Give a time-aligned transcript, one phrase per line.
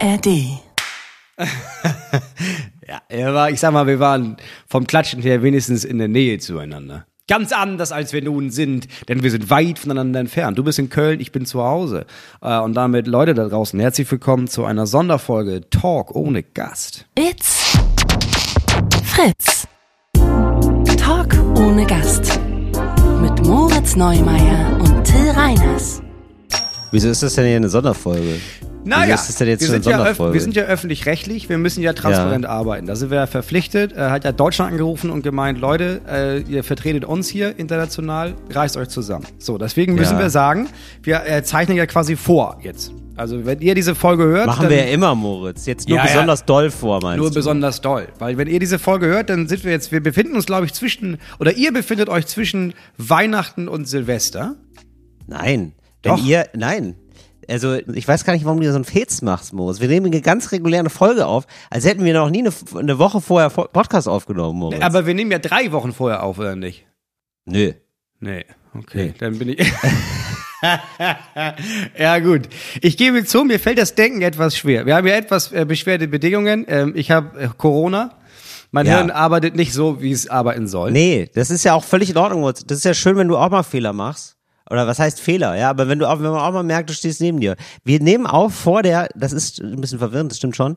[0.00, 0.26] ARD.
[2.88, 6.38] Ja, er war, ich sag mal, wir waren vom Klatschen her wenigstens in der Nähe
[6.38, 7.04] zueinander.
[7.28, 10.56] Ganz anders, als wir nun sind, denn wir sind weit voneinander entfernt.
[10.56, 12.06] Du bist in Köln, ich bin zu Hause.
[12.40, 17.04] Äh, Und damit, Leute da draußen, herzlich willkommen zu einer Sonderfolge Talk ohne Gast.
[17.18, 17.76] It's
[19.04, 19.68] Fritz.
[20.96, 22.40] Talk ohne Gast.
[23.20, 26.00] Mit Moritz Neumeier und Till Reiners.
[26.90, 28.40] Wieso ist das denn hier eine Sonderfolge?
[28.84, 32.46] Ist das denn jetzt wir, sind ja wir sind ja öffentlich-rechtlich, wir müssen ja transparent
[32.46, 32.86] arbeiten.
[32.86, 33.92] Da sind wir ja verpflichtet.
[33.92, 38.76] Äh, hat ja Deutschland angerufen und gemeint, Leute, äh, ihr vertretet uns hier international, reißt
[38.76, 39.26] euch zusammen.
[39.38, 40.20] So, deswegen müssen Ja.
[40.20, 40.68] wir sagen,
[41.02, 42.92] wir äh, zeichnen ja quasi vor jetzt.
[43.16, 45.66] Also wenn ihr diese Folge hört, Machen wir ja immer, Moritz.
[45.66, 46.12] Jetzt nur Ja, ja.
[46.12, 47.34] besonders doll vor, meinst nur du?
[47.34, 48.06] besonders doll.
[48.20, 50.72] Weil wenn ihr diese Folge hört, dann sind wir jetzt, wir befinden uns, glaube ich,
[50.72, 54.54] zwischen, oder ihr befindet euch zwischen Weihnachten und Silvester.
[55.26, 55.72] Nein.
[56.04, 56.24] Wenn Doch.
[56.24, 56.94] ihr, nein.
[57.48, 59.80] Also, ich weiß gar nicht, warum du so einen Fez machst, Moritz.
[59.80, 63.20] Wir nehmen eine ganz reguläre Folge auf, als hätten wir noch nie eine, eine Woche
[63.20, 64.82] vorher Podcast aufgenommen, Moritz.
[64.82, 66.86] Aber wir nehmen ja drei Wochen vorher auf, oder nicht?
[67.46, 67.72] Nö.
[68.20, 69.14] Nee, okay, Nee.
[69.18, 69.58] dann bin ich.
[71.98, 72.48] ja, gut.
[72.80, 74.86] Ich gebe zu, mir fällt das Denken etwas schwer.
[74.86, 76.64] Wir haben ja etwas äh, beschwerte Bedingungen.
[76.68, 78.14] Ähm, ich habe äh, Corona.
[78.70, 78.96] Mein Ja.
[78.98, 80.90] Hirn arbeitet nicht so, wie es arbeiten soll.
[80.90, 82.42] Nee, das ist ja auch völlig in Ordnung.
[82.42, 84.36] Das ist ja schön, wenn du auch mal Fehler machst.
[84.70, 85.56] Oder was heißt Fehler?
[85.56, 87.56] Ja, aber wenn du auch, wenn man auch mal merkt, du stehst neben dir.
[87.84, 90.76] Wir nehmen auf vor der, das ist ein bisschen verwirrend, das stimmt schon,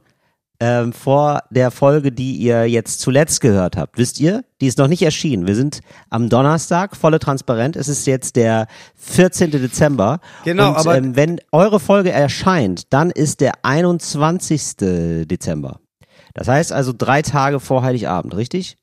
[0.64, 3.98] ähm, vor der Folge, die ihr jetzt zuletzt gehört habt.
[3.98, 4.44] Wisst ihr?
[4.62, 5.48] Die ist noch nicht erschienen.
[5.48, 5.80] Wir sind
[6.12, 7.76] am Donnerstag, volle transparent.
[7.76, 9.50] Es ist jetzt der 14.
[9.52, 10.20] Dezember.
[10.46, 15.26] Genau, Und, aber- ähm, wenn eure Folge erscheint, dann ist der 21.
[15.28, 15.80] Dezember.
[16.34, 18.78] Das heißt also drei Tage vor Heiligabend, richtig?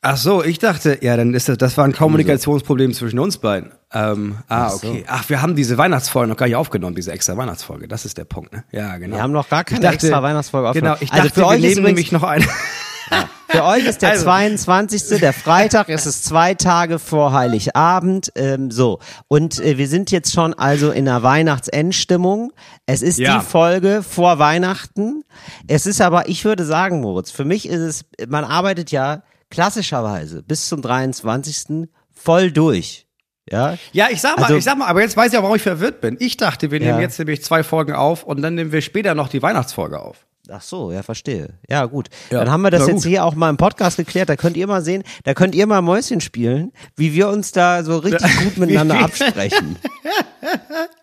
[0.00, 3.72] Ach so, ich dachte, ja, dann ist das, das war ein Kommunikationsproblem zwischen uns beiden.
[3.92, 5.04] Ähm, ah, okay.
[5.08, 7.88] Ach, wir haben diese Weihnachtsfolge noch gar nicht aufgenommen, diese extra Weihnachtsfolge.
[7.88, 8.62] Das ist der Punkt, ne?
[8.70, 9.16] Ja, genau.
[9.16, 10.98] Wir haben noch gar keine Ich dachte- extra Weihnachtsfolge Genau, aufgenommen.
[11.00, 12.46] ich Also dachte, für wir euch nehmen nämlich noch eine.
[13.50, 14.24] Für euch ist der Also.
[14.24, 15.18] 22.
[15.20, 18.98] der Freitag, es ist zwei Tage vor Heiligabend, ähm, so.
[19.28, 22.52] Und äh, wir sind jetzt schon also in der Weihnachtsendstimmung.
[22.84, 23.38] Es ist Ja.
[23.38, 25.22] die Folge vor Weihnachten.
[25.66, 30.42] Es ist aber, ich würde sagen, Moritz, für mich ist es, man arbeitet ja klassischerweise
[30.42, 31.88] bis zum 23.
[32.12, 33.06] voll durch.
[33.50, 35.56] Ja, Ja, ich sag mal, Also- ich sag mal, aber jetzt weiß ich auch, warum
[35.56, 36.16] ich verwirrt bin.
[36.20, 37.00] Ich dachte, wir nehmen Ja.
[37.00, 40.26] jetzt nämlich zwei Folgen auf und dann nehmen wir später noch die Weihnachtsfolge auf.
[40.50, 41.58] Ach so, ja, verstehe.
[41.68, 42.08] Ja, gut.
[42.30, 44.30] Ja, Dann haben wir das jetzt hier auch mal im Podcast geklärt.
[44.30, 47.82] Da könnt ihr mal sehen, da könnt ihr mal Mäuschen spielen, wie wir uns da
[47.84, 49.76] so richtig gut miteinander absprechen.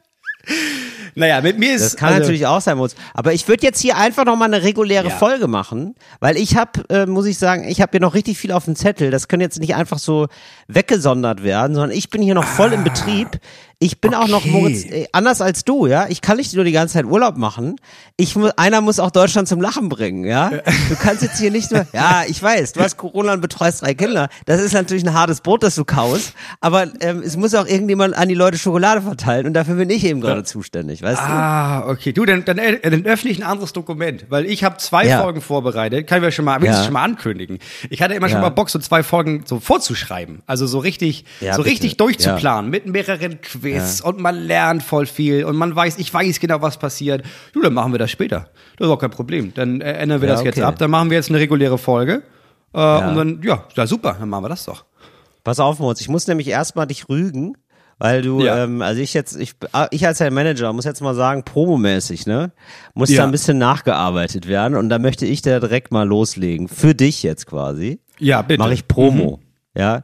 [1.17, 2.95] Naja, mit mir ist Das kann also, natürlich auch sein, Moritz.
[3.13, 5.15] Aber ich würde jetzt hier einfach noch mal eine reguläre Ja.
[5.15, 8.51] Folge machen, weil ich habe, äh, muss ich sagen, ich habe hier noch richtig viel
[8.51, 9.11] auf dem Zettel.
[9.11, 10.27] Das kann jetzt nicht einfach so
[10.67, 13.39] weggesondert werden, sondern ich bin hier noch voll im Betrieb.
[13.79, 14.51] Ich bin auch noch, okay.
[14.51, 16.05] Moritz, äh, anders als du, ja.
[16.07, 17.75] Ich kann nicht nur die ganze Zeit Urlaub machen.
[18.15, 20.49] Ich mu einer muss auch Deutschland zum Lachen bringen, ja.
[20.89, 23.93] Du kannst jetzt hier nicht nur, ja, ich weiß, du hast Corona und betreust drei
[23.93, 24.29] Kinder.
[24.45, 26.33] Das ist natürlich ein hartes Brot, das du kaust.
[26.61, 30.05] Aber ähm, es muss auch irgendjemand an die Leute Schokolade verteilen und dafür bin ich
[30.05, 31.25] eben gerade zuständig, weißt du?
[31.25, 32.13] Ah, okay.
[32.13, 35.21] Du, dann, dann, äh, dann öffne ich ein anderes Dokument, weil ich habe zwei Ja.
[35.21, 36.07] Folgen vorbereitet.
[36.07, 36.85] Kann ich mir schon mal, wenigstens Ja.
[36.85, 37.59] schon mal ankündigen.
[37.89, 38.41] Ich hatte immer schon Ja.
[38.43, 40.41] mal Bock, so zwei Folgen so vorzuschreiben.
[40.45, 41.71] Also so richtig, Ja, so bitte.
[41.71, 43.39] richtig durchzuplanen mit mehreren
[43.73, 47.23] Quiz und man lernt voll viel und man weiß, ich weiß genau, was passiert.
[47.53, 48.49] Du, dann machen wir das später.
[48.77, 49.53] Das ist auch kein Problem.
[49.53, 50.65] Dann äh, ändern wir Ja, das jetzt okay.
[50.65, 50.77] ab.
[50.77, 52.23] Dann machen wir jetzt eine reguläre Folge.
[52.73, 54.15] Äh, Und dann, ja, ja, super.
[54.19, 54.85] Dann machen wir das doch.
[55.43, 57.55] Pass auf, Moritz, ich muss nämlich erstmal dich rügen,
[57.99, 58.63] weil du, Ja.
[58.63, 59.53] ähm, also ich jetzt, ich,
[59.91, 62.51] ich als dein Manager muss jetzt mal sagen, promomäßig, ne?
[62.93, 63.19] Muss Ja.
[63.19, 66.67] da ein bisschen nachgearbeitet werden und da möchte ich da direkt mal loslegen.
[66.67, 67.99] Für dich jetzt quasi.
[68.19, 68.59] Ja, bitte.
[68.59, 69.39] Mache ich Promo.
[69.77, 70.03] Ja.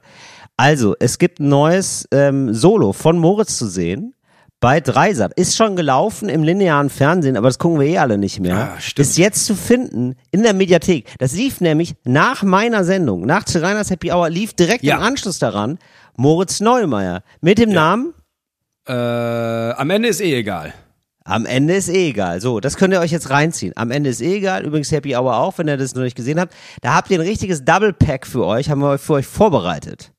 [0.62, 4.14] Also, es gibt ein neues ähm, Solo von Moritz zu sehen.
[4.60, 5.34] Bei Dreisat.
[5.34, 8.74] Ist schon gelaufen im linearen Fernsehen, aber das gucken wir eh alle nicht mehr.
[8.76, 9.08] Ah, stimmt.
[9.08, 11.08] Ist jetzt zu finden in der Mediathek.
[11.18, 14.98] Das lief nämlich nach meiner Sendung, nach Reiners Happy Hour, lief direkt Ja.
[14.98, 15.80] im Anschluss daran
[16.16, 17.24] Moritz Neumeier.
[17.42, 18.14] Mit dem Namen
[18.88, 20.74] Äh, am Ende ist eh egal.
[21.24, 22.40] Am Ende ist eh egal.
[22.40, 23.74] So, das könnt ihr euch jetzt reinziehen.
[23.76, 24.64] Am Ende ist eh egal.
[24.64, 26.54] Übrigens Happy Hour auch, wenn ihr das noch nicht gesehen habt.
[26.82, 30.12] Da habt ihr ein richtiges Double Pack für euch, haben wir für euch vorbereitet.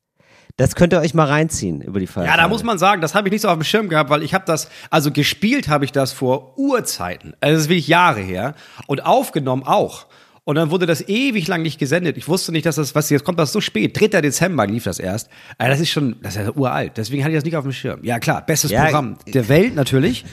[0.56, 2.36] Das könnt ihr euch mal reinziehen über die Feiertage.
[2.38, 4.22] Ja, da muss man sagen, das habe ich nicht so auf dem Schirm gehabt, weil
[4.22, 7.34] ich habe das, also gespielt habe ich das vor Urzeiten.
[7.40, 8.54] Also das ist wirklich Jahre her.
[8.86, 10.06] Und aufgenommen auch.
[10.44, 12.16] Und dann wurde das ewig lang nicht gesendet.
[12.16, 13.98] Ich wusste nicht, dass das, was jetzt kommt das so spät.
[13.98, 14.20] 3.
[14.20, 15.30] Dezember lief das erst.
[15.56, 16.96] Also das ist schon, das ist ja uralt.
[16.96, 18.00] Deswegen hatte ich das nicht auf dem Schirm.
[18.02, 20.24] Ja klar, bestes Ja, Programm der Welt natürlich.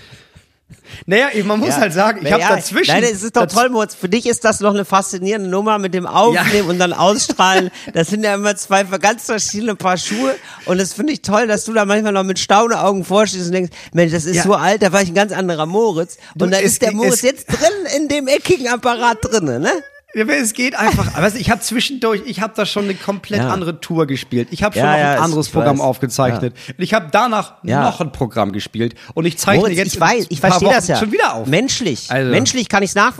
[1.05, 1.77] Naja, man muss Ja.
[1.77, 2.91] halt sagen, ich habe Ja, dazwischen.
[2.91, 3.95] Nein, es ist doch toll, Moritz.
[3.95, 7.69] Für dich ist das noch eine faszinierende Nummer mit dem Aufnehmen und dann Ausstrahlen.
[7.93, 10.35] Das sind ja immer zwei ganz verschiedene Paar Schuhe.
[10.65, 13.71] Und das finde ich toll, dass du da manchmal noch mit Stauneaugen vorstehst und denkst,
[13.93, 14.43] Mensch, das ist Ja.
[14.43, 16.17] so alt, da war ich ein ganz anderer Moritz.
[16.33, 19.71] Und Du, da es- ist der Moritz jetzt drin in dem eckigen Apparat drinne, ne?
[20.15, 21.07] Ja, aber es geht einfach.
[21.29, 23.49] Du, ich habe zwischendurch, ich habe da schon eine komplett Ja.
[23.49, 24.47] andere Tour gespielt.
[24.51, 25.85] Ich habe schon Ja, noch ja, ein es- anderes Programm weiß.
[25.85, 26.55] aufgezeichnet.
[26.75, 27.83] Und ich habe danach Ja.
[27.83, 28.95] noch ein Programm gespielt.
[29.13, 30.95] Und ich zeichne Moritz, jetzt ich weiß, ich verstehe das ja.
[30.97, 31.47] schon wieder auf.
[31.47, 33.11] Menschlich, Also- menschlich kann ich es Ja.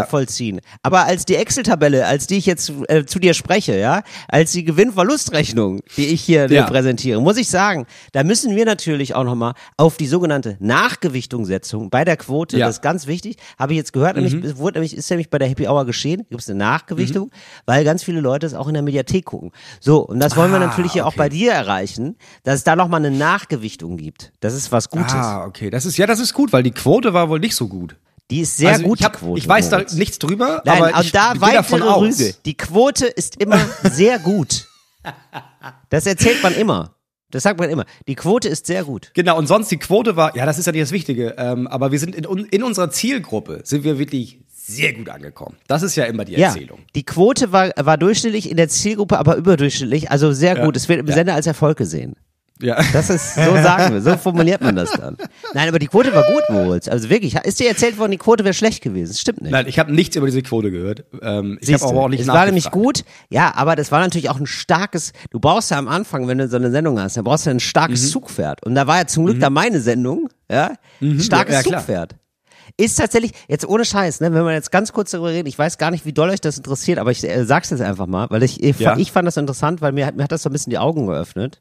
[0.00, 0.60] nachvollziehen.
[0.82, 4.64] Aber als die Excel-Tabelle, als die ich jetzt äh, zu dir spreche, ja, als die
[4.64, 6.64] Gewinn-Verlust-Rechnung, die ich hier Ja.
[6.64, 11.90] präsentiere, muss ich sagen, da müssen wir natürlich auch nochmal auf die sogenannte Nachgewichtung setzen
[11.90, 12.56] bei der Quote.
[12.56, 12.66] Ja.
[12.66, 12.68] Mhm.
[12.68, 13.36] Das ist ganz wichtig.
[13.58, 16.24] Habe ich jetzt gehört, nämlich, wurde nämlich, ist nämlich bei der Happy Hour geschehen.
[16.38, 17.30] Gibt es eine Nachgewichtung, Mhm.
[17.66, 19.50] weil ganz viele Leute es auch in der Mediathek gucken.
[19.80, 21.18] So, und das wollen wir Ah, natürlich hier auch okay.
[21.18, 22.14] bei dir erreichen,
[22.44, 24.30] dass es da nochmal eine Nachgewichtung gibt.
[24.38, 25.14] Das ist was Gutes.
[25.14, 25.68] Ah, okay.
[25.68, 27.96] Das ist, ja, das ist gut, weil die Quote war wohl nicht so gut.
[28.30, 29.38] Die ist sehr also gut, ich, hab, die Quote.
[29.40, 32.02] ich weiß da nichts drüber, Nein, aber ich da gehe davon aus.
[32.20, 32.34] Rüge.
[32.44, 33.58] Die Quote ist immer
[33.90, 34.68] sehr gut.
[35.90, 36.94] Das erzählt man immer.
[37.32, 37.84] Das sagt man immer.
[38.06, 39.10] Die Quote ist sehr gut.
[39.14, 41.90] Genau, und sonst die Quote war, ja, das ist ja nicht das Wichtige, ähm, aber
[41.90, 45.56] wir sind in, in unserer Zielgruppe, sind wir wirklich sehr gut angekommen.
[45.66, 46.80] Das ist ja immer die Ja, Erzählung.
[46.94, 50.64] die Quote war, war durchschnittlich in der Zielgruppe, aber überdurchschnittlich, also sehr Ja.
[50.64, 50.76] gut.
[50.76, 51.14] Es wird im Ja.
[51.14, 52.14] Sender als Erfolg gesehen.
[52.60, 52.76] Ja.
[52.92, 55.16] Das ist, so sagen wir, so formuliert man das dann.
[55.54, 56.88] Nein, aber die Quote war gut, Moritz.
[56.88, 59.12] Also wirklich, ist dir erzählt worden, die Quote wäre schlecht gewesen.
[59.12, 59.52] Das stimmt nicht.
[59.52, 61.04] Nein, ich habe nichts über diese Quote gehört.
[61.22, 64.28] Ähm, ich habe aber auch nicht Es war nämlich gut, ja, aber das war natürlich
[64.28, 67.22] auch ein starkes, du brauchst ja am Anfang, wenn du so eine Sendung hast, dann
[67.22, 68.08] brauchst du ein starkes Mhm.
[68.08, 68.64] Zugpferd.
[68.66, 70.72] Und da war ja zum Glück da meine Sendung, ja,
[71.20, 71.62] starkes Ja, ja.
[71.62, 72.16] Zugpferd.
[72.76, 75.78] Ist tatsächlich, jetzt ohne Scheiß, ne, wenn wir jetzt ganz kurz darüber reden, ich weiß
[75.78, 78.42] gar nicht, wie doll euch das interessiert, aber ich äh, sag's jetzt einfach mal, weil
[78.42, 78.96] ich, ich, Ja.
[78.96, 81.06] ich fand das interessant, weil mir, hat- mir hat das so ein bisschen die Augen
[81.06, 81.60] geöffnet,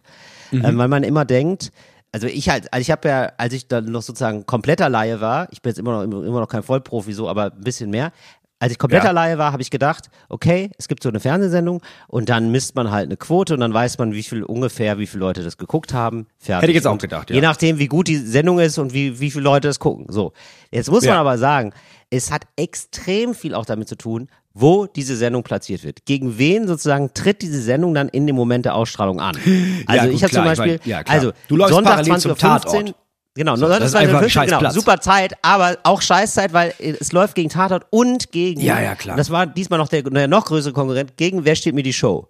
[0.52, 0.64] Mhm.
[0.66, 1.72] ähm, weil man immer denkt,
[2.14, 5.48] also ich halt, also ich habe ja, als ich dann noch sozusagen kompletter Laie war,
[5.52, 8.12] ich bin jetzt immer noch immer noch kein Vollprofi so, aber ein bisschen mehr.
[8.60, 9.12] Als ich kompletter Ja.
[9.12, 12.90] Laie war, habe ich gedacht, okay, es gibt so eine Fernsehsendung und dann misst man
[12.90, 15.94] halt eine Quote und dann weiß man, wie viel ungefähr, wie viele Leute das geguckt
[15.94, 16.26] haben.
[16.40, 16.62] Fertig.
[16.64, 17.36] Hätte ich jetzt auch gedacht, ja.
[17.36, 20.08] Je nachdem, wie gut die Sendung ist und wie, wie viele Leute das gucken.
[20.10, 20.34] So.
[20.72, 21.22] Jetzt muss man Ja.
[21.22, 21.72] aber sagen,
[22.10, 26.06] es hat extrem viel auch damit zu tun, wo diese Sendung platziert wird.
[26.06, 29.38] Gegen wen sozusagen tritt diese Sendung dann in dem Moment der Ausstrahlung an?
[29.86, 32.18] Also gut, ich habe zum klar, ich Beispiel, mein, ja, also Du läufst Sonntag parallel
[32.20, 32.96] zum 20.15 Tatort.
[33.38, 36.74] Genau, das Sonntag ist einfach ein 20.15 scheiß genau, super Zeit, aber auch Scheißzeit, weil
[36.80, 39.16] es läuft gegen Tatort und gegen, Ja, ja, klar.
[39.16, 42.28] das war diesmal noch der, der noch größere Konkurrent, gegen Wer steht mir die Show?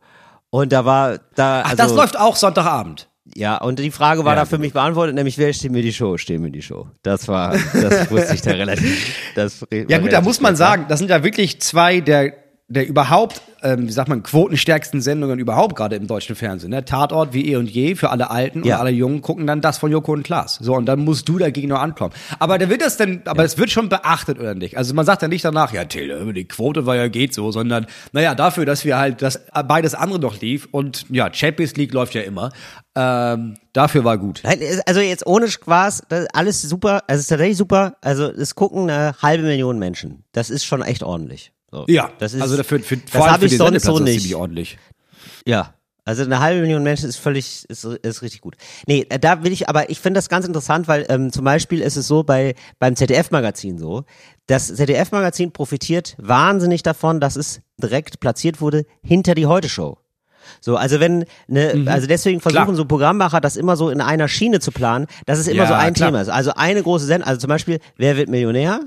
[0.49, 3.09] Und da war, da, Ach, also, das läuft auch Sonntagabend.
[3.35, 5.91] ja, und die Frage war Ja, da für mich beantwortet, nämlich wer steht mir die
[5.93, 6.17] Show?
[6.17, 6.87] Steh mir die Show.
[7.03, 9.15] Das war, das wusste ich da relativ.
[9.35, 12.33] Das Ja gut, da muss man sagen, das sind ja wirklich zwei der,
[12.69, 16.71] der überhaupt, ähm, wie sagt man, quotenstärksten Sendungen überhaupt gerade im deutschen Fernsehen.
[16.71, 16.83] Ne?
[16.83, 18.75] Tatort wie eh und je für alle Alten Ja.
[18.75, 20.55] und alle Jungen gucken dann das von Joko und Klaas.
[20.61, 22.13] So, und dann musst du dagegen noch ankommen.
[22.39, 24.75] Aber da wird das denn, aber es wird schon beachtet oder nicht?
[24.77, 27.85] Also man sagt ja nicht danach, ja Till, die Quote war ja geht so, sondern
[28.11, 32.15] naja, dafür, dass wir halt, dass beides andere noch lief und ja, Champions League läuft
[32.15, 32.51] ja immer,
[32.95, 34.43] ähm, dafür war gut.
[34.85, 37.95] Also jetzt ohne Spaß, das ist alles super, also es ist tatsächlich super.
[38.01, 40.25] Also es gucken eine halbe Million Menschen.
[40.33, 41.53] Das ist schon echt ordentlich.
[41.71, 41.85] So.
[41.87, 43.99] Ja, das ist, also dafür, für, das vor allem hab für ich die sonst so
[43.99, 44.33] nicht.
[44.35, 44.77] ordentlich.
[45.45, 45.73] Ja.
[46.05, 48.55] Also eine halbe Million Menschen ist völlig, ist, ist richtig gut.
[48.85, 51.81] Nee, äh, da will ich, aber ich finde das ganz interessant, weil ähm, zum Beispiel
[51.81, 54.05] ist es so bei beim ZDF-Magazin so,
[54.45, 59.97] das ZDF-Magazin profitiert wahnsinnig davon, dass es direkt platziert wurde hinter die Heute-Show.
[60.61, 62.65] So, also wenn, ne, also deswegen versuchen Mhm.
[62.67, 62.75] Klar.
[62.77, 65.73] so Programmmacher das immer so in einer Schiene zu planen, dass es immer Ja, so
[65.73, 66.07] ein klar.
[66.07, 66.29] Thema ist.
[66.29, 68.79] Also eine große Sendung, also zum Beispiel, wer wird Millionär?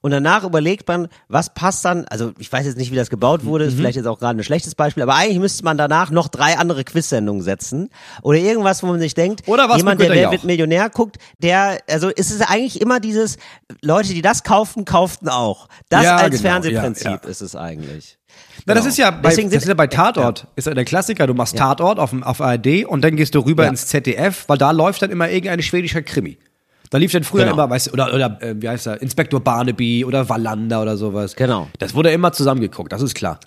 [0.00, 3.44] Und danach überlegt man, was passt dann, also ich weiß jetzt nicht, wie das gebaut
[3.44, 3.70] wurde, Mhm.
[3.70, 6.56] ist vielleicht jetzt auch gerade ein schlechtes Beispiel, aber eigentlich müsste man danach noch drei
[6.58, 7.90] andere Quiz-Sendungen setzen.
[8.22, 11.78] Oder irgendwas, wo man sich denkt, Oder was jemand, der Wer wird Millionär guckt, der,
[11.88, 13.36] also es ist eigentlich immer dieses,
[13.82, 15.68] Leute, die das kauften, kauften auch.
[15.88, 17.28] Das Ja, als genau, Fernsehprinzip ja, ja.
[17.28, 18.18] ist es eigentlich.
[18.66, 18.90] Na, das Genau.
[18.92, 21.56] ist ja bei, Deswegen das ist ja bei Tatort, ist ja der Klassiker, du machst
[21.56, 23.70] Tatort auf, auf ARD und dann gehst du rüber Ja.
[23.70, 26.36] ins ZDF, weil da läuft dann immer irgendein schwedischer Krimi.
[26.90, 27.54] Da lief dann früher Genau.
[27.54, 31.34] immer, weißt du, oder, oder äh, wie heißt er, Inspektor Barnaby oder Wallander oder sowas.
[31.36, 31.68] Genau.
[31.78, 33.38] Das wurde immer zusammengeguckt, das ist klar.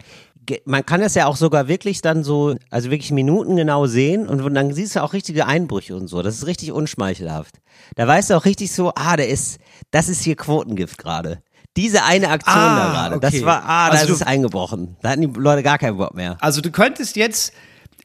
[0.66, 4.54] man kann das ja auch sogar wirklich dann so, also wirklich Minuten genau sehen und
[4.56, 6.22] dann siehst du auch richtige Einbrüche und so.
[6.24, 7.56] Das ist richtig unschmeichelhaft.
[7.96, 9.60] Da weißt du auch richtig so, ah, der ist,
[9.92, 11.42] das ist hier Quotengift gerade.
[11.78, 13.46] Diese eine Aktion Ah, da gerade, das okay.
[13.46, 14.98] war, ah, da Also ist du- es eingebrochen.
[15.04, 16.36] Da hatten die Leute gar keinen Bock mehr.
[16.42, 17.54] Also du könntest jetzt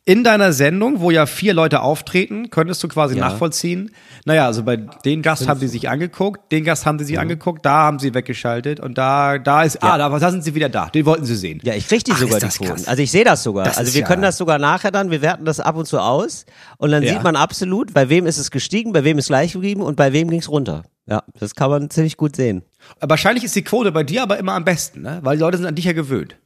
[0.06, 3.28] in deiner Sendung, wo ja vier Leute auftreten, könntest du quasi Ja.
[3.28, 3.90] nachvollziehen.
[4.26, 7.64] Naja, also bei den Gast haben sie sich angeguckt, den Gast haben sie sich angeguckt,
[7.64, 10.86] da haben sie weggeschaltet und da, da ist, ah, da, da sind sie wieder da.
[10.90, 11.58] Den wollten sie sehen.
[11.62, 12.86] Ja, ich krieg die Ach, sogar die Quoten.
[12.86, 13.64] Also ich sehe das sogar.
[13.64, 15.98] Das also wir ja- können das sogar nachher dann, wir werten das ab und zu
[15.98, 16.44] aus
[16.76, 17.14] und dann Ja.
[17.14, 20.12] sieht man absolut, bei wem ist es gestiegen, bei wem ist gleich geblieben und bei
[20.12, 20.82] wem ging's runter.
[21.06, 22.62] Ja, das kann man ziemlich gut sehen.
[23.00, 25.20] Wahrscheinlich ist die Quote bei dir aber immer am besten, ne?
[25.22, 26.36] Weil die Leute sind an dich ja gewöhnt.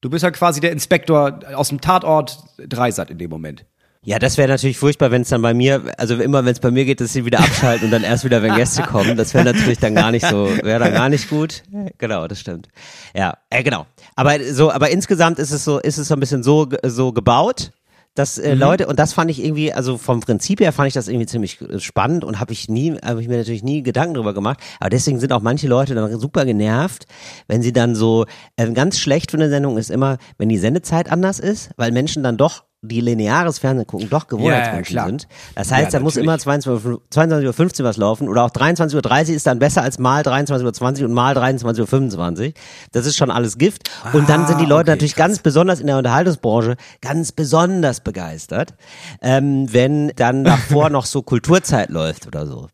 [0.00, 3.64] Du bist ja quasi der Inspektor aus dem Tatort Dreisat in dem Moment.
[4.04, 6.70] Ja, das wäre natürlich furchtbar, wenn es dann bei mir, also immer wenn es bei
[6.70, 9.16] mir geht, dass sie wieder abschalten und dann erst wieder, wenn Gäste kommen.
[9.16, 11.64] Das wäre natürlich dann gar nicht so, wäre dann gar nicht gut.
[11.98, 12.68] Genau, das stimmt.
[13.12, 13.86] Ja, äh, genau.
[14.14, 17.72] Aber so, aber insgesamt ist es so, ist es so ein bisschen so, so gebaut,
[18.14, 21.08] dass äh, Leute und das fand ich irgendwie, also vom Prinzip her fand ich das
[21.08, 24.34] irgendwie ziemlich äh, spannend und habe ich nie, habe ich mir natürlich nie Gedanken drüber
[24.34, 24.60] gemacht.
[24.80, 27.06] Aber deswegen sind auch manche Leute dann super genervt,
[27.46, 31.10] wenn sie dann so äh, ganz schlecht für eine Sendung ist immer, wenn die Sendezeit
[31.10, 35.06] anders ist, weil Menschen dann doch die lineares Fernsehen gucken, doch Gewohnheitsmenschen klar.
[35.06, 35.26] sind.
[35.56, 39.46] Das heißt, Ja, da muss immer 22.15 Uhr was laufen oder auch 23.30 Uhr ist
[39.46, 42.52] dann besser als mal 23.20 Uhr und mal 23.25 Uhr.
[42.92, 43.90] Das ist schon alles Gift.
[44.12, 45.26] Und dann sind die Ah, Leute okay, natürlich krass.
[45.26, 48.74] ganz besonders in der Unterhaltungsbranche ganz besonders begeistert,
[49.22, 52.68] ähm, wenn dann davor noch so Kulturzeit läuft oder so.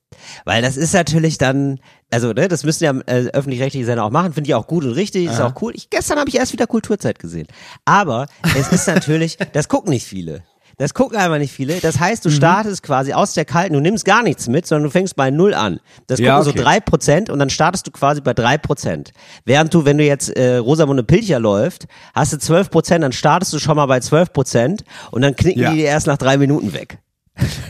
[0.45, 1.81] Weil das ist natürlich dann,
[2.15, 4.93] also ne, das müssen ja äh, öffentlich-rechtliche Sender auch machen, finde ich auch gut und
[4.93, 5.73] richtig, ist auch cool.
[5.75, 7.47] Ich, gestern habe ich erst wieder Kulturzeit gesehen.
[7.85, 10.43] Aber es ist natürlich, das gucken nicht viele.
[10.77, 11.75] Das gucken einfach nicht viele.
[11.81, 12.35] Das heißt, du Mhm.
[12.35, 15.55] startest quasi aus der kalten, du nimmst gar nichts mit, sondern du fängst bei Null
[15.55, 15.79] an.
[16.09, 16.63] Das gucken Ja, so okay.
[16.63, 19.13] drei Prozent und dann startest du quasi bei drei Prozent.
[19.45, 23.53] Während du, wenn du jetzt äh, Rosamunde Pilcher läuft, hast du zwölf Prozent, dann startest
[23.53, 25.71] du schon mal bei zwölf Prozent und dann knicken Ja.
[25.71, 26.99] die dir erst nach drei Minuten weg.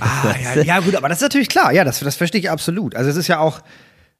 [0.00, 1.72] Ah, ja, ja, gut, aber das ist natürlich klar.
[1.72, 2.94] Ja, das, das verstehe ich absolut.
[2.96, 3.60] Also es ist ja auch,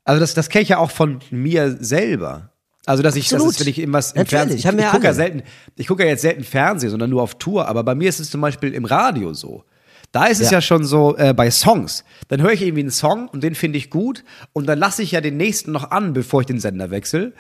[0.05, 2.51] also das, das kenne ich ja auch von mir selber.
[2.87, 5.07] Also dass ich, das ist, wenn ich irgendwas im Natürlich, Fernsehen, ich, wir ich gucke
[5.07, 5.43] ja selten,
[5.77, 7.67] ich gucke ja jetzt selten Fernsehen, sondern nur auf Tour.
[7.67, 9.65] Aber bei mir ist es zum Beispiel im Radio so.
[10.13, 10.59] Da ist es Ja.
[10.59, 12.05] ja, schon so äh, bei Songs.
[12.29, 15.13] Dann höre ich irgendwie einen Song und den finde ich gut und dann lasse ich
[15.13, 17.33] ja den nächsten noch an, bevor ich den Sender wechsle.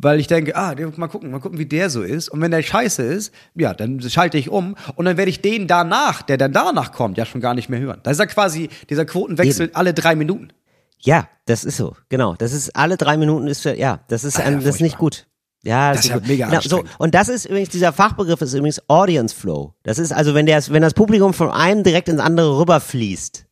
[0.00, 2.28] Weil ich denke, ah, mal gucken, mal gucken, wie der so ist.
[2.28, 5.66] Und wenn der scheiße ist, ja, dann schalte ich um und dann werde ich den
[5.66, 7.98] danach, der dann danach kommt, ja schon gar nicht mehr hören.
[8.04, 10.52] Da ist ja quasi dieser Quotenwechsel alle drei Minuten.
[11.00, 12.34] Ja, das ist so, genau.
[12.34, 14.80] Das ist alle drei Minuten ist ja, ja, das ist, Ah, ein, ja, das ist
[14.80, 15.26] nicht gut.
[15.64, 16.26] Ja, Das ist ja gut.
[16.28, 16.84] mega genau, so.
[16.98, 19.74] Und das ist übrigens, dieser Fachbegriff ist übrigens Audience Flow.
[19.82, 23.44] Das ist also, wenn der, wenn das Publikum von einem direkt ins andere rüberfließt.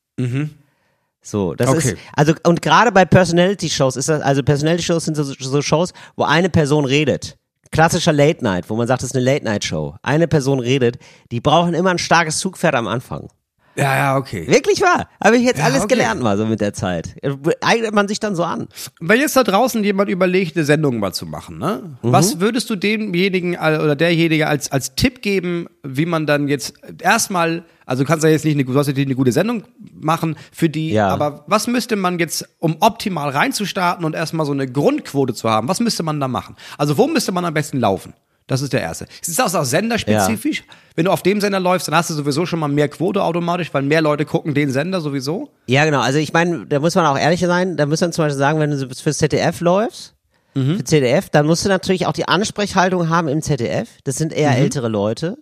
[1.22, 1.76] So, das Mhm.
[1.76, 1.88] Okay.
[1.88, 6.22] ist, also, und gerade bei Personality-Shows ist das, also Personality-Shows sind so, so Shows, wo
[6.24, 7.36] eine Person redet.
[7.72, 9.96] Klassischer Late Night, wo man sagt, das ist eine Late Night Show.
[10.02, 10.98] Eine Person redet,
[11.32, 13.28] die brauchen immer ein starkes Zugpferd am Anfang.
[13.76, 14.46] Ja, ja, okay.
[14.48, 15.08] Wirklich wahr.
[15.22, 15.94] Habe ich jetzt Ja, alles okay.
[15.94, 17.14] gelernt mal so mit der Zeit.
[17.60, 18.68] Eignet man sich dann so an.
[19.00, 21.96] Wenn jetzt da draußen jemand überlegt, eine Sendung mal zu machen, ne?
[22.02, 27.64] Was würdest du demjenigen oder derjenige als, als Tipp geben, wie man dann jetzt erstmal,
[27.84, 29.64] also du kannst ja jetzt nicht eine, du nicht eine gute Sendung
[29.94, 31.08] machen für die, Ja.
[31.08, 35.68] aber was müsste man jetzt, um optimal reinzustarten und erstmal so eine Grundquote zu haben,
[35.68, 36.56] was müsste man da machen?
[36.78, 38.14] Also wo müsste man am besten laufen?
[38.46, 39.06] Das ist der erste.
[39.20, 40.62] Ist das auch senderspezifisch?
[40.94, 43.74] Wenn du auf dem Sender läufst, dann hast du sowieso schon mal mehr Quote automatisch,
[43.74, 45.50] weil mehr Leute gucken den Sender sowieso.
[45.66, 46.00] Ja, genau.
[46.00, 47.76] Also ich meine, da muss man auch ehrlich sein.
[47.76, 50.14] Da muss man zum Beispiel sagen, wenn du fürs ZDF läufst,
[50.54, 53.88] für ZDF, dann musst du natürlich auch die Ansprechhaltung haben im ZDF.
[54.04, 55.36] Das sind eher ältere Leute.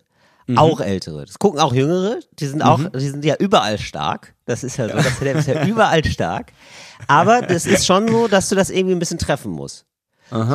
[0.56, 1.24] Auch ältere.
[1.24, 2.18] Das gucken auch Jüngere.
[2.38, 4.34] Die sind auch, die sind ja überall stark.
[4.44, 4.96] Das ist ja so.
[4.96, 6.52] Das ZDF ist ja überall stark.
[7.06, 9.86] Aber das ist schon so, dass du das irgendwie ein bisschen treffen musst.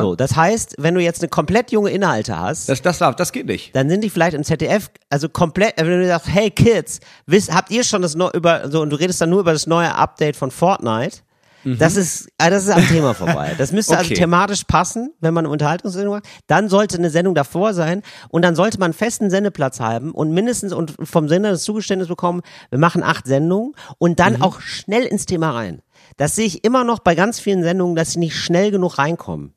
[0.00, 3.32] So, das heißt, wenn du jetzt eine komplett junge Inhalte hast, Das, das, darf, das
[3.32, 3.74] geht nicht.
[3.74, 7.70] dann sind die vielleicht im ZDF, also komplett, wenn du sagst, hey Kids, wisst, habt
[7.70, 10.36] ihr schon das neue, über, so, und du redest dann nur über das neue Update
[10.36, 11.18] von Fortnite,
[11.62, 13.54] das ist, ah, das ist am Thema vorbei.
[13.58, 14.14] Das müsste also Okay.
[14.14, 16.24] thematisch passen, wenn man eine Unterhaltungssendung macht.
[16.46, 20.30] Dann sollte eine Sendung davor sein und dann sollte man einen festen Sendeplatz haben und
[20.32, 25.02] mindestens und vom Sender das Zugeständnis bekommen, wir machen acht Sendungen und dann auch schnell
[25.04, 25.82] ins Thema rein.
[26.16, 29.52] Das sehe ich immer noch bei ganz vielen Sendungen, dass sie nicht schnell genug reinkommen.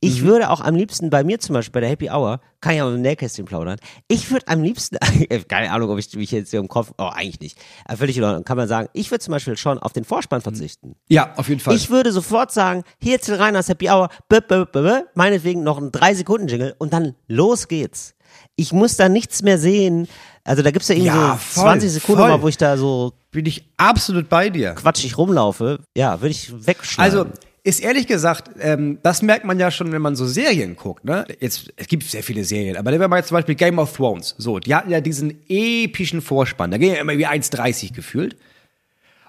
[0.00, 2.82] Ich würde auch am liebsten bei mir zum Beispiel bei der Happy Hour, kann ich
[2.82, 4.96] auch im Nähkästchen plaudern, ich würde am liebsten,
[5.48, 8.22] keine Ahnung, ob ich mich jetzt hier im Kopf, oh eigentlich nicht, aber völlig in
[8.24, 10.94] Ordnung, kann man sagen, ich würde zum Beispiel schon auf den Vorspann verzichten.
[11.08, 11.74] Ja, auf jeden Fall.
[11.74, 15.90] Ich würde sofort sagen, hier Till Reiners Happy Hour, b -b -b meinetwegen noch ein
[15.90, 18.14] 3-Sekunden-Jingle und dann los geht's.
[18.56, 20.06] Ich muss da nichts mehr sehen.
[20.44, 22.30] Also da gibt's ja irgendwie Ja, so voll, 20 Sekunden voll.
[22.30, 24.74] mal, wo ich da so bin ich absolut bei dir.
[24.74, 25.80] quatschig rumlaufe.
[25.96, 27.18] Ja, würde ich wegschneiden.
[27.18, 27.30] Also
[27.68, 31.04] ist ehrlich gesagt, ähm, das merkt man ja schon, wenn man so Serien guckt.
[31.04, 31.26] Ne?
[31.38, 34.34] Jetzt, es gibt sehr viele Serien, aber wenn man jetzt zum Beispiel Game of Thrones,
[34.38, 38.36] so, die hatten ja diesen epischen Vorspann, da ging ja immer wie 1,30 gefühlt.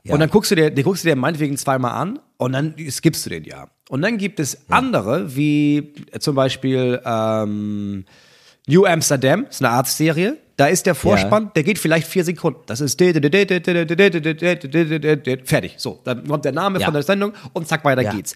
[0.08, 3.26] Und dann guckst du dir, den guckst du dir meinetwegen zweimal an und dann skippst
[3.26, 3.68] du den ja.
[3.90, 8.06] Und dann gibt es andere, wie zum Beispiel ähm,
[8.68, 10.38] New Amsterdam, ist eine Arztserie.
[10.60, 12.60] Da ist der Vorspann, der geht vielleicht vier Sekunden.
[12.66, 13.00] Das ist
[15.46, 15.76] fertig.
[15.78, 16.86] So, dann kommt der Name Ja.
[16.86, 18.12] von der Sendung und zack, weiter Ja.
[18.12, 18.36] geht's.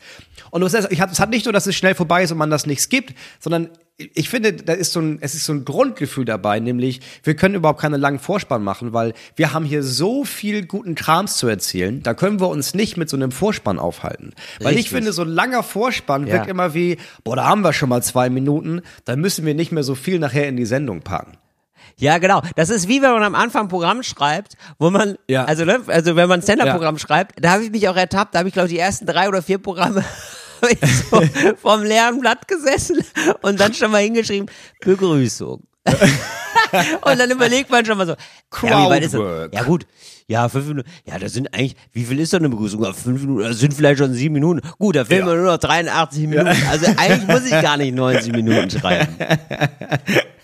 [0.49, 2.79] Und ich es hat nicht nur, dass es schnell vorbei ist und man das nicht
[2.79, 7.01] skippt, sondern ich finde, da ist so ein, es ist so ein Grundgefühl dabei, nämlich
[7.23, 11.35] wir können überhaupt keine langen Vorspann machen, weil wir haben hier so viel guten Krams
[11.35, 14.33] zu erzählen, da können wir uns nicht mit so einem Vorspann aufhalten.
[14.61, 14.93] Weil ich Richtig.
[14.93, 16.35] finde, so ein langer Vorspann Ja.
[16.35, 19.73] wirkt immer wie, boah, da haben wir schon mal zwei Minuten, dann müssen wir nicht
[19.73, 21.37] mehr so viel nachher in die Sendung packen.
[21.97, 22.41] Ja, genau.
[22.55, 25.45] Das ist wie wenn man am Anfang ein Programm schreibt, wo man, Ja.
[25.45, 28.39] also, ne, also wenn man ein Stand-Up-Programm schreibt, da habe ich mich auch ertappt, da
[28.39, 30.03] habe ich glaube ich die ersten drei oder vier Programme
[31.11, 31.21] so
[31.61, 32.97] vom leeren Blatt gesessen
[33.41, 34.49] und dann schon mal hingeschrieben,
[34.81, 35.63] Begrüßung.
[37.01, 38.13] und dann überlegt man schon mal so,
[38.65, 39.19] ja, wie weit ist das?
[39.19, 39.53] Crowdwork.
[39.53, 39.85] Ja gut,
[40.27, 42.81] ja, fünf Minuten, ja, das sind eigentlich, wie viel ist denn eine Begrüßung?
[42.83, 44.61] Ja, fünf Minuten, das sind vielleicht schon sieben Minuten.
[44.79, 45.33] Gut, da fehlen Ja.
[45.33, 46.47] mir nur noch 83 Minuten.
[46.71, 49.07] Also eigentlich muss ich gar nicht 90 Minuten schreiben.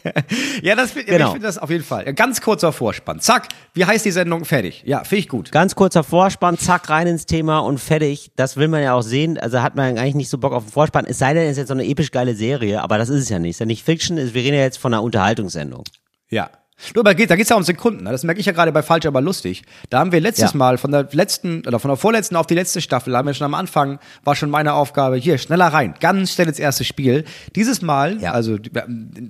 [0.61, 1.27] Ja, das find- Genau.
[1.27, 2.13] ich finde das auf jeden Fall.
[2.13, 3.19] Ganz kurzer Vorspann.
[3.19, 4.45] Zack, wie heißt die Sendung?
[4.45, 4.83] Fertig.
[4.85, 5.51] Ja, finde ich gut.
[5.51, 8.31] Ganz kurzer Vorspann, zack, rein ins Thema und fertig.
[8.35, 9.37] Das will man ja auch sehen.
[9.37, 11.05] Also hat man eigentlich nicht so Bock auf den Vorspann.
[11.05, 13.29] Es sei denn, es ist jetzt so eine episch geile Serie, aber das ist es
[13.29, 13.51] ja nicht.
[13.51, 15.83] Es ist ja nicht Fiction, wir reden ja jetzt von einer Unterhaltungssendung.
[16.29, 16.49] Ja.
[16.95, 18.03] Nur da geht, geht's ja um Sekunden.
[18.03, 18.11] ne?
[18.11, 19.63] Das merke ich ja gerade bei Falsch, aber lustig.
[19.89, 20.57] Da haben wir letztes Ja.
[20.57, 23.45] Mal von der letzten oder von der vorletzten auf die letzte Staffel, haben wir schon
[23.45, 27.25] am Anfang, war schon meine Aufgabe, hier, schneller rein, ganz schnell ins erste Spiel.
[27.55, 28.31] Dieses Mal, Ja.
[28.31, 28.57] also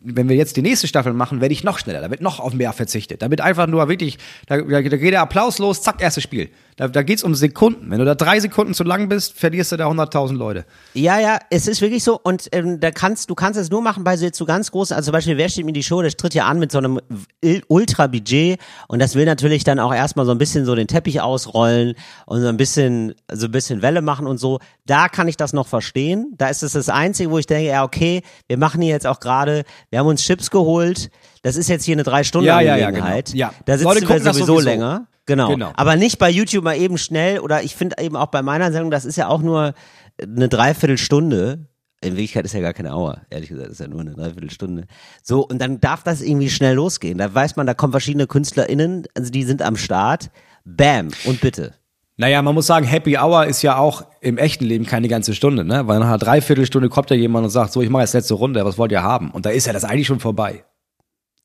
[0.03, 2.53] wenn wir jetzt die nächste Staffel machen, werde ich noch schneller, da wird noch auf
[2.53, 3.21] mehr verzichtet.
[3.21, 6.49] Da wird einfach nur wirklich, da, da, da geht der Applaus los, zack, erstes Spiel.
[6.77, 7.91] Da, da geht's um Sekunden.
[7.91, 10.65] Wenn du da drei Sekunden zu lang bist, verlierst du da 100.000 Leute.
[10.93, 14.03] Ja, ja, es ist wirklich so und ähm, da kannst du kannst es nur machen
[14.03, 16.15] bei so jetzt so ganz großen, also zum Beispiel wer steht mir die Show, das
[16.15, 16.99] tritt ja an mit so einem
[17.67, 21.95] Ultra-Budget und das will natürlich dann auch erstmal so ein bisschen so den Teppich ausrollen
[22.25, 24.59] und so ein bisschen so ein bisschen Welle machen und so.
[24.85, 26.33] Da kann ich das noch verstehen.
[26.37, 29.19] Da ist es das Einzige, wo ich denke, ja okay, wir machen hier jetzt auch
[29.19, 31.09] gerade, wir haben uns Chips geholt.
[31.41, 33.07] Das ist jetzt hier eine drei Stunden Ja, ja, ja, genau.
[33.33, 33.53] Ja.
[33.65, 34.59] Da sitzen Leute wir sowieso, sowieso.
[34.59, 35.07] länger.
[35.29, 35.49] Genau.
[35.49, 35.71] Genau.
[35.75, 38.89] Aber nicht bei YouTube mal eben schnell oder ich finde eben auch bei meiner Sendung,
[38.89, 39.75] das ist ja auch nur
[40.19, 41.67] eine Dreiviertelstunde.
[42.01, 44.85] In Wirklichkeit ist ja gar keine Hour, ehrlich gesagt, ist ja nur eine Dreiviertelstunde.
[45.21, 47.19] So, und dann darf das irgendwie schnell losgehen.
[47.19, 50.31] Da weiß man, da kommen verschiedene KünstlerInnen, also die sind am Start.
[50.65, 51.75] Bam, und bitte.
[52.17, 55.63] Naja, man muss sagen, Happy Hour ist ja auch im echten Leben keine ganze Stunde,
[55.63, 55.85] ne?
[55.87, 58.65] Weil nach einer Dreiviertelstunde kommt ja jemand und sagt, so, ich mache jetzt letzte Runde,
[58.65, 59.29] was wollt ihr haben?
[59.29, 60.65] Und da ist ja das eigentlich schon vorbei.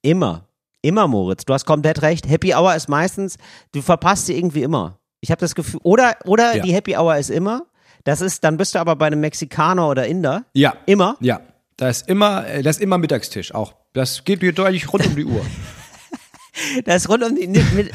[0.01, 0.49] Immer.
[0.85, 1.47] Immer, Moritz.
[1.47, 2.29] Du hast komplett recht.
[2.29, 3.37] Happy Hour ist meistens,
[3.73, 4.99] du verpasst sie irgendwie immer.
[5.23, 6.63] Ich habe das Gefühl, oder, oder Ja.
[6.63, 7.63] die Happy Hour ist immer.
[8.05, 10.45] Das ist, dann bist du aber bei einem Mexikaner oder Inder.
[10.53, 10.75] Ja.
[10.85, 11.17] Immer.
[11.21, 11.41] Ja.
[11.79, 13.75] Da ist immer, äh, da ist immer Mittagstisch auch.
[13.95, 15.41] Das geht deutlich rund um die Uhr.
[16.85, 17.49] Das ist rund um die,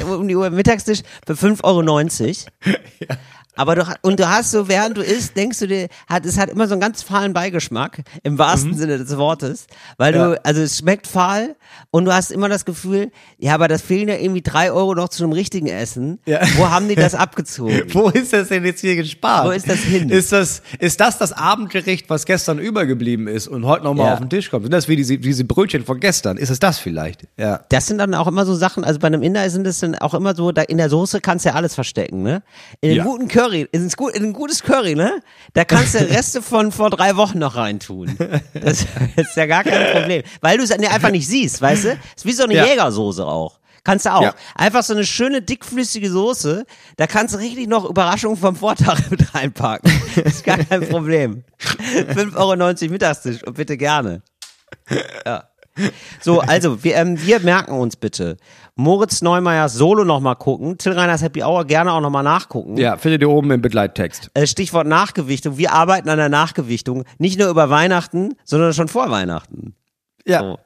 [0.03, 2.75] um die Uhr Mittagstisch für 5,90 Euro.
[3.55, 6.49] Aber du, und du hast so, während du isst, denkst du dir, hat, es hat
[6.49, 9.67] immer so einen ganz fahlen Beigeschmack, im wahrsten Sinne des Wortes.
[9.97, 10.29] Weil Ja.
[10.29, 11.55] du, also es schmeckt fahl
[11.91, 15.09] und du hast immer das Gefühl, ja, aber das fehlen ja irgendwie drei Euro noch
[15.09, 16.19] zu einem richtigen Essen.
[16.25, 16.39] Ja.
[16.55, 17.81] Wo haben die das abgezogen?
[17.91, 19.47] Wo ist das denn jetzt hier gespart?
[19.47, 20.09] Wo ist das hin?
[20.09, 24.13] Ist das, ist das das Abendgericht, was gestern übergeblieben ist und heute nochmal Ja.
[24.13, 24.63] auf den Tisch kommt?
[24.63, 26.37] Sind das wie diese, diese Brötchen von gestern?
[26.37, 27.27] Ist es das vielleicht?
[27.35, 27.61] Ja.
[27.69, 30.13] Das sind dann auch immer so Sachen, also bei einem Inder sind das dann auch
[30.13, 32.41] immer so, da in der Soße kannst du ja alles verstecken, ne?
[32.79, 33.03] In den Ja.
[33.03, 35.21] guten Curry, in ein gutes Curry, ne?
[35.53, 38.17] Da kannst du Reste von vor drei Wochen noch reintun.
[38.53, 40.23] Das ist ja gar kein Problem.
[40.41, 41.97] Weil du es dann einfach nicht siehst, weißt du?
[42.15, 42.65] Ist wie so eine Ja.
[42.65, 43.59] Jägersoße auch.
[43.85, 44.23] Kannst du auch.
[44.23, 44.35] Ja.
[44.55, 46.65] Einfach so eine schöne, dickflüssige Soße,
[46.97, 49.89] da kannst du richtig noch Überraschungen vom Vortag mit reinpacken.
[50.15, 51.45] ist gar kein Problem.
[51.59, 54.21] 5,90 Euro Mittagstisch und bitte gerne.
[56.21, 58.35] So, also, wir, ähm, wir merken uns bitte.
[58.79, 60.77] Moritz Neumeyers Solo nochmal gucken.
[60.77, 62.77] Till Reiners Happy Hour gerne auch nochmal nachgucken.
[62.77, 64.31] Ja, findet ihr oben im Begleittext.
[64.33, 65.57] Äh, Stichwort Nachgewichtung.
[65.57, 67.03] Wir arbeiten an der Nachgewichtung.
[67.17, 69.75] Nicht nur über Weihnachten, sondern schon vor Weihnachten.
[70.25, 70.39] Ja.
[70.39, 70.59] So.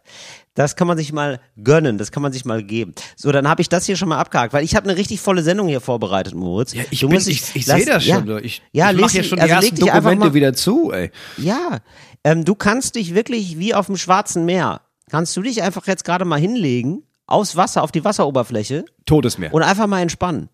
[0.54, 2.94] Das kann man sich mal gönnen, das kann man sich mal geben.
[3.16, 5.42] So, dann habe ich das hier schon mal abgehakt, weil ich habe eine richtig volle
[5.42, 6.74] Sendung hier vorbereitet, Moritz.
[6.74, 8.16] Ja, ich, bin, ich, ich lass- sehe das ja.
[8.18, 8.28] schon.
[8.28, 8.38] so.
[8.38, 11.10] Ich, ja, ich mache hier schon also die ersten Dokumente mal- wieder zu, ey.
[11.38, 11.80] Ja,
[12.24, 16.06] ähm, du kannst dich wirklich wie auf dem Schwarzen Meer, kannst du dich einfach jetzt
[16.06, 17.02] gerade mal hinlegen,
[17.34, 19.54] aufs Wasser, auf die Wasseroberfläche Todesmeer.
[19.54, 20.50] und einfach mal entspannen.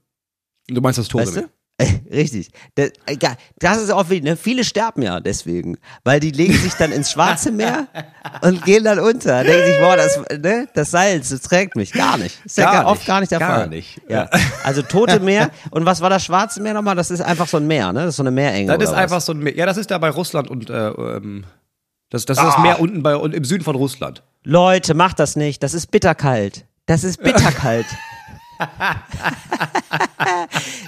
[0.68, 1.44] du meinst das Weißt Todesmeer?
[1.44, 1.50] du?
[2.12, 2.50] Richtig.
[2.76, 2.92] Das,
[3.60, 4.06] das ist auch.
[4.10, 4.36] Ne?
[4.36, 7.88] Viele sterben ja deswegen, weil die legen sich dann ins Schwarze Meer
[8.42, 9.46] und gehen dann unter.
[9.46, 11.94] Denken sich, boah, das, ne, das Salz, das trägt mich.
[11.94, 12.38] Gar nicht.
[12.44, 12.92] Ist ja Gar gar, nicht.
[12.92, 13.70] oft gar nicht der Gar Fall.
[13.70, 14.02] nicht.
[14.10, 14.30] Ja.
[14.65, 15.52] Also Tote Meer.
[15.72, 16.96] Und was war das Schwarze Meer nochmal?
[16.98, 18.02] Das ist einfach so ein Meer, ne?
[18.02, 18.74] Das ist so eine Meerenge.
[18.78, 18.98] Das ist was?
[18.98, 19.56] einfach so ein Meer.
[19.56, 21.46] Ja, das ist da bei Russland und äh, ähm,
[22.10, 22.48] das, das ist Ah.
[22.56, 24.22] das Meer unten bei und im Süden von Russland.
[24.44, 25.63] Leute, macht das nicht.
[25.63, 26.65] Das ist bitterkalt.
[26.89, 27.86] Das ist bitterkalt.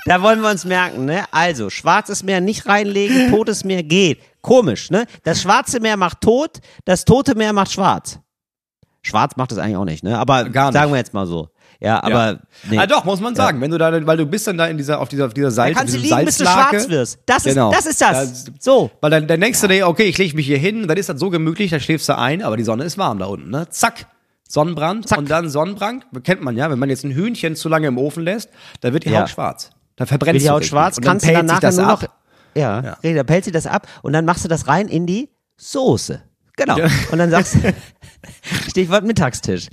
[0.08, 1.26] da wollen wir uns merken, ne?
[1.32, 4.20] Also, schwarzes Meer nicht reinlegen, totes Meer geht.
[4.42, 5.06] Komisch, ne?
[5.24, 8.18] Das schwarze Meer macht tot, das tote Meer macht schwarz.
[9.04, 10.18] Schwarz macht es eigentlich auch nicht, ne?
[10.18, 10.74] Aber Gar nicht.
[10.74, 11.50] sagen wir jetzt mal so.
[11.80, 12.80] Ja, aber nee.
[12.80, 13.62] Ah, doch, muss man sagen.
[13.62, 15.52] Wenn du da, weil du bist dann da in dieser, auf dieser, auf dieser da
[15.52, 16.78] Salz, kannst du liegen, bis du Salzlake.
[16.80, 17.20] schwarz wirst.
[17.28, 17.72] Das ist, Genau.
[17.72, 18.46] das ist das.
[18.46, 18.90] Da- so.
[19.02, 21.20] Weil dann, dann denkst du dir, okay, ich lege mich hier hin, dann ist das
[21.20, 23.70] so gemütlich, da schläfst du ein, aber die Sonne ist warm da unten, ne?
[23.70, 24.08] Zack.
[24.52, 25.18] Sonnenbrand Zack.
[25.20, 28.24] und dann Sonnenbrand, kennt man ja, wenn man jetzt ein Hühnchen zu lange im Ofen
[28.24, 28.50] lässt,
[28.82, 29.22] dann wird die Ja.
[29.22, 29.70] Haut schwarz.
[29.96, 30.70] Dann verbrennst Wird die Haut richtig.
[30.72, 32.02] schwarz, und dann kannst du dann nachher das nur ab.
[32.02, 32.10] noch,
[32.56, 32.98] ja, Ja.
[33.02, 33.14] ja.
[33.14, 36.22] da pellt sie das ab und dann machst du das rein in die Soße.
[36.58, 36.78] Genau.
[36.78, 36.88] Ja.
[37.12, 37.74] Und dann sagst du,
[38.70, 39.68] Stichwort Mittagstisch.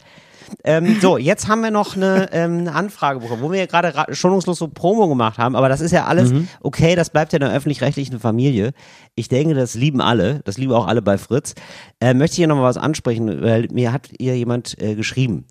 [0.64, 3.94] Ähm, so, jetzt haben wir noch eine, ähm, eine Anfrage bekommen, wo wir ja gerade
[3.94, 6.48] ra- schonungslos so Promo gemacht haben, aber das ist ja alles Mhm.
[6.60, 8.72] okay, das bleibt ja in der öffentlich-rechtlichen Familie.
[9.14, 11.54] Ich denke, das lieben alle, das lieben auch alle bei Fritz.
[12.00, 15.46] Äh, möchte ich hier nochmal was ansprechen, weil mir hat hier jemand äh, geschrieben.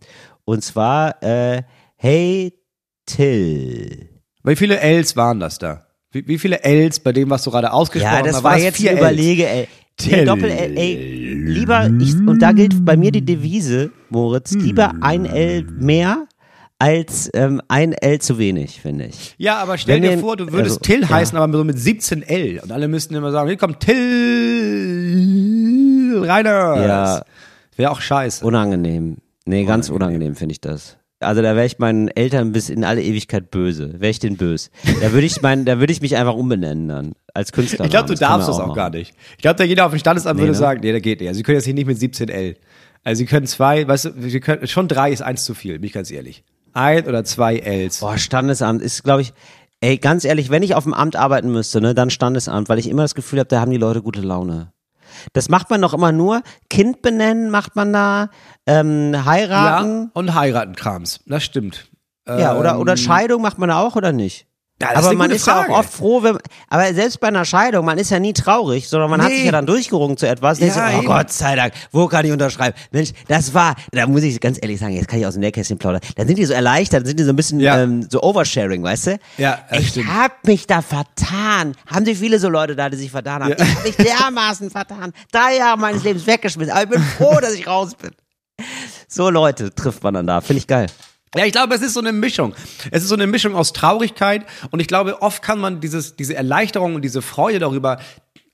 [0.46, 1.64] Und zwar, äh,
[1.96, 2.54] hey
[3.06, 4.10] Till.
[4.44, 5.86] Wie viele Ls waren das da?
[6.12, 8.36] Wie, wie viele Ls bei dem, was du gerade ausgesprochen Ja, hast?
[8.36, 9.00] das war das jetzt vier Ls?
[9.00, 9.68] Überlege, ey.
[10.06, 14.94] Nee, Doppel L, ey, lieber, ich, und da gilt bei mir die Devise, Moritz, lieber
[15.02, 16.28] ein L mehr
[16.80, 19.34] als ähm, ein L zu wenig, finde ich.
[19.38, 21.10] Ja, aber stell Wenn dir vor, du würdest also, Till ja.
[21.10, 22.60] heißen, aber so mit 17 L.
[22.60, 23.96] Und alle müssten immer sagen, hier kommt Till
[26.24, 26.88] Reiners.
[26.88, 27.24] Ja.
[27.76, 28.46] Wäre auch scheiße.
[28.46, 29.18] Unangenehm.
[29.46, 30.98] Nee, ganz unangenehm finde ich das.
[31.20, 34.00] Also da wäre ich meinen Eltern bis in alle Ewigkeit böse.
[34.00, 34.70] Wäre ich den böse.
[35.02, 37.14] Da würde ich mein, da würde ich mich einfach umbenennen dann.
[37.38, 37.86] Als Künstler.
[37.86, 39.14] ich glaube, du darfst das auch gar nicht.
[39.34, 40.58] Ich glaube, da jeder auf dem Standesamt würde ne?
[40.58, 41.30] sagen, nee, da geht nicht.
[41.30, 42.56] Also, Sie können jetzt hier nicht mit 17 L.
[43.04, 45.84] Also, Sie können zwei, weißt du, Sie können, schon drei ist eins zu viel, bin
[45.84, 46.44] ich ganz ehrlich.
[46.74, 48.00] Ein oder zwei Ls.
[48.00, 49.34] Boah, Standesamt ist, glaube ich,
[49.82, 52.90] ey, ganz ehrlich, wenn ich auf dem Amt arbeiten müsste, ne, dann Standesamt, weil ich
[52.90, 54.74] immer das Gefühl habe, da haben die Leute gute Laune.
[55.34, 56.42] Das macht man doch immer nur.
[56.72, 58.30] Kind benennen macht man da,
[58.66, 60.06] ähm, heiraten.
[60.06, 61.20] Ja, und Heiratenkrams.
[61.28, 61.88] Das stimmt.
[62.28, 64.47] Ja, oder, Ähm, oder Scheidung macht man da auch oder nicht?
[64.80, 66.38] Ja, ist aber eine man ist ja auch oft froh, wenn,
[66.70, 69.38] aber selbst bei einer Scheidung, man ist ja nie traurig, sondern man hat Nee.
[69.38, 70.60] sich ja dann durchgerungen zu etwas.
[70.60, 71.08] Ja, so, oh eben.
[71.08, 72.78] Gott sei Dank, wo kann ich unterschreiben?
[72.92, 75.80] Mensch, das war, da muss ich ganz ehrlich sagen, jetzt kann ich aus dem Nähkästchen
[75.80, 76.02] plaudern.
[76.16, 77.82] Dann sind die so erleichtert, dann sind die so ein bisschen Ja.
[77.82, 79.20] ähm, so Oversharing, weißt du?
[79.40, 80.14] Ja, ich stimmt.
[80.16, 81.74] hab mich da vertan.
[81.88, 83.56] Haben sich viele so Leute da, die sich vertan haben.
[83.58, 83.66] Ja.
[83.66, 85.12] Ich hab mich dermaßen vertan.
[85.32, 88.12] Drei Jahre meines Lebens weggeschmissen, aber ich bin froh, dass ich raus bin.
[89.08, 90.86] So Leute trifft man dann da, finde ich geil.
[91.36, 92.54] Ja, ich glaube, es ist so eine Mischung.
[92.92, 96.36] Es ist so eine Mischung aus Traurigkeit und ich glaube, oft kann man dieses, diese
[96.36, 98.00] Erleichterung und diese Freude darüber,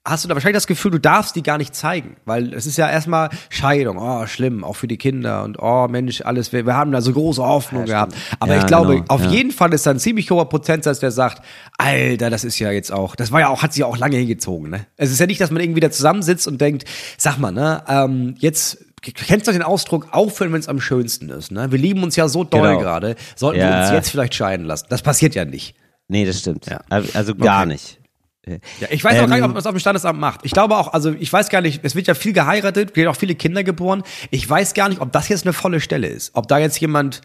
[0.06, 2.78] hast du da wahrscheinlich das Gefühl, du darfst die gar nicht zeigen, weil es ist
[2.78, 6.76] ja erstmal Scheidung, oh, schlimm, auch für die Kinder und oh, Mensch, alles, wir, wir
[6.76, 8.14] haben da so große Hoffnung gehabt.
[8.40, 9.30] Aber Ja, ich glaube, genau, auf ja.
[9.30, 11.42] jeden Fall ist da ein ziemlich hoher Prozentsatz, der sagt,
[11.78, 14.18] Alter, das ist ja jetzt auch, das war ja auch, hat sich ja auch lange
[14.18, 14.86] hingezogen, ne?
[14.98, 16.84] Es ist ja nicht, dass man irgendwie da zusammensitzt und denkt,
[17.18, 21.52] sag mal, ne, ähm, jetzt, kennst du den Ausdruck, aufhören, wenn es am schönsten ist,
[21.52, 21.72] ne?
[21.72, 22.80] Wir lieben uns ja so doll Genau.
[22.80, 23.82] gerade, sollten wir Ja.
[23.84, 24.86] uns jetzt vielleicht scheiden lassen.
[24.90, 25.76] Das passiert ja nicht.
[26.08, 26.66] Nee, das stimmt.
[26.68, 26.82] Ja.
[26.90, 27.70] Also gar Okay.
[27.74, 28.00] nicht.
[28.46, 30.42] Ja, ich weiß auch gar nicht, Ähm, ob man das auf dem Standesamt macht.
[30.44, 33.16] Ich glaube auch, also ich weiß gar nicht, es wird ja viel geheiratet, werden auch
[33.16, 34.04] viele Kinder geboren.
[34.32, 36.32] Ich weiß gar nicht, ob das jetzt eine volle Stelle ist.
[36.36, 37.22] Ob da jetzt jemand,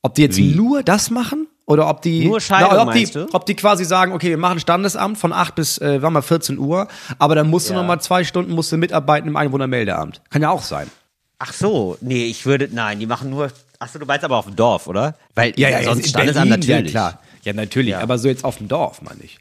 [0.00, 0.54] ob die jetzt Wie?
[0.54, 3.26] nur das machen oder ob die, Nur Scheidung, Na, ob die, du?
[3.34, 6.58] ob die quasi sagen, okay, wir machen Standesamt von 8 bis, äh, war mal 14
[6.58, 10.22] Uhr, aber dann musst du noch mal zwei Stunden musst du mitarbeiten im Einwohnermeldeamt.
[10.30, 10.90] Kann ja auch sein.
[11.38, 14.46] Ach so, nee, ich würde, nein, die machen nur, ach so, du meinst aber auf
[14.46, 15.16] dem Dorf, oder?
[15.34, 16.92] Weil, Ja, ja, sonst Standesamt natürlich.
[16.92, 17.20] Ja, klar.
[17.42, 17.90] Ja, natürlich.
[17.90, 18.00] Ja.
[18.00, 19.38] Aber so jetzt auf dem Dorf, meine ich.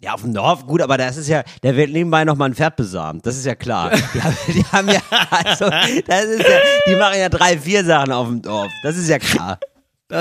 [0.00, 2.54] Ja, auf dem Dorf, gut, aber das ist ja, der wird nebenbei noch mal ein
[2.54, 3.90] Pferd besamt, das ist ja klar.
[4.14, 5.70] Die haben, die haben ja, also,
[6.06, 9.18] das ist ja, die machen ja drei, vier Sachen auf dem Dorf, das ist ja
[9.18, 9.58] klar.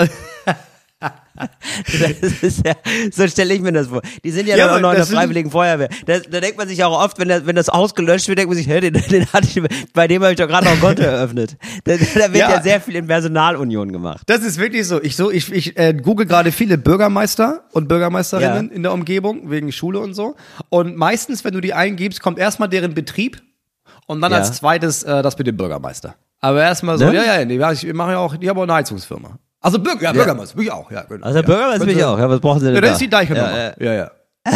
[2.41, 2.73] Das ja,
[3.11, 4.01] so stelle ich mir das vor.
[4.23, 5.89] Die sind ja, Ja, dann auch noch in der das Freiwilligen Feuerwehr.
[6.05, 8.49] Da, da denkt man sich auch oft, wenn, das- wenn das Haus gelöscht wird, denkt
[8.49, 9.61] man sich, hä, den, den hatte ich,
[9.93, 11.57] bei dem habe ich doch gerade noch ein Konto eröffnet.
[11.83, 12.49] Da, da wird ja.
[12.51, 12.61] Ja.
[12.63, 14.21] sehr viel in Personalunion gemacht.
[14.27, 15.01] Das ist wirklich so.
[15.01, 19.71] Ich so, ich, ich äh, google gerade viele Bürgermeister und Bürgermeisterinnen in der Umgebung wegen
[19.73, 20.35] Schule und so.
[20.69, 23.41] Und meistens, wenn du die eingibst, kommt erstmal deren Betrieb
[24.07, 26.15] und dann als zweites äh, das mit dem Bürgermeister.
[26.39, 27.15] Aber erstmal so, Ne?
[27.15, 29.37] ja, ja, ja, ich mache ja auch, die haben auch eine Heizungsfirma.
[29.65, 31.25] Also Bürger, ja, Bürgermeister, bin ich auch, ja, genau.
[31.25, 31.41] Also.
[31.41, 32.19] Bürgermeister bin ich auch.
[32.19, 32.87] Ja, was brauchen Sie denn Ja, da?
[32.87, 33.57] das ist die Deichnummer.
[33.57, 34.11] Ja, Ja, ja.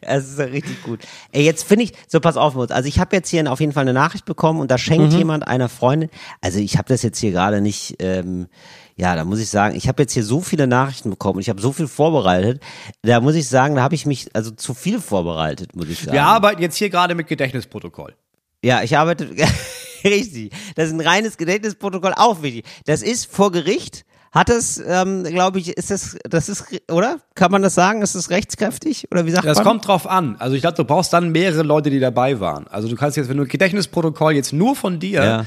[0.00, 1.00] Es ist ja richtig gut.
[1.32, 2.70] Ey, jetzt finde ich, so pass auf, Mutz.
[2.72, 4.78] Also ich habe jetzt hier auf jeden Fall eine Nachricht bekommen und da Mhm.
[4.78, 6.10] schenkt jemand einer Freundin.
[6.40, 8.48] Also ich habe das jetzt hier gerade nicht, ähm,
[8.96, 11.48] ja, da muss ich sagen, ich habe jetzt hier so viele Nachrichten bekommen und ich
[11.48, 12.60] habe so viel vorbereitet.
[13.02, 16.12] Da muss ich sagen, da habe ich mich also zu viel vorbereitet, muss ich sagen.
[16.12, 18.14] Wir arbeiten jetzt hier gerade mit Gedächtnisprotokoll.
[18.62, 19.28] Ja, ich arbeite,
[20.04, 20.52] richtig.
[20.76, 22.64] Das ist ein reines Gedächtnisprotokoll, auch wichtig.
[22.86, 24.04] Das ist vor Gericht.
[24.32, 27.18] Hat es, ähm, glaube ich, ist das, das ist, oder?
[27.34, 28.00] Kann man das sagen?
[28.00, 29.08] Ist es rechtskräftig?
[29.10, 29.66] Oder wie sagt Das man?
[29.66, 30.36] kommt drauf an.
[30.38, 32.68] Also ich glaube, du brauchst dann mehrere Leute, die dabei waren.
[32.68, 35.46] Also du kannst jetzt, wenn du ein Gedächtnisprotokoll jetzt nur von dir, Ja.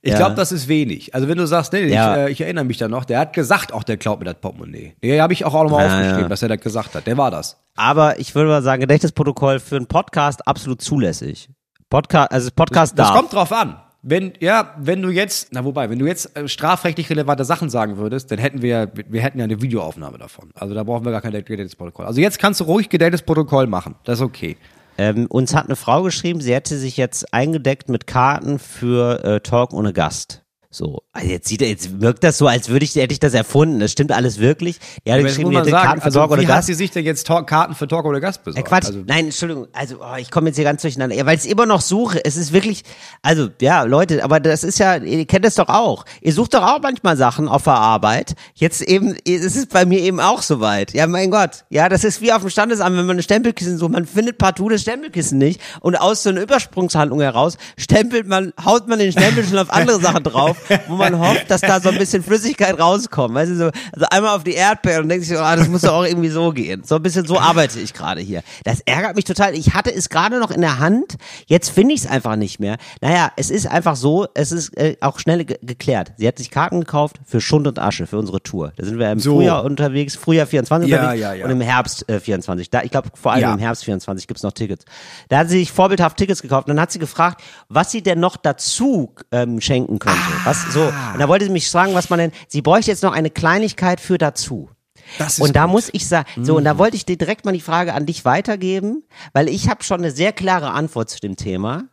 [0.00, 0.16] ich Ja.
[0.16, 1.14] glaube, das ist wenig.
[1.14, 2.14] Also wenn du sagst, nee, Ja.
[2.24, 4.36] ich, äh, ich erinnere mich da noch, der hat gesagt, auch der klaut mir das
[4.40, 4.94] Portemonnaie.
[5.02, 7.06] Nee, habe ich auch, auch nochmal aufgeschrieben, dass er das gesagt hat.
[7.06, 7.58] Der war das.
[7.76, 11.50] Aber ich würde mal sagen, Gedächtnisprotokoll für einen Podcast absolut zulässig.
[11.92, 13.16] Podcast, also Podcast Das darf.
[13.16, 13.76] kommt drauf an.
[14.04, 17.98] Wenn, ja, wenn du jetzt, na wobei, wenn du jetzt äh, strafrechtlich relevante Sachen sagen
[17.98, 20.50] würdest, dann hätten wir, ja- wir hätten ja eine Videoaufnahme davon.
[20.54, 22.06] Also da brauchen wir gar kein gedates Protokoll.
[22.06, 23.94] Also jetzt kannst du ruhig gedates Protokoll machen.
[24.04, 24.56] Das ist okay.
[24.98, 29.40] Ähm, uns hat eine Frau geschrieben, sie hätte sich jetzt eingedeckt mit Karten für äh,
[29.40, 30.41] Talk ohne Gast.
[30.74, 33.34] So, also jetzt sieht er, jetzt wirkt das so, als würde ich, hätte ich das
[33.34, 33.78] erfunden.
[33.78, 34.78] Das stimmt alles wirklich.
[35.04, 36.66] Ja, jetzt muss die man sagen, Karten für also Talk wie ohne hat Gast.
[36.68, 38.68] sie sich denn jetzt Talk, Karten für Talk oder Gast Äh, besorgt?
[38.68, 41.42] Quatsch, Also, nein, Entschuldigung, also oh, ich komme jetzt hier ganz durcheinander, ja, weil ich
[41.44, 42.24] es immer noch suche.
[42.24, 42.84] Es ist wirklich,
[43.20, 46.06] also ja, Leute, aber das ist ja, ihr kennt es doch auch.
[46.22, 48.32] Ihr sucht doch auch manchmal Sachen auf der Arbeit.
[48.54, 50.94] Jetzt eben, es ist bei mir eben auch soweit.
[50.94, 53.92] Ja, mein Gott, ja, das ist wie auf dem Standesamt, wenn man ein Stempelkissen sucht,
[53.92, 58.88] man findet partout das Stempelkissen nicht und aus so einer Übersprungshandlung heraus stempelt man, haut
[58.88, 60.56] man den Stempel schon auf andere Sachen drauf,
[60.88, 63.34] wo man hofft, dass da so ein bisschen Flüssigkeit rauskommt.
[63.34, 65.94] Weißt du, so, also einmal auf die Erdbeeren und denkt sich, ah, das muss doch
[65.94, 66.82] auch irgendwie so gehen.
[66.84, 68.42] So ein bisschen so arbeite ich gerade hier.
[68.64, 69.54] Das ärgert mich total.
[69.54, 72.76] Ich hatte es gerade noch in der Hand, jetzt finde ich es einfach nicht mehr.
[73.00, 76.12] Naja, es ist einfach so, es ist äh, auch schnell ge geklärt.
[76.16, 78.72] Sie hat sich Karten gekauft für Schund und Asche, für unsere Tour.
[78.76, 79.36] Da sind wir im So.
[79.36, 81.44] Frühjahr unterwegs, Frühjahr 24 Ja, unterwegs ja, ja.
[81.44, 82.70] und im Herbst äh, 24.
[82.70, 84.84] Da, ich glaube, vor allem im Herbst 24 gibt's noch Tickets.
[85.28, 88.20] Da hat sie sich vorbildhaft Tickets gekauft und dann hat sie gefragt, was sie denn
[88.20, 90.18] noch dazu ähm, schenken könnte.
[90.64, 90.82] Was so.
[90.86, 94.00] Und da wollte sie mich fragen, was man denn, sie bräuchte jetzt noch eine Kleinigkeit
[94.00, 94.70] für dazu.
[95.18, 95.68] Das ist und da gut.
[95.68, 95.72] Mhm.
[95.72, 98.24] muss ich sagen, so und da wollte ich dir direkt mal die Frage an dich
[98.24, 101.84] weitergeben, weil ich habe schon eine sehr klare Antwort zu dem Thema,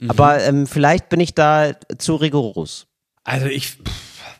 [0.00, 0.10] Mhm.
[0.10, 2.86] aber ähm, vielleicht bin ich da zu rigoros.
[3.22, 3.80] also ich, pff,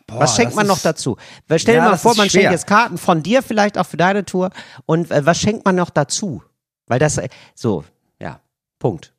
[0.06, 1.16] boah, Was schenkt man noch dazu?
[1.56, 2.40] Stell dir Ja, mal vor, man schwer.
[2.42, 4.50] schenkt jetzt Karten von dir vielleicht auch für deine Tour
[4.86, 6.42] und äh, was schenkt man noch dazu?
[6.86, 7.84] Weil das äh, so,
[8.20, 8.40] ja,
[8.80, 9.13] Punkt.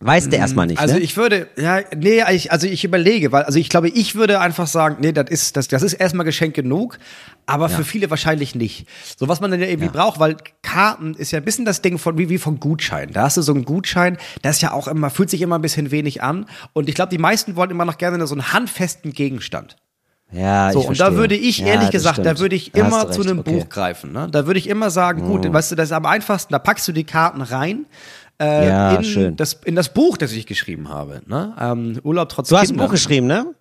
[0.00, 1.00] Weißt du erstmal nicht, Also ne?
[1.00, 4.68] ich würde, ja, nee, ich, also ich überlege, weil, also ich glaube, ich würde einfach
[4.68, 6.98] sagen, nee, das ist, das, das ist erstmal Geschenk genug,
[7.46, 8.86] aber für viele wahrscheinlich nicht.
[9.18, 11.98] So was man dann ja irgendwie braucht, weil Karten ist ja ein bisschen das Ding
[11.98, 13.10] von, wie, wie von Gutschein.
[13.12, 15.62] Da hast du so einen Gutschein, das ist ja auch immer, fühlt sich immer ein
[15.62, 19.12] bisschen wenig an und ich glaube, die meisten wollen immer noch gerne so einen handfesten
[19.12, 19.74] Gegenstand.
[20.30, 21.18] ja, So, ich und da verstehe.
[21.18, 22.38] würde ich Ja, ehrlich gesagt, da stimmt.
[22.38, 23.50] würde ich Da immer zu einem okay.
[23.50, 23.58] Mhm.
[23.60, 24.12] Buch greifen.
[24.12, 24.28] Ne?
[24.30, 26.92] Da würde ich immer sagen, gut, weißt du, das ist am einfachsten, da packst du
[26.92, 27.86] die Karten rein.
[28.40, 29.36] Äh, Ja, in, schön.
[29.36, 31.22] Das, in das Buch, das ich geschrieben habe.
[31.26, 31.54] Ne?
[31.60, 32.76] Ähm, Urlaub trotz Du hast ein.
[32.76, 33.54] Buch geschrieben, ne?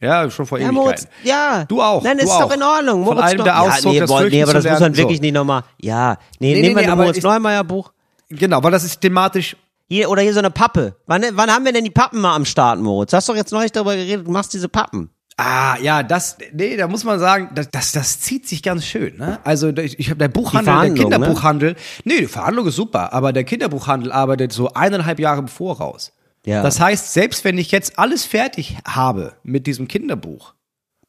[0.00, 0.82] Ja, schon vor Ja, Ewigkeiten.
[0.84, 1.64] Moritz, ja.
[1.66, 2.48] Du auch, Nein, du ist auch.
[2.48, 3.04] doch in Ordnung.
[3.04, 5.18] Von Moritz einem Neu- der Auszug, ja, nee, boah, nee, aber das muss man wirklich
[5.18, 5.22] so.
[5.22, 5.62] nicht nochmal.
[5.78, 7.92] Ja, nee, Nee, nehmen nee, wir ein Moritz ich- Neumeier Buch.
[8.30, 9.56] Genau, weil das ist thematisch.
[9.88, 10.94] Hier, oder hier so eine Pappe.
[11.06, 13.10] Wann, wann haben wir denn die Pappen mal am Start, Moritz?
[13.10, 15.10] Du hast doch jetzt neulich darüber geredet, du machst diese Pappen.
[15.42, 19.16] Ah, ja, das, nee, da muss man sagen, das, das, das zieht sich ganz schön,
[19.16, 19.38] ne?
[19.44, 20.94] Also, ich, ich habe der Buchhandel, der ne?
[20.94, 26.12] Kinderbuchhandel, nee, die Verhandlung ist super, aber der Kinderbuchhandel arbeitet so eineinhalb Jahre im Voraus.
[26.44, 26.62] Ja.
[26.62, 30.54] Das heißt, selbst wenn ich jetzt alles fertig habe mit diesem Kinderbuch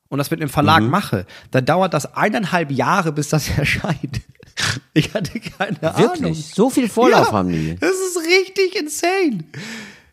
[0.10, 0.89] und das mit dem Verlag Mhm.
[0.89, 4.22] mache, dann dauert das eineinhalb Jahre, bis das erscheint.
[4.94, 6.10] Ich hatte keine Ahnung.
[6.24, 6.48] Wirklich?
[6.54, 7.76] So viel Vorlauf Ja, haben die.
[7.80, 9.44] Das ist richtig insane.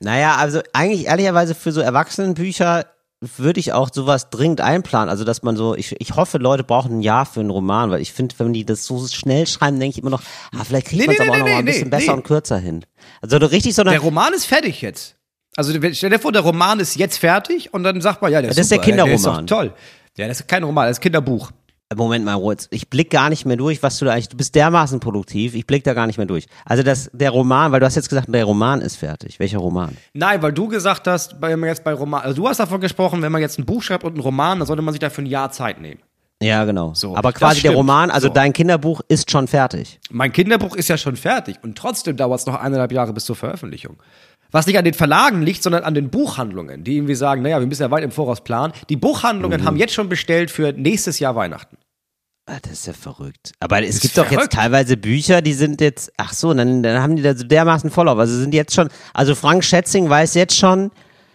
[0.00, 2.86] Naja, also eigentlich ehrlicherweise für so Erwachsenenbücher
[3.20, 5.08] würde ich auch sowas dringend einplanen.
[5.08, 8.00] Also, dass man so, ich, ich hoffe, Leute brauchen ein Jahr für einen Roman, weil
[8.00, 10.22] ich finde, wenn die das so schnell schreiben, denke ich immer noch,
[10.56, 12.14] ah, vielleicht kriegt Nee, man es nee, aber auch nee, noch mal ein bisschen besser
[12.14, 12.84] und kürzer hin.
[13.20, 15.16] Also, du richtig so eine, Der Roman ist fertig jetzt.
[15.56, 18.50] Also stell dir vor, der Roman ist jetzt fertig und dann sagt man, ja, der
[18.50, 19.46] ist Das ist der super, Der ist Kinderroman.
[19.46, 19.74] doch toll.
[20.16, 21.50] Ja, das ist kein Roman, das ist ein Kinderbuch.
[21.96, 24.54] Moment mal, Moritz, ich blick gar nicht mehr durch, was du da eigentlich, du bist
[24.54, 26.46] dermaßen produktiv, ich blick da gar nicht mehr durch.
[26.66, 29.38] Also das, der Roman, weil du hast jetzt gesagt, der Roman ist fertig.
[29.38, 29.96] Welcher Roman?
[30.12, 33.22] Nein, weil du gesagt hast, wenn man jetzt bei Roman, also du hast davon gesprochen,
[33.22, 35.28] wenn man jetzt ein Buch schreibt und einen Roman, dann sollte man sich dafür ein
[35.28, 36.00] Jahr Zeit nehmen.
[36.42, 36.92] Ja, genau.
[36.94, 37.72] So, Aber quasi der.
[37.72, 38.34] Roman, also So.
[38.34, 39.98] dein Kinderbuch ist schon fertig.
[40.10, 43.34] Mein Kinderbuch ist ja schon fertig und trotzdem dauert es noch eineinhalb Jahre bis zur
[43.34, 43.96] Veröffentlichung.
[44.50, 47.66] Was nicht an den Verlagen liegt, sondern an den Buchhandlungen, die irgendwie sagen, naja, wir
[47.66, 48.72] müssen ja weit im Voraus planen.
[48.88, 49.00] Die Mhm.
[49.00, 51.76] Buchhandlungen haben jetzt schon bestellt für nächstes Jahr Weihnachten.
[52.46, 53.52] Ah, Das ist ja verrückt.
[53.60, 57.14] Aber es gibt doch jetzt teilweise Bücher, die sind jetzt, ach so, dann, dann haben
[57.16, 58.18] die da so dermaßen Vorlauf.
[58.18, 60.90] Also sind jetzt schon, also Frank Schätzing weiß jetzt schon,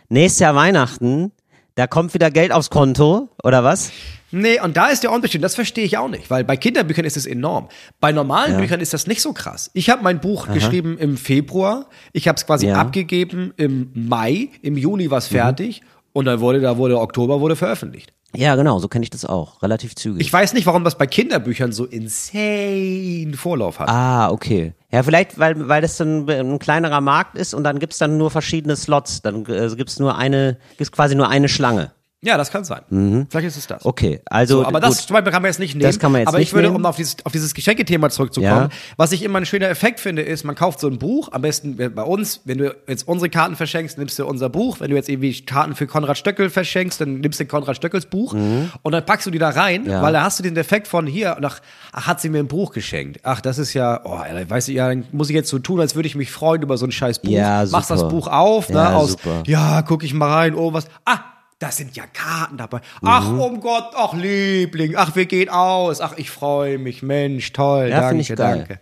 [0.10, 1.32] nächstes Jahr Weihnachten,
[1.76, 3.92] da kommt wieder Geld aufs Konto, oder was?
[4.32, 7.18] Nee, und da ist der Unterschied, das verstehe ich auch nicht, weil bei Kinderbüchern ist
[7.18, 7.68] es enorm.
[8.00, 9.70] Bei normalen Büchern ist das nicht so krass.
[9.74, 12.76] Ich habe mein Buch geschrieben im Februar, ich habe es quasi Ja.
[12.82, 15.82] abgegeben im Mai, im Juni war es fertig
[16.14, 18.12] und dann wurde, da wurde Oktober wurde veröffentlicht.
[18.36, 19.62] Ja, genau, so kenne ich das auch.
[19.62, 20.20] Relativ zügig.
[20.22, 23.90] Ich weiß nicht, warum das bei Kinderbüchern so insane Vorlauf hat.
[23.90, 24.74] ah, okay.
[24.94, 28.30] Ja, vielleicht, weil, weil das dann ein kleinerer Markt ist und dann gibt's dann nur
[28.30, 29.24] verschiedene Slots.
[29.24, 31.92] Dann äh, gibt's nur eine, gibt's quasi nur eine Schlange.
[32.26, 33.28] Ja, das kann sein.
[33.30, 33.86] Vielleicht ist es das.
[33.86, 34.90] Okay, also So, aber gut.
[34.90, 35.84] das zum Beispiel kann man jetzt nicht nehmen.
[35.86, 36.78] Das kann man jetzt aber nicht ich würde, nehmen.
[36.78, 38.78] um auf dieses, auf dieses Geschenkethema zurückzukommen, Ja.
[38.98, 41.76] was ich immer ein schöner Effekt finde, ist, man kauft so ein Buch, am besten
[41.76, 44.80] bei uns, wenn du jetzt unsere Karten verschenkst, nimmst du unser Buch.
[44.80, 48.34] Wenn du jetzt irgendwie Karten für Konrad Stöckel verschenkst, dann nimmst du Konrad Stöckels Buch
[48.34, 49.90] und dann packst du die da rein, Mhm.
[49.90, 50.02] Ja.
[50.02, 51.60] weil da hast du den Effekt von hier, ach,
[51.92, 53.20] ach, hat sie mir ein Buch geschenkt.
[53.24, 55.96] Ach, das ist ja, oh, weißt du, ja, dann muss ich jetzt so tun, als
[55.96, 57.32] würde ich mich freuen über so ein scheiß Buch.
[57.32, 58.12] Ja, Machst das super.
[58.14, 59.44] Buch auf, ne, Ja, aus, super.
[59.46, 61.20] ja, guck ich mal rein, oh, was, ah,
[61.64, 62.82] da sind ja Karten dabei.
[63.04, 63.40] Ach, Mhm.
[63.40, 68.02] um Gott, ach, Liebling, ach, wir gehen aus, ach, ich freue mich, Mensch, toll, Ja,
[68.02, 68.58] danke, find ich geil.
[68.68, 68.80] danke.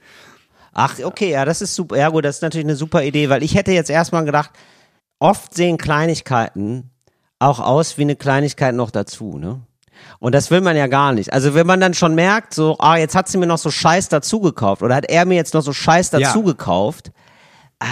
[0.73, 1.97] Ach, okay, ja, das ist super.
[1.97, 4.49] Ja, gut, das ist natürlich eine super Idee, weil ich hätte jetzt erstmal gedacht,
[5.19, 6.89] oft sehen Kleinigkeiten
[7.39, 9.61] auch aus wie eine Kleinigkeit noch dazu, ne?
[10.19, 11.31] Und das will man ja gar nicht.
[11.33, 14.09] Also wenn man dann schon merkt, so, ah, jetzt hat sie mir noch so Scheiß
[14.09, 16.19] dazu gekauft oder hat er mir jetzt noch so Scheiß Ja.
[16.19, 17.20] dazu gekauft, ah,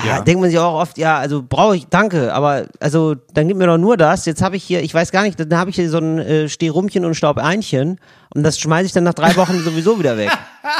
[0.05, 0.21] Ja.
[0.21, 3.65] denkt man sich auch oft, ja, also brauche ich, danke, aber also dann gib mir
[3.65, 4.25] doch nur das.
[4.25, 6.47] Jetzt habe ich hier, ich weiß gar nicht, dann habe ich hier so ein äh,
[6.49, 7.99] Stehrumchen und Staubeinchen
[8.35, 10.31] und das schmeiße ich dann nach drei Wochen sowieso wieder weg.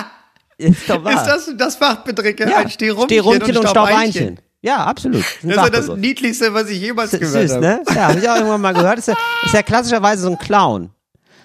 [0.58, 1.14] Ist doch wahr.
[1.14, 2.48] Ist das das Fachbedrücke?
[2.48, 4.40] Ja, ein Stehrumchen, Stehrumchen und Staubeinchen.
[4.62, 5.22] Ja, absolut.
[5.22, 5.98] Das ist ja das Fachbegriff.
[5.98, 7.62] Niedlichste, was ich jemals gehört Süß, habe.
[7.62, 7.82] ne?
[7.96, 9.00] Ja, habe ich auch irgendwann mal gehört.
[9.00, 10.90] Ist ja, ist ja klassischerweise so ein Clown.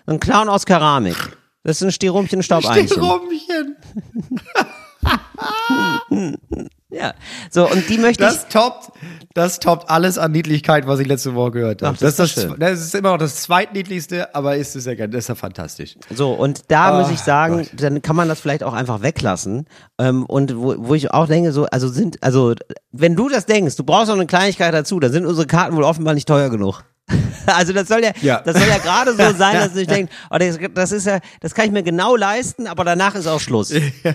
[0.04, 1.16] So ein Clown aus Keramik.
[1.62, 2.88] Das ist ein Stehrumchen, ein Staubeinchen.
[2.88, 3.76] Stehrumchen.
[7.00, 7.14] Ja.
[7.50, 8.92] So, und die möchte Das toppt,
[9.34, 11.96] das toppt alles an Niedlichkeit, was ich letzte Woche gehört habe.
[11.96, 14.94] Ach, das das, ist das, das ist immer noch das zweitniedlichste, aber ist es ja,
[14.94, 15.96] das ist ja fantastisch.
[16.10, 16.16] ich.
[16.16, 17.70] So, und da Oh, muss ich sagen, Gott.
[17.82, 19.66] dann kann man das vielleicht auch einfach weglassen.
[19.98, 22.54] Ähm, und wo, wo ich auch denke, so, also sind, also,
[22.92, 25.84] wenn du das denkst, du brauchst noch eine Kleinigkeit dazu, dann sind unsere Karten wohl
[25.84, 26.82] offenbar nicht teuer genug.
[27.46, 28.40] Also das soll ja, Ja.
[28.40, 31.54] das soll ja gerade so sein, dass ich denke, oh, das, das ist ja, das
[31.54, 33.72] kann ich mir genau leisten, aber danach ist auch Schluss.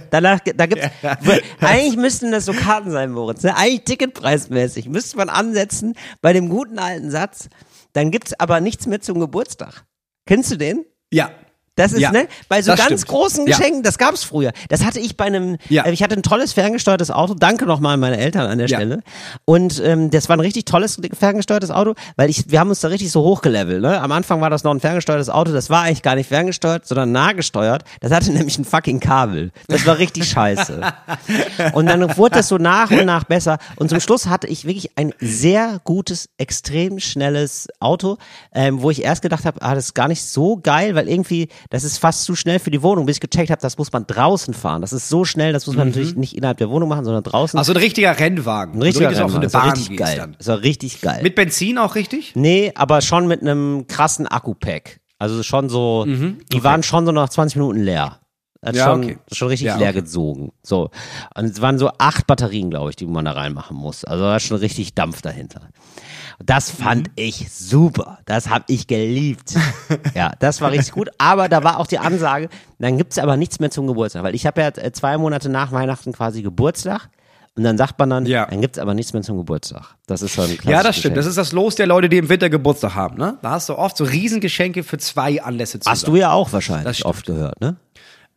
[0.09, 0.87] Danach, da gibt's,
[1.61, 3.43] eigentlich müssten das so Karten sein, Moritz.
[3.43, 3.55] Ne?
[3.55, 7.49] Eigentlich ticketpreismäßig müsste man ansetzen bei dem guten alten Satz.
[7.93, 9.83] Dann gibt's aber nichts mehr zum Geburtstag.
[10.25, 10.85] Kennst du den?
[11.11, 11.29] Ja.
[11.79, 13.07] Das ist, Ja, ne, bei so ganz stimmt.
[13.07, 13.57] großen Ja.
[13.57, 14.51] Geschenken, das gab's früher.
[14.67, 15.83] Das hatte ich bei einem, Ja.
[15.85, 18.77] äh, ich hatte ein tolles ferngesteuertes Auto, danke nochmal an meine Eltern an der Ja.
[18.77, 19.01] Stelle.
[19.45, 22.89] Und ähm, das war ein richtig tolles ferngesteuertes Auto, weil ich, wir haben uns da
[22.89, 23.81] richtig so hochgelevelt.
[23.81, 23.99] Ne?
[24.01, 27.11] Am Anfang war das noch ein ferngesteuertes Auto, das war eigentlich gar nicht ferngesteuert, sondern
[27.11, 27.83] nahgesteuert.
[28.01, 29.51] Das hatte nämlich ein fucking Kabel.
[29.67, 30.81] Das war richtig scheiße.
[31.73, 33.57] Und dann wurde das so nach und nach besser.
[33.77, 38.17] Und zum Schluss hatte ich wirklich ein sehr gutes, extrem schnelles Auto,
[38.53, 41.49] ähm, wo ich erst gedacht habe, ah, das ist gar nicht so geil, weil irgendwie,
[41.69, 44.07] das ist fast zu schnell für die Wohnung, bis ich gecheckt habe, das muss man
[44.07, 44.81] draußen fahren.
[44.81, 47.59] Das ist so schnell, das muss man natürlich nicht innerhalb der Wohnung machen, sondern draußen.
[47.59, 48.75] Also ein richtiger Rennwagen.
[48.75, 49.25] ein richtiger so, Rennwagen.
[49.25, 50.17] auf so eine Bahn richtig geil.
[50.17, 50.35] dann.
[50.37, 51.21] Das war richtig geil.
[51.21, 52.31] Mit Benzin auch richtig?
[52.35, 54.99] Nee, aber schon mit einem krassen Akku-Pack.
[55.19, 58.19] Also schon so, die waren schon so nach 20 Minuten leer.
[58.63, 59.17] Hat Ja, schon, okay.
[59.31, 59.99] schon richtig Ja, leer okay.
[60.01, 60.51] gezogen.
[60.63, 60.89] So.
[61.35, 64.03] Und es waren so acht Batterien, glaube ich, die man da reinmachen muss.
[64.03, 65.61] Also da ist schon richtig Dampf dahinter.
[66.43, 67.13] Das fand Mhm.
[67.15, 68.19] ich super.
[68.25, 69.55] Das habe ich geliebt.
[70.15, 71.09] ja, das war richtig gut.
[71.17, 74.23] Aber da war auch die Ansage, dann gibt's aber nichts mehr zum Geburtstag.
[74.23, 77.09] Weil ich habe ja äh, zwei Monate nach Weihnachten quasi Geburtstag.
[77.55, 78.45] Und dann sagt man dann, Ja.
[78.45, 79.95] dann gibt's aber nichts mehr zum Geburtstag.
[80.07, 81.17] Das ist schon ein Ja, das stimmt.
[81.17, 81.29] Das Geschenk.
[81.31, 83.17] ist das Los der Leute, die im Winter Geburtstag haben.
[83.17, 83.37] Ne?
[83.41, 85.91] Da hast du oft so Riesengeschenke für zwei Anlässe zusammen.
[85.93, 87.75] Hast du ja auch wahrscheinlich Das oft gehört, ne?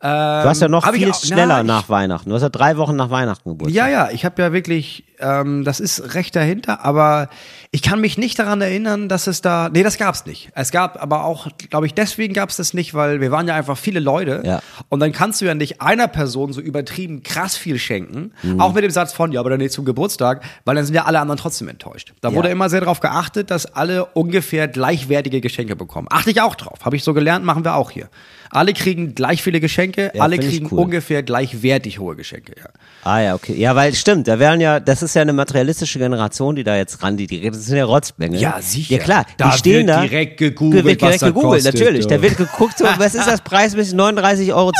[0.02, 2.28] Du hast ja noch ich viel auch- schneller na, ich- nach Weihnachten.
[2.28, 3.76] Du hast ja drei Wochen nach Weihnachten Geburtstag.
[3.76, 7.28] Ja, ja, ich habe ja wirklich, ähm, das ist recht dahinter, aber
[7.74, 10.50] ich kann mich nicht daran erinnern, dass es da, nee, das gab's nicht.
[10.54, 13.78] Es gab aber auch, glaube ich, deswegen gab's das nicht, weil wir waren ja einfach
[13.78, 14.60] viele Leute Ja.
[14.90, 18.60] und dann kannst du ja nicht einer Person so übertrieben krass viel schenken, Mhm.
[18.60, 21.06] auch mit dem Satz von, ja, aber dann nicht zum Geburtstag, weil dann sind ja
[21.06, 22.12] alle anderen trotzdem enttäuscht.
[22.20, 22.34] Da Ja.
[22.34, 26.08] wurde immer sehr darauf geachtet, dass alle ungefähr gleichwertige Geschenke bekommen.
[26.10, 28.10] Achte ich auch drauf, habe ich so gelernt, machen wir auch hier.
[28.54, 30.78] Alle kriegen gleich viele Geschenke, Ja, alle kriegen cool.
[30.80, 32.68] ungefähr gleichwertig hohe Geschenke, ja.
[33.02, 33.54] Ah ja, okay.
[33.58, 37.02] Ja, weil stimmt, da wären ja, das ist ja eine materialistische Generation, die da jetzt
[37.02, 38.40] ran, die, die das sind ja Rotzbengel.
[38.40, 38.96] Ja, sicher.
[38.96, 40.00] Ja klar, Da die stehen wird da.
[40.02, 42.04] direkt gegoogelt, wird direkt gegoogelt, kostet, natürlich.
[42.04, 42.16] ja.
[42.16, 43.94] Da wird geguckt, so, was ist das preismäßig?
[43.94, 44.72] 39,20 Euro,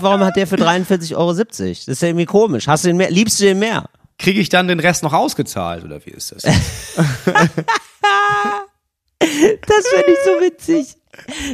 [0.00, 1.34] warum hat der für 43,70 Euro?
[1.34, 2.66] Das ist ja irgendwie komisch.
[2.66, 3.84] Hast du den mehr, liebst du den mehr?
[4.18, 6.42] Kriege ich dann den Rest noch ausgezahlt oder wie ist das?
[9.22, 10.96] Das finde ich so witzig.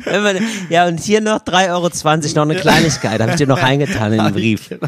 [0.06, 0.38] Man,
[0.70, 1.88] ja, und hier noch 3,20 Euro,
[2.36, 4.70] noch eine Kleinigkeit, habe ich dir noch reingetan in den Brief.
[4.70, 4.78] Ja.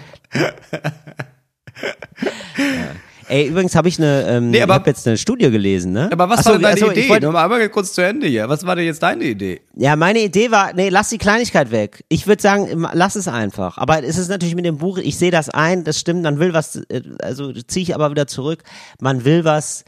[3.29, 6.09] Ey, übrigens habe ich eine, ähm, Nee, aber- ich habe jetzt eine Studie gelesen, ne?
[6.11, 7.09] Aber was Ach so, war denn deine ach so, Idee?
[7.09, 8.49] Wollt, Nur mal einmal kurz zu Ende hier.
[8.49, 9.61] Was war denn jetzt deine Idee?
[9.77, 12.05] ja, meine Idee war, nee, lass die Kleinigkeit weg.
[12.09, 13.79] Ich würde sagen, lass es einfach.
[13.79, 16.53] Aber es ist natürlich mit dem Buch, ich sehe das ein, das stimmt, man will
[16.55, 18.63] was, äh, also ziehe ich aber wieder zurück,
[19.01, 19.85] man will was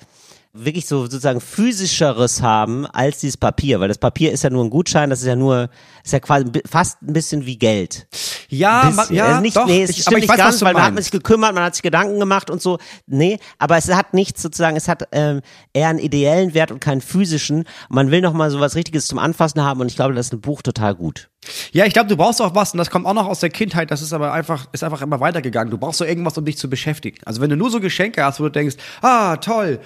[0.53, 4.71] wirklich so sozusagen physischeres haben als dieses Papier, weil das Papier ist ja nur ein
[4.71, 5.71] Gutschein, das ist ja nur,
[6.03, 8.09] ist ja quasi fast ein bisschen wie Geld.
[8.49, 9.15] Ja, Bisschen.
[9.15, 10.97] ja, also nicht, doch, nee, es ich, stimmt ich nicht weiß, ganz, weil man hat
[10.97, 12.79] sich gekümmert, man hat sich Gedanken gemacht und so.
[13.07, 15.41] Nee, aber es hat nichts sozusagen, es hat ähm,
[15.73, 17.65] eher einen ideellen Wert und keinen physischen.
[17.89, 20.33] Man will noch mal so was Richtiges zum Anfassen haben und ich glaube, das ist
[20.33, 21.31] ein Buch total gut.
[21.71, 23.93] Ja, ich glaube, du brauchst auch was, und das kommt auch noch aus der Kindheit,
[23.93, 25.71] das ist aber einfach, ist einfach immer weitergegangen.
[25.71, 27.19] Du brauchst so irgendwas, um dich zu beschäftigen.
[27.25, 29.81] Also wenn du nur so Geschenke hast, wo du denkst, ah, toll,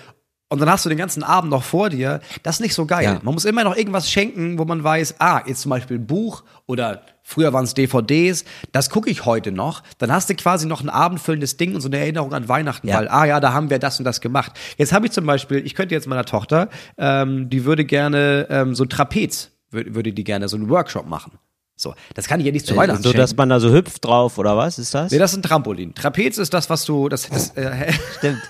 [0.49, 3.05] und dann hast du den ganzen Abend noch vor dir, das ist nicht so geil.
[3.05, 3.19] Ja.
[3.23, 6.45] Man muss immer noch irgendwas schenken, wo man weiß, ah, jetzt zum Beispiel ein Buch
[6.67, 9.83] oder früher waren es DVDs, das gucke ich heute noch.
[9.99, 12.99] Dann hast du quasi noch ein abendfüllendes Ding und so eine Erinnerung an Weihnachten, Ja.
[12.99, 14.53] weil, ah ja, da haben wir das und das gemacht.
[14.77, 16.69] Jetzt habe ich zum Beispiel, ich könnte jetzt meiner Tochter,
[16.99, 21.33] ähm, die würde gerne ähm, so Trapez, wür- würde die gerne so einen Workshop machen.
[21.77, 23.18] So, das kann ich ja nicht zu Weihnachten so, schenken.
[23.20, 25.10] dass man da so hüpft drauf oder was ist das?
[25.10, 25.92] Nee, das ist ein Trampolin.
[25.94, 28.40] Trapez ist das, was du, das, das, äh, Stimmt.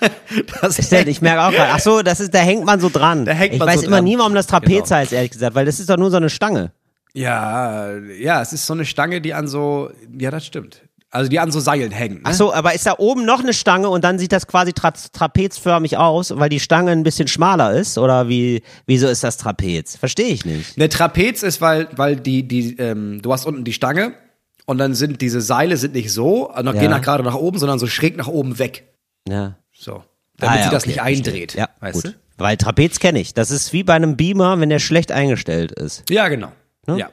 [0.61, 1.71] das Stimmt, ich merke auch gerade.
[1.73, 3.25] Ach so, das ist, da hängt man so dran.
[3.25, 4.03] Da hängt ich man weiß so immer dran.
[4.05, 4.99] nie, warum das Trapez Genau.
[4.99, 6.71] heißt, ehrlich gesagt, weil das ist doch nur so eine Stange.
[7.13, 10.81] ja, ja, es ist so eine Stange, die an so, ja, das stimmt.
[11.15, 12.15] Also die an so Seilen hängen.
[12.17, 12.21] Ne?
[12.25, 14.91] Ach so, aber ist da oben noch eine Stange und dann sieht das quasi tra
[14.91, 17.97] trapezförmig aus, weil die Stange ein bisschen schmaler ist?
[17.97, 19.95] Oder wie, wieso ist das Trapez?
[19.95, 20.77] Verstehe ich nicht.
[20.77, 24.13] Eine Trapez ist, weil, weil die, die, ähm, du hast unten die Stange
[24.65, 26.81] und dann sind diese Seile sind nicht so, noch Ja.
[26.81, 28.83] gehen nach gerade nach oben, sondern so schräg nach oben weg.
[29.27, 29.55] Ja.
[29.73, 30.03] So.
[30.37, 31.53] Damit Ah, ja, sie das okay, nicht eindreht.
[31.55, 32.17] Ja, weißt gut.
[32.37, 33.33] Weil Trapez kenne ich.
[33.33, 36.09] Das ist wie bei einem Beamer, wenn der schlecht eingestellt ist.
[36.09, 36.13] du?
[36.13, 36.51] Ja, genau.
[36.87, 37.09] Ja.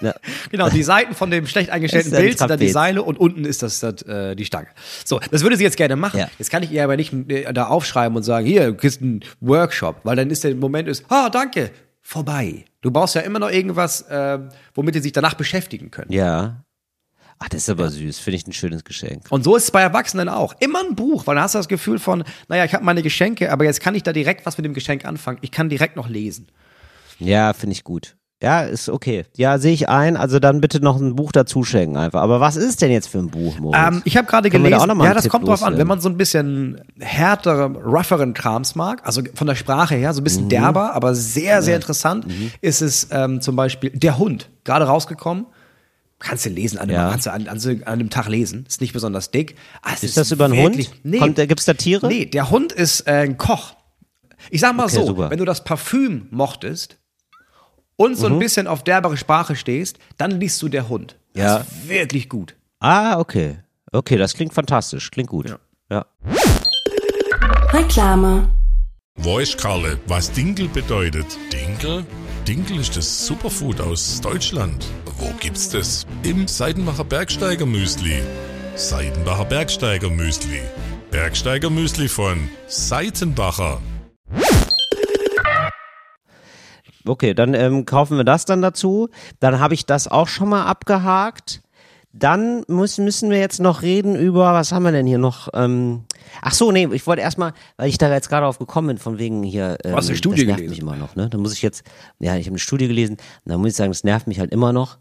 [0.00, 0.14] Ja.
[0.50, 2.68] Genau, die Seiten von dem schlecht eingestellten Bild sind dann die.
[2.68, 4.68] Seile und unten ist das, das äh, die Stange.
[5.04, 6.20] So, das würde sie jetzt gerne machen.
[6.20, 6.28] Ja.
[6.38, 9.24] Jetzt kann ich ihr aber nicht äh, da aufschreiben und sagen, hier, du kriegst einen
[9.40, 11.70] Workshop, weil dann ist der Moment ist, ah, danke,
[12.02, 12.66] vorbei.
[12.82, 14.38] Du brauchst ja immer noch irgendwas, äh,
[14.74, 16.12] womit die sich danach beschäftigen können.
[16.12, 16.64] Ja.
[17.38, 18.20] Ach, das ist aber süß.
[18.20, 19.26] Finde ich ein schönes Geschenk.
[19.30, 20.54] Und so ist es bei Erwachsenen auch.
[20.60, 23.50] Immer ein Buch, weil dann hast du das Gefühl von, naja, ich habe meine Geschenke,
[23.50, 25.38] aber jetzt kann ich da direkt was mit dem Geschenk anfangen.
[25.40, 26.46] Ich kann direkt noch lesen.
[27.18, 28.16] Ja, finde ich gut.
[28.42, 29.24] Ja, ist okay.
[29.36, 30.16] Ja, sehe ich ein.
[30.18, 32.20] Also dann bitte noch ein Buch dazu schenken einfach.
[32.20, 33.80] Aber was ist denn jetzt für ein Buch, Moritz?
[33.80, 36.00] Ähm, ich habe gerade da gelesen, mal ja, das Tipp kommt drauf an, wenn man
[36.00, 40.24] so ein bisschen härtere, rougheren Krams mag, also von der Sprache her so ein Mhm.
[40.24, 42.26] bisschen derber, aber sehr, sehr interessant,
[42.60, 45.46] ist es ähm, zum Beispiel Der Hund, gerade rausgekommen.
[46.18, 47.10] Kannst du lesen, an einem, Ja.
[47.10, 48.64] kannst du an, an, an einem Tag lesen.
[48.68, 49.56] Ist nicht besonders dick.
[49.82, 51.00] Ah, es ist das über einen wirklich- Hund?
[51.04, 51.18] Nee.
[51.18, 52.08] Kommt, gibt's da Tiere?
[52.08, 53.74] Nee, der Hund ist äh, ein Koch.
[54.50, 55.30] Ich sag mal Okay, so, super.
[55.30, 56.98] wenn du das Parfüm mochtest
[57.96, 58.16] und Mhm.
[58.16, 61.16] so ein bisschen auf derbere Sprache stehst, dann liest du der Hund.
[61.34, 61.56] Das Ja.
[61.58, 62.54] ist wirklich gut.
[62.80, 63.58] Ah, okay.
[63.92, 65.10] Okay, das klingt fantastisch.
[65.10, 65.56] Klingt gut.
[65.90, 66.04] Ja.
[67.72, 68.48] Reklame.
[69.16, 71.26] Weiß Karle, was Dinkel bedeutet?
[71.52, 72.04] Dinkel?
[72.48, 74.86] Dinkel ist das Superfood aus Deutschland.
[75.18, 76.04] Wo gibt's das?
[76.24, 78.22] Im Seidenbacher Bergsteiger Müsli.
[78.74, 80.60] Seidenbacher Bergsteiger Müsli.
[81.12, 83.80] Bergsteiger Müsli von Seitenbacher.
[87.06, 89.08] Okay, dann ähm, kaufen wir das dann dazu.
[89.40, 91.60] Dann habe ich das auch schon mal abgehakt.
[92.16, 95.48] Dann muss, müssen wir jetzt noch reden über, was haben wir denn hier noch?
[95.52, 96.04] Ähm,
[96.42, 99.18] ach so, nee, ich wollte erstmal, weil ich da jetzt gerade drauf gekommen bin, von
[99.18, 99.78] wegen hier.
[99.84, 100.70] Ähm, hast eine Studie das nervt gelesen.
[100.70, 101.28] mich immer noch, ne?
[101.28, 101.82] Da muss ich jetzt,
[102.20, 104.52] ja, ich habe eine Studie gelesen, und da muss ich sagen, das nervt mich halt
[104.52, 104.98] immer noch.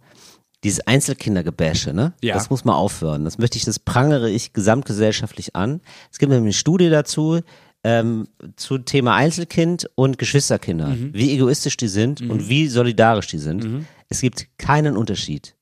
[0.64, 2.14] Dieses Einzelkindergebäsche, ne?
[2.24, 2.34] Ja.
[2.34, 3.26] Das muss mal aufhören.
[3.26, 5.82] Das möchte ich, das prangere ich gesamtgesellschaftlich an.
[6.12, 7.42] Es gibt nämlich eine Studie dazu,
[7.84, 11.12] ähm, zu Thema Einzelkind und Geschwisterkinder, Mhm.
[11.14, 13.86] wie egoistisch die sind und wie solidarisch die sind.
[14.10, 15.56] Es gibt keinen Unterschied.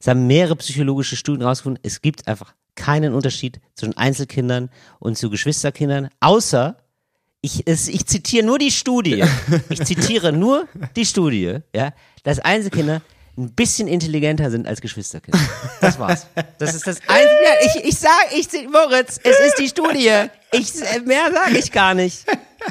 [0.00, 4.70] Es haben mehrere psychologische Studien rausgefunden, es gibt einfach keinen Unterschied zwischen Einzelkindern
[5.00, 6.76] und zu Geschwisterkindern, außer
[7.40, 9.22] ich, es, ich zitiere nur die Studie.
[9.68, 10.66] Ich zitiere nur
[10.96, 11.92] die Studie, ja,
[12.24, 13.00] dass Einzelkinder
[13.36, 15.38] ein bisschen intelligenter sind als Geschwisterkinder.
[15.80, 16.26] Das war's.
[16.58, 17.78] Das ist das Einzige.
[17.84, 20.10] Ich, ich sag, ich, Moritz, es ist die Studie.
[20.52, 22.24] Ich, äh, mehr sage ich gar nicht.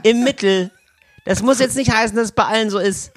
[0.04, 0.72] Im Mittel.
[1.26, 3.12] Das muss jetzt nicht heißen, dass es bei allen so ist.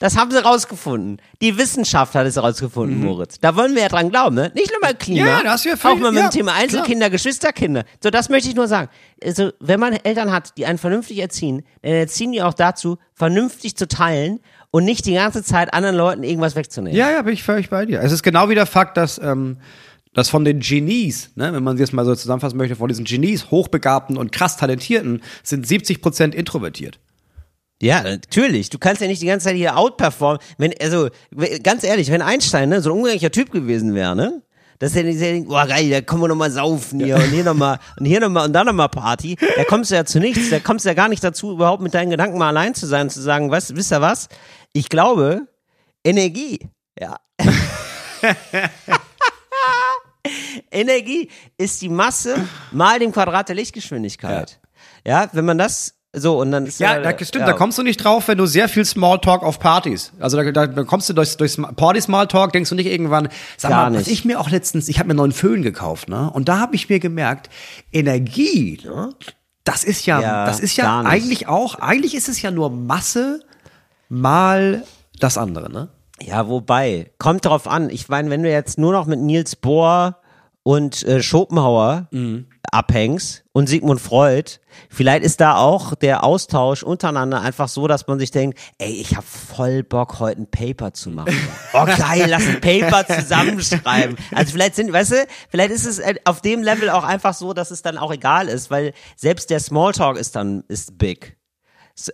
[0.00, 1.20] Das haben sie rausgefunden.
[1.40, 3.38] Die Wissenschaft hat es rausgefunden, Moritz.
[3.40, 4.50] Da wollen wir ja dran glauben, ne?
[4.54, 5.22] Nicht nur beim Klima.
[5.22, 5.28] Mhm.
[5.28, 7.84] Ja, da hast du ja Auch mal mit ja, dem Thema Einzelkinder, Geschwisterkinder.
[8.02, 8.88] So, das möchte ich nur sagen.
[9.22, 13.76] Also, wenn man Eltern hat, die einen vernünftig erziehen, dann erziehen die auch dazu, vernünftig
[13.76, 14.40] zu teilen
[14.70, 16.98] und nicht die ganze Zeit anderen Leuten irgendwas wegzunehmen.
[16.98, 18.00] Ja, ja, bin ich völlig bei dir.
[18.00, 19.58] Es ist genau wie der Fakt, dass, ähm,
[20.14, 23.04] dass von den Genies, ne, wenn man sie jetzt mal so zusammenfassen möchte, von diesen
[23.04, 27.00] Genies, Hochbegabten und krass Talentierten, sind 70 Prozent introvertiert.
[27.82, 28.70] Ja, natürlich.
[28.70, 30.40] Du kannst ja nicht die ganze Zeit hier outperformen.
[30.56, 31.08] Wenn, also,
[31.62, 34.42] ganz ehrlich, wenn Einstein ne, so ein ungleicher Typ gewesen wäre, ne?
[34.78, 37.78] Dass er nicht denkt, boah geil, da kommen wir nochmal saufen hier und hier nochmal
[37.98, 39.36] und hier nochmal und da nochmal Party.
[39.56, 40.50] Da kommst du ja zu nichts.
[40.50, 43.02] Da kommst du ja gar nicht dazu, überhaupt mit deinen Gedanken mal allein zu sein
[43.02, 44.28] und zu sagen, was, wisst ihr was?
[44.72, 45.46] Ich glaube,
[46.04, 46.58] Energie,
[47.00, 47.16] ja.
[50.74, 52.36] Energie ist die Masse
[52.72, 54.58] mal dem Quadrat der Lichtgeschwindigkeit.
[55.06, 57.96] Ja, wenn man das So, und dann ist Ja, da, stimmt, da kommst du nicht
[57.98, 60.12] drauf, wenn du sehr viel Smalltalk auf Partys.
[60.20, 63.90] Also da, da, da kommst du durch, durch Party-Smalltalk, denkst du nicht irgendwann, sag Gar
[63.90, 64.18] mal, was nicht.
[64.18, 66.30] ich mir auch letztens, ich habe mir einen neuen Föhn gekauft, ne?
[66.30, 67.50] Und da habe ich mir gemerkt,
[67.92, 69.10] Energie, ne?
[69.64, 73.40] Das ist ja, Ja, das ist ja eigentlich auch, eigentlich ist es ja nur Masse
[74.08, 74.84] mal
[75.18, 75.88] das andere, ne?
[76.22, 77.90] Ja, wobei, kommt drauf an.
[77.90, 80.18] Ich meine, wenn du jetzt nur noch mit Niels Bohr
[80.64, 82.46] und äh, Schopenhauer Mhm.
[82.72, 84.58] abhängst und Sigmund Freud,
[84.88, 89.14] vielleicht ist da auch der Austausch untereinander einfach so, dass man sich denkt, ey, ich
[89.14, 91.32] habe voll Bock, heute ein Paper zu machen.
[91.76, 94.16] Oh geil, lass ein Paper zusammenschreiben.
[94.32, 97.52] Also vielleicht sind, weißt du, vielleicht ist es äh, auf dem Level auch einfach so,
[97.52, 101.36] dass es dann auch egal ist, weil selbst der Smalltalk ist dann, ist big.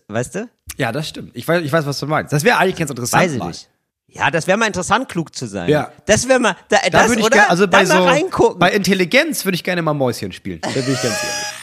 [0.08, 0.48] Weißt du?
[0.76, 1.30] Ja, das stimmt.
[1.34, 2.32] Ich weiß, ich weiß, was du meinst.
[2.32, 3.22] Das wäre eigentlich ganz interessant.
[3.22, 3.48] Weiß ich mal.
[3.48, 3.68] nicht.
[4.12, 5.68] Ja, das wäre mal interessant, klug zu sein.
[5.68, 5.92] Ja.
[6.06, 7.36] Das wäre mal, da, Da würde ich oder?
[7.36, 8.58] gerne, also bei so, mal reingucken.
[8.58, 10.60] bei Intelligenz würde ich gerne mal Mäuschen spielen.
[10.60, 11.60] Da bin ich ganz ehrlich.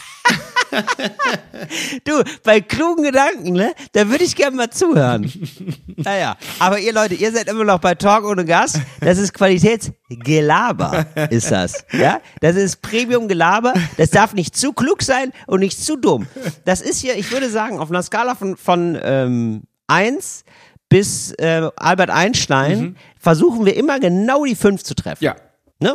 [2.04, 5.30] du, bei klugen Gedanken, ne, da würde ich gerne mal zuhören.
[5.96, 8.80] naja, aber ihr Leute, ihr seid immer noch bei Talk ohne Gast.
[9.00, 11.84] Das ist Qualitätsgelaber, ist das.
[11.92, 13.74] Ja, das ist Premium-Gelaber.
[13.96, 16.26] Das darf nicht zu klug sein und nicht zu dumm.
[16.64, 20.44] Das ist hier, ich würde sagen, auf einer Skala von, von ähm, 1
[20.88, 25.24] bis äh, Albert Einstein versuchen wir immer genau die 5 zu treffen.
[25.24, 25.36] Ja.
[25.80, 25.94] Ne?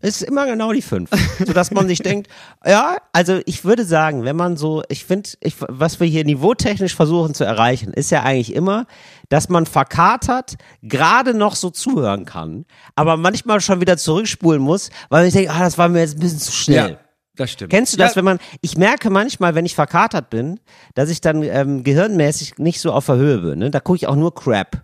[0.00, 1.10] Ist immer genau die fünf.
[1.38, 2.28] Sodass man sich denkt,
[2.64, 6.96] ja, also ich würde sagen, wenn man so, ich finde, ich, was wir hier niveautechnisch
[6.96, 8.86] versuchen zu erreichen, ist ja eigentlich immer,
[9.28, 12.64] dass man verkatert gerade noch so zuhören kann,
[12.94, 16.20] aber manchmal schon wieder zurückspulen muss, weil ich denke, ah, das war mir jetzt ein
[16.20, 16.92] bisschen zu schnell.
[16.92, 16.98] Ja,
[17.38, 17.70] das stimmt.
[17.70, 20.60] Kennst du das, Ja, wenn man, ich merke manchmal, wenn ich verkatert bin,
[20.94, 23.58] dass ich dann ähm, gehirnmäßig nicht so auf der Höhe bin.
[23.60, 23.70] Ne?
[23.70, 24.82] Da gucke ich auch nur Crap.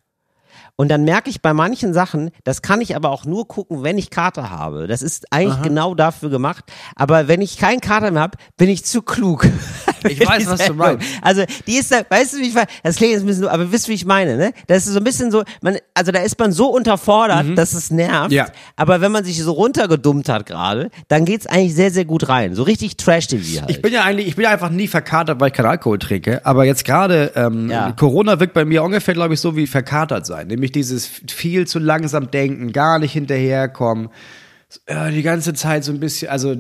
[0.77, 3.97] Und dann merke ich bei manchen Sachen, das kann ich aber auch nur gucken, wenn
[3.97, 4.87] ich Kater habe.
[4.89, 6.65] Das ist eigentlich genau dafür gemacht.
[6.97, 9.47] Aber wenn ich keinen Kater mehr habe, bin ich zu klug.
[10.07, 11.07] Ich weiß, was du meinst.
[11.23, 12.55] Also die ist da, weißt du, wie ich?
[12.83, 14.53] Das klingt jetzt ein bisschen so, aber wisst, wie ich meine, ne?
[14.67, 17.91] Das ist so ein bisschen so, man, also da ist man so unterfordert, dass es
[17.91, 18.29] nervt.
[18.31, 18.37] Mhm.
[18.37, 18.47] Ja.
[18.77, 22.55] Aber wenn man sich so runtergedummt hat gerade, dann geht's eigentlich sehr, sehr gut rein.
[22.55, 23.71] So richtig Trash-TV halt.
[23.71, 26.45] Ich bin ja eigentlich, ich bin ja einfach nie verkatert, weil ich keinen Alkohol trinke.
[26.45, 27.93] Aber jetzt gerade, ähm, Ja.
[27.93, 30.49] Corona wirkt bei mir ungefähr, glaube ich, so wie verkatert sein.
[30.49, 34.09] Nämlich dieses viel zu langsam denken, gar nicht hinterherkommen.
[34.87, 36.55] Äh, die ganze Zeit so ein bisschen, also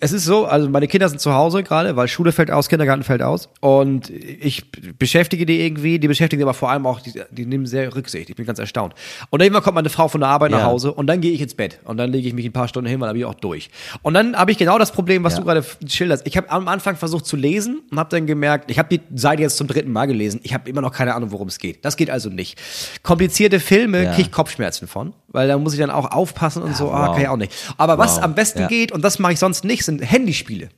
[0.00, 3.02] es ist so, also meine Kinder sind zu Hause gerade, weil Schule fällt aus, Kindergarten
[3.02, 7.46] fällt aus und ich beschäftige die irgendwie, die beschäftigen aber vor allem auch, die, die
[7.46, 8.94] nehmen sehr Rücksicht, ich bin ganz erstaunt.
[9.30, 10.64] Und irgendwann kommt meine Frau von der Arbeit nach Ja.
[10.66, 12.88] Hause und dann gehe ich ins Bett und dann lege ich mich ein paar Stunden
[12.88, 13.70] hin, weil dann bin ich auch durch.
[14.02, 15.38] Und dann habe ich genau das Problem, was Ja.
[15.40, 16.26] du gerade schilderst.
[16.26, 19.42] Ich habe am Anfang versucht zu lesen und habe dann gemerkt, ich habe die Seite
[19.42, 21.84] jetzt zum dritten Mal gelesen, ich habe immer noch keine Ahnung, worum es geht.
[21.84, 22.58] Das geht also nicht.
[23.02, 24.10] Komplizierte Filme Ja.
[24.12, 27.12] kriege ich Kopfschmerzen von, weil da muss ich dann auch aufpassen und so, ah, wow.
[27.14, 27.52] kann ich auch nicht.
[27.76, 28.22] Aber was Wow.
[28.24, 28.66] am besten Ja.
[28.68, 30.68] geht, und das mache ich sonst nicht, sind Handyspiele.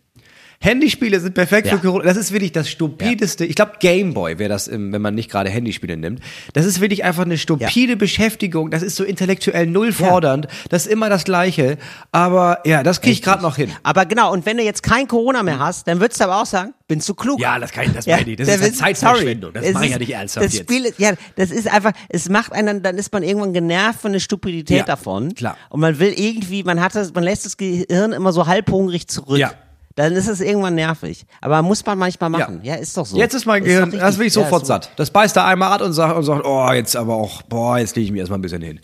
[0.62, 1.74] Handyspiele sind perfekt Ja.
[1.76, 2.04] für Corona.
[2.04, 3.44] Das ist wirklich das stupideste.
[3.44, 6.20] Ich glaube, Gameboy wäre das, im- wenn man nicht gerade Handyspiele nimmt.
[6.52, 8.70] Das ist wirklich einfach eine stupide Beschäftigung.
[8.70, 10.46] Das ist so intellektuell null fordernd.
[10.70, 11.78] Das ist immer das Gleiche.
[12.12, 13.72] Aber ja, das kriege ich gerade noch hin.
[13.82, 16.46] Aber genau, und wenn du jetzt kein Corona mehr hast, dann würdest du aber auch
[16.46, 17.40] sagen, bin zu klug.
[17.40, 18.36] Ja, das kann ich, das meine ich.
[18.36, 19.52] Das ist halt will- Zeitverschwendung.
[19.52, 20.70] Das mache ich ja nicht ernsthaft das jetzt.
[20.70, 24.12] Spiel, ist- ja, das ist einfach, es macht einen, dann ist man irgendwann genervt von
[24.12, 25.34] der Stupidität Ja, davon.
[25.34, 25.56] klar.
[25.70, 29.38] Und man will irgendwie, man hat das, man lässt das Gehirn immer so halbhungrig zurück.
[29.38, 29.52] Ja.
[29.95, 31.26] Dann ist es irgendwann nervig.
[31.40, 32.61] Aber muss man manchmal machen.
[32.62, 33.16] Ja, ist doch so.
[33.16, 34.68] Jetzt ist mein Gehirn, das will ich Ja, sofort so.
[34.68, 34.90] satt.
[34.97, 37.95] Das beißt da einmal ab und sagt, und sagt, oh, jetzt aber auch, boah, jetzt
[37.97, 38.80] lege ich mir erstmal ein bisschen hin.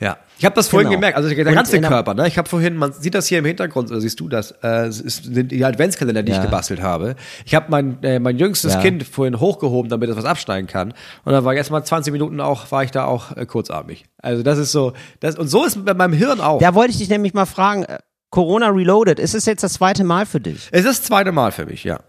[0.00, 0.16] Ja.
[0.38, 1.00] Ich habe das vorhin Genau.
[1.00, 2.28] gemerkt, also der ganze Körper, ne?
[2.28, 4.52] Ich habe vorhin, man sieht das hier im Hintergrund, oder siehst du das?
[4.62, 6.38] Äh, ist, sind die Adventskalender, die Ja.
[6.38, 7.16] ich gebastelt habe.
[7.44, 8.80] Ich habe mein, äh, mein jüngstes Ja.
[8.80, 10.94] Kind vorhin hochgehoben, damit es was abschneiden kann.
[11.24, 14.04] Und dann war jetzt mal 20 Minuten auch, war ich da auch äh, kurzatmig.
[14.22, 16.60] Also das ist so, das, und so ist bei meinem Hirn auch.
[16.60, 17.98] Da wollte ich dich nämlich mal fragen, äh,
[18.30, 20.68] Corona Reloaded, ist es jetzt das zweite Mal für dich?
[20.70, 22.00] Es ist das zweite Mal für mich, ja.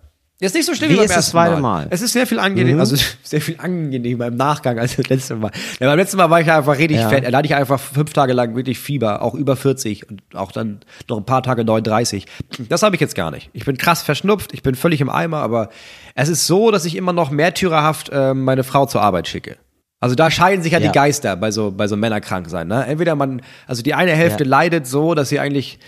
[0.41, 1.61] Ist nicht so schlimm Wie wie beim ist das ersten zweite Mal.
[1.61, 1.86] Mal?
[1.88, 1.91] Mhm.
[1.91, 5.51] Es ist sehr viel angenehm, also sehr viel angenehmer im Nachgang als das letzte Mal.
[5.82, 7.09] Ja, beim letzten Mal war ich einfach richtig Ja.
[7.09, 7.26] fett.
[7.30, 10.80] Da hatte ich einfach fünf Tage lang wirklich Fieber, auch über 40 und auch dann
[11.09, 12.26] noch ein paar Tage 39.
[12.70, 13.49] Das habe ich jetzt gar nicht.
[13.51, 15.70] Ich bin krass verschnupft, ich bin völlig im Eimer, aber
[16.15, 19.57] es ist so, dass ich immer noch märtyrerhaft äh, meine Frau zur Arbeit schicke.
[19.99, 20.88] Also da scheiden sich ja, Ja.
[20.88, 22.70] die Geister bei so bei so Männerkrank sein.
[22.70, 22.86] Ne?
[22.86, 25.80] Entweder man, also die eine Hälfte leidet so, dass sie eigentlich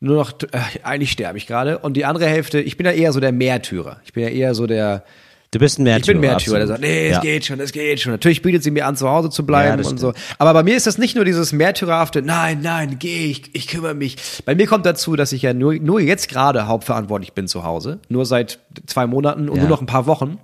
[0.00, 1.78] nur noch, äh, eigentlich sterbe ich gerade.
[1.78, 4.00] Und die andere Hälfte, ich bin ja eher so der Märtyrer.
[4.04, 5.04] Ich bin ja eher so der,
[5.50, 6.00] Du bist ein Märtyrer.
[6.00, 7.20] ich bin Märtyrer, der sagt, nee, es Ja.
[7.20, 8.10] geht schon, es geht schon.
[8.10, 10.12] Natürlich bietet sie mir an, zu Hause zu Ja, bleiben das und so.
[10.38, 13.94] Aber bei mir ist das nicht nur dieses Märtyrerhafte, nein, nein, geh, ich, ich kümmere
[13.94, 14.16] mich.
[14.44, 18.00] Bei mir kommt dazu, dass ich ja nur, nur jetzt gerade hauptverantwortlich bin zu Hause.
[18.08, 19.62] Nur seit zwei Monaten und Ja.
[19.62, 20.38] nur noch ein paar Wochen.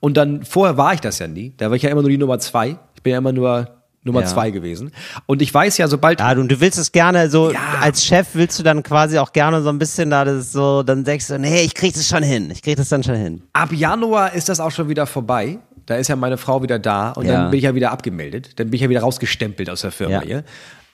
[0.00, 1.52] Und dann, vorher war ich das ja nie.
[1.58, 2.78] Da war ich ja immer nur die Nummer zwei.
[2.94, 3.75] Ich bin ja immer nur
[4.06, 4.26] Nummer Ja.
[4.26, 4.92] zwei gewesen.
[5.26, 7.58] Und ich weiß ja, sobald Ja, du, du willst es gerne so, Ja.
[7.80, 11.04] als Chef willst du dann quasi auch gerne so ein bisschen da das so, dann
[11.04, 13.42] denkst du, nee, ich krieg das schon hin, ich krieg das dann schon hin.
[13.52, 15.58] ab Januar ist das auch schon wieder vorbei.
[15.84, 17.34] Da ist ja meine Frau wieder da und Ja.
[17.42, 18.58] dann bin ich ja wieder abgemeldet.
[18.58, 20.22] Dann bin ich ja wieder rausgestempelt aus der Firma Ja.
[20.22, 20.44] hier.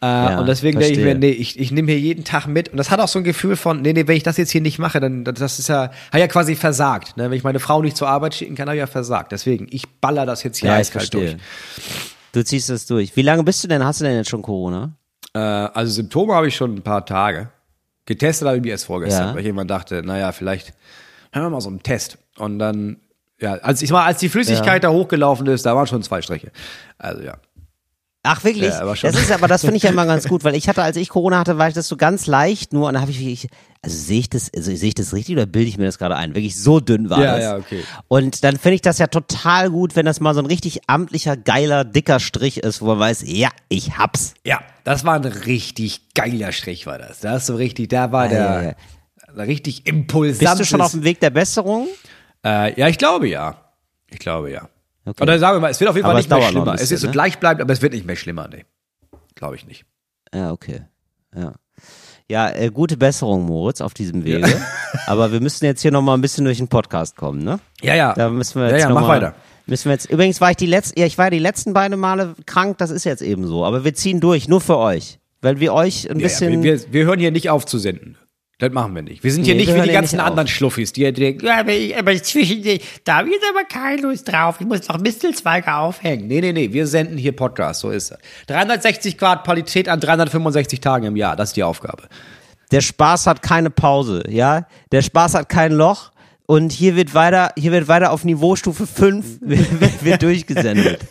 [0.05, 1.19] Äh, und deswegen denke ich mir, verstehe.
[1.21, 2.71] nee, ich, ich nehme hier jeden Tag mit.
[2.71, 4.61] Und das hat auch so ein Gefühl von, nee, nee, wenn ich das jetzt hier
[4.61, 7.17] nicht mache, dann das ist ja, habe ja quasi versagt.
[7.17, 7.31] Ne?
[7.31, 9.31] Wenn ich meine Frau nicht zur Arbeit schicken kann, habe ich ja versagt.
[9.31, 11.37] Deswegen, ich baller das jetzt hier Ja, eiskalt verstehe.
[11.37, 11.43] durch.
[12.33, 13.15] Du ziehst das durch.
[13.17, 14.93] Wie lange bist du denn, hast du denn jetzt schon Corona?
[15.35, 17.51] Äh, also Symptome habe ich schon ein paar Tage.
[18.07, 19.35] Getestet habe ich mich erst vorgestern, Ja.
[19.35, 20.73] weil ich irgendwann dachte, naja, vielleicht
[21.33, 22.19] haben wir mal so einen Test.
[22.39, 22.97] Und dann,
[23.41, 26.51] ja, als ich mal, als die Flüssigkeit da hochgelaufen ist, da waren schon zwei Striche.
[26.99, 27.37] Also ja.
[28.25, 28.69] Ach wirklich?
[28.71, 29.11] Ja, aber schon.
[29.11, 31.09] das ist aber das finde ich ja immer ganz gut, weil ich hatte, als ich
[31.09, 33.49] Corona hatte, war ich das so ganz leicht nur und da habe ich wirklich,
[33.83, 36.15] also sehe ich das, also sehe ich das richtig oder bilde ich mir das gerade
[36.15, 36.35] ein?
[36.37, 37.43] Wirklich so dünn war Ja, das.
[37.43, 37.83] ja, okay.
[38.07, 41.37] Und dann finde ich das ja total gut, wenn das mal so ein richtig amtlicher,
[41.37, 44.35] geiler, dicker Strich ist, wo man weiß, ja, ich hab's.
[44.47, 47.21] Ja, das war ein richtig geiler Strich, war das.
[47.21, 48.77] Da ist so richtig, da war ja, der
[49.37, 50.49] richtig impulsant.
[50.49, 51.89] Bist du schon auf dem Weg der Besserung?
[52.45, 53.57] Äh, ja, ich glaube ja.
[54.11, 54.69] Ich glaube ja.
[55.05, 55.23] Okay.
[55.23, 56.75] Oder sagen wir mal, es wird auf jeden Fall Aber nicht es mehr schlimmer.
[56.75, 57.13] es bisschen, ist so ne?
[57.13, 58.65] gleich bleibt, aber es wird nicht mehr schlimmer, nee.
[59.35, 59.85] Glaube ich nicht.
[60.33, 60.83] Ja, okay.
[61.35, 61.55] Ja.
[62.31, 64.47] Ja, äh, gute Besserung, Moritz, auf diesem Wege.
[65.07, 67.59] Aber wir müssen jetzt hier nochmal ein bisschen durch den Podcast kommen, ne?
[67.83, 68.15] Ja, ja.
[68.15, 69.35] Da müssen wir ja, jetzt ja, noch mach mal, weiter.
[69.67, 70.09] Müssen wir jetzt.
[70.11, 72.79] Übrigens war ich die letzten, ja, ich war die letzten beiden Male krank.
[72.79, 73.65] Das ist jetzt eben so.
[73.67, 76.63] Aber wir ziehen durch, nur für euch, weil wir euch ein Ja, bisschen.
[76.63, 78.17] ja, wir, wir hören hier nicht auf zu senden.
[78.63, 79.25] Das machen wir nicht.
[79.25, 80.31] Wir sind hier Nee, nicht wir wie die hier ganzen nicht auf.
[80.31, 82.63] anderen Schluffis, die hier denken, ja, aber, ich, aber zwischen,
[83.03, 84.59] da habe ich jetzt aber keine Lust drauf.
[84.61, 86.29] Ich muss noch Mistelzweige aufhängen.
[86.29, 86.73] Nee, nee, nee.
[86.73, 87.81] Wir senden hier Podcasts.
[87.81, 88.19] So ist es.
[88.47, 91.35] 360 Grad Qualität an 365 Tagen im Jahr.
[91.35, 92.05] Das ist die Aufgabe.
[92.71, 94.69] Der Spaß hat keine Pause, ja?
[94.93, 96.13] Der Spaß hat kein Loch.
[96.47, 101.01] Und hier wird weiter, hier wird weiter auf Niveaustufe 5 wird, wird durchgesendet.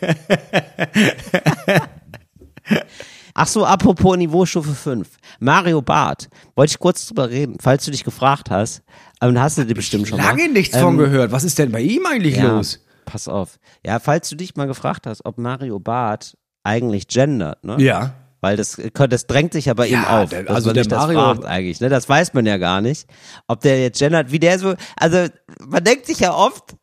[3.34, 5.08] Ach so, apropos Niveaustufe 5.
[5.40, 6.28] Mario Barth.
[6.54, 8.82] Wollte ich kurz drüber reden, falls du dich gefragt hast.
[9.20, 10.52] Dann hast du dir bestimmt schon Lange mal.
[10.52, 11.32] nichts von gehört.
[11.32, 12.80] Was ist denn bei ihm eigentlich Ähm, ja, los?
[13.04, 13.58] Pass auf.
[13.84, 17.76] Ja, falls du dich mal gefragt hast, ob Mario Barth eigentlich gendert, ne?
[17.80, 18.14] Ja.
[18.40, 20.30] Weil das, das drängt sich ja bei ihm Ja, auf.
[20.30, 21.88] der- also der Mario- fragt eigentlich, ne?
[21.88, 23.08] Das weiß man ja gar nicht.
[23.46, 25.26] Ob der jetzt gendert, wie der so, also
[25.66, 26.74] man denkt sich ja oft,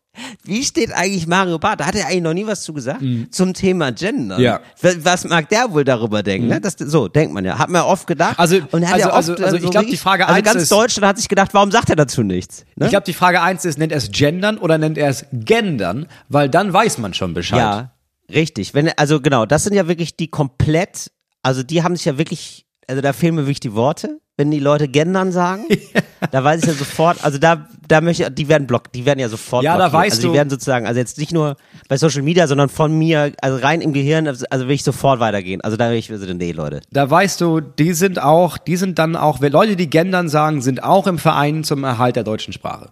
[0.44, 1.80] wie steht eigentlich Mario Barth?
[1.80, 4.38] Da hat er eigentlich noch nie was zu gesagt zum Thema Gender.
[4.38, 4.42] Mhm.
[4.44, 4.60] Ja.
[5.02, 6.48] Was, mag der wohl darüber denken?
[6.48, 6.60] Ne?
[6.60, 7.58] Das, so denkt man ja.
[7.58, 8.38] Hat man ja oft gedacht.
[8.38, 10.44] Also- und hat also- ja oft, also- also äh, ich glaub, die Frage also eins
[10.44, 12.64] ganz ist- Deutschland hat sich gedacht, warum sagt er dazu nichts?
[12.76, 12.86] Ne?
[12.86, 16.06] Ich glaube, die Frage eins ist, nennt er es gendern oder nennt er es gendern?
[16.28, 17.58] Weil dann weiß man schon Bescheid.
[17.58, 17.92] Ja,
[18.30, 18.74] richtig.
[18.74, 21.10] Wenn, also genau, das sind ja wirklich die komplett,
[21.42, 24.58] also die haben sich ja wirklich, also da fehlen mir wirklich die Worte, wenn die
[24.60, 25.64] Leute gendern sagen.
[26.32, 29.18] Da weiß ich ja sofort, also da, da möchte ich, die werden block, die werden
[29.18, 30.02] ja sofort Ja, da blockiert.
[30.02, 31.56] weißt also die du- werden sozusagen, also jetzt nicht nur
[31.88, 35.18] bei Social Media, sondern von mir, also rein im Gehirn, also also will ich sofort
[35.18, 35.62] weitergehen.
[35.62, 36.82] Also da will ich, also nee, Leute.
[36.92, 40.84] Da weißt du, die sind auch, die sind dann auch, Leute, die gendern sagen, sind
[40.84, 42.90] auch im Verein zum Erhalt der deutschen Sprache.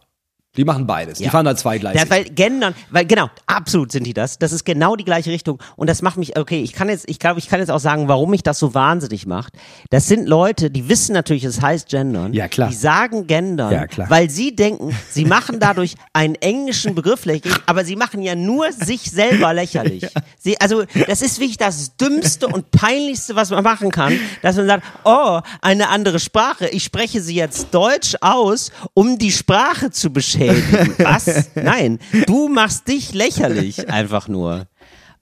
[0.59, 1.19] Die machen beides.
[1.19, 1.31] Die Ja.
[1.31, 2.03] fahren da zweigleisig.
[2.03, 4.39] Ja, weil gendern, weil genau, absolut sind die das.
[4.41, 5.63] Das ist genau die gleiche Richtung.
[5.77, 8.09] Und das macht mich, okay, ich kann jetzt, ich glaube, ich kann jetzt auch sagen,
[8.09, 9.53] warum mich das so wahnsinnig macht.
[9.91, 12.33] Das sind Leute, die wissen natürlich, es heißt gendern.
[12.33, 12.71] Ja, klar.
[12.71, 14.11] Die sagen gendern, Ja, klar.
[14.11, 18.73] weil sie denken, sie machen dadurch einen englischen Begriff lächerlich, aber sie machen ja nur
[18.73, 20.07] sich selber lächerlich.
[20.41, 24.67] Sie, also, das ist wirklich das Dümmste und Peinlichste, was man machen kann, dass man
[24.67, 26.67] sagt, oh, eine andere Sprache.
[26.69, 30.48] Ich spreche sie jetzt Deutsch aus, um die Sprache zu beschädigen.
[30.99, 31.51] Was?
[31.55, 34.67] Nein, du machst dich lächerlich einfach nur.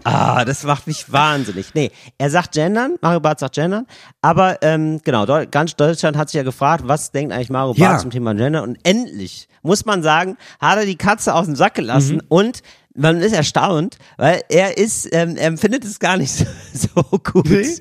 [0.05, 1.69] Ah, das macht mich wahnsinnig.
[1.75, 3.87] Nee, er sagt gendern, Mario Barth sagt gendern,
[4.21, 7.89] aber ähm, genau, ganz Deutschland hat sich ja gefragt, was denkt eigentlich Mario Ja.
[7.89, 11.57] Barth zum Thema Gender und endlich, muss man sagen, hat er die Katze aus dem
[11.57, 12.23] Sack gelassen Mhm.
[12.29, 12.63] und
[12.95, 17.49] man ist erstaunt, weil er ist, ähm, er findet es gar nicht so, so gut.
[17.49, 17.77] Nee?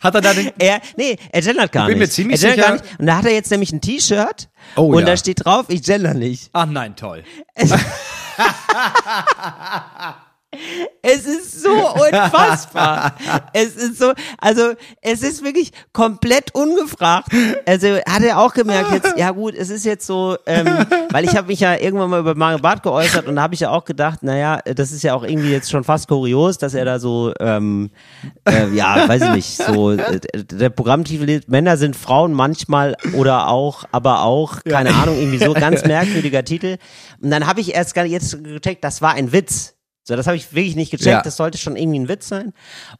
[0.00, 2.08] Hat er da den, Er, nee, er gendert gar Ich bin nicht.
[2.08, 2.84] mir ziemlich er sicher- nicht.
[2.98, 5.06] Und da hat er jetzt nämlich ein T-Shirt Oh, und ja.
[5.06, 6.50] da steht drauf, ich gender nicht.
[6.52, 7.22] ach nein, toll.
[11.16, 13.14] Es ist so unfassbar.
[13.52, 17.28] es ist so, also es ist wirklich komplett ungefragt.
[17.66, 20.66] Also hat er auch gemerkt jetzt, ja gut, es ist jetzt so, ähm,
[21.10, 23.60] weil ich habe mich ja irgendwann mal über Mario Barth geäußert und da habe ich
[23.60, 26.84] ja auch gedacht, naja, das ist ja auch irgendwie jetzt schon fast kurios, dass er
[26.84, 27.90] da so, ähm,
[28.46, 33.84] äh, ja, weiß ich nicht, so, äh, der Programmtitel Männer sind Frauen manchmal oder auch,
[33.92, 36.76] aber auch, keine Ahnung, irgendwie so, ganz merkwürdiger Titel.
[37.20, 39.75] Und dann habe ich erst gar jetzt gecheckt, das war ein Witz.
[40.08, 41.06] So, das habe ich wirklich nicht gecheckt.
[41.06, 41.22] Ja.
[41.22, 42.52] Das sollte schon irgendwie ein Witz sein.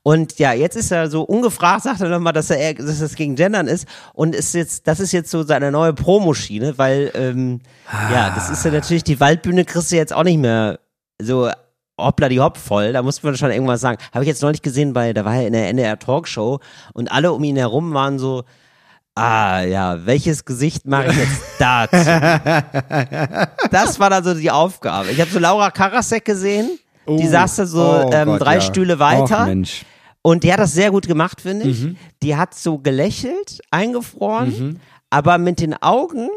[0.02, 3.36] Und ja, jetzt ist er so ungefragt, sagt er nochmal, dass er dass das gegen
[3.36, 3.86] Gendern ist.
[4.12, 7.60] Und ist jetzt, das ist jetzt so seine neue Promoschiene, weil ähm,
[8.10, 10.80] ja, das ist ja natürlich die Waldbühne kriegst du jetzt auch nicht mehr
[11.22, 11.48] so
[11.96, 13.98] hoppla die hopp voll, da musste man schon irgendwas sagen.
[14.12, 16.58] Habe ich jetzt neulich gesehen bei, da war er in der NDR Talkshow
[16.92, 18.42] und alle um ihn herum waren so,
[19.14, 21.96] ah ja, welches Gesicht mache ich jetzt dazu?
[23.70, 25.10] das war dann so die Aufgabe.
[25.10, 26.78] Ich habe so Laura Karasek gesehen,
[27.08, 27.30] die Oh.
[27.30, 28.60] saß da so Oh ähm, Gott, drei ja.
[28.60, 29.42] Stühle weiter.
[29.42, 29.84] Och, Mensch.
[30.22, 31.82] Und die hat das sehr gut gemacht, finde ich.
[31.82, 31.96] Mhm.
[32.22, 34.80] Die hat so gelächelt, eingefroren, Mhm.
[35.10, 36.28] aber mit den Augen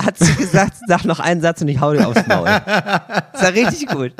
[0.00, 2.44] hat sie gesagt, sag noch einen Satz und ich hau dir aufs Maul.
[2.46, 4.12] Das war richtig gut.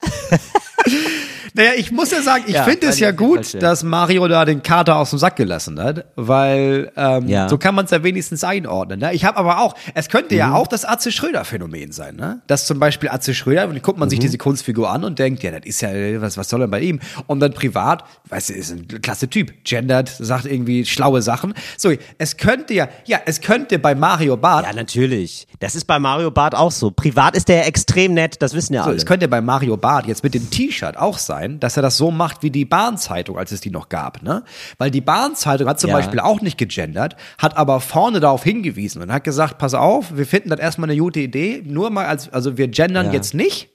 [1.58, 4.62] Naja, ich muss ja sagen, ich Ja, finde es ja gut, dass Mario da den
[4.62, 7.48] Kater aus dem Sack gelassen hat, weil ähm, Ja.
[7.48, 9.00] so kann man es ja wenigstens einordnen.
[9.00, 9.12] Ne?
[9.12, 10.38] Ich habe aber auch, es könnte Mhm.
[10.38, 12.42] ja auch das Atze Schröder-Phänomen sein, ne?
[12.46, 14.22] Dass zum Beispiel Atze Schröder, und dann guckt man sich Mhm.
[14.22, 15.90] diese Kunstfigur an und denkt, ja, das ist ja,
[16.20, 17.00] was, was soll denn bei ihm?
[17.26, 21.54] Und dann privat, weißt du, ist ein klasse Typ, gendert, sagt irgendwie schlaue Sachen.
[21.76, 25.48] So, es könnte ja, ja, es könnte bei Mario Barth Ja, natürlich.
[25.58, 26.92] Das ist bei Mario Barth auch so.
[26.92, 28.96] Privat ist der extrem nett, das wissen ja So, alle.
[28.96, 32.10] es könnte bei Mario Barth jetzt mit dem T-Shirt auch sein, dass er das so
[32.10, 34.44] macht wie die Bahn-Zeitung, als es die noch gab, ne?
[34.78, 35.96] Weil die Bahn-Zeitung hat zum Ja.
[35.96, 40.26] Beispiel auch nicht gegendert, hat aber vorne darauf hingewiesen und hat gesagt, pass auf, wir
[40.26, 43.12] finden das erstmal eine gute Idee, nur mal als, also wir gendern Ja.
[43.12, 43.70] jetzt nicht,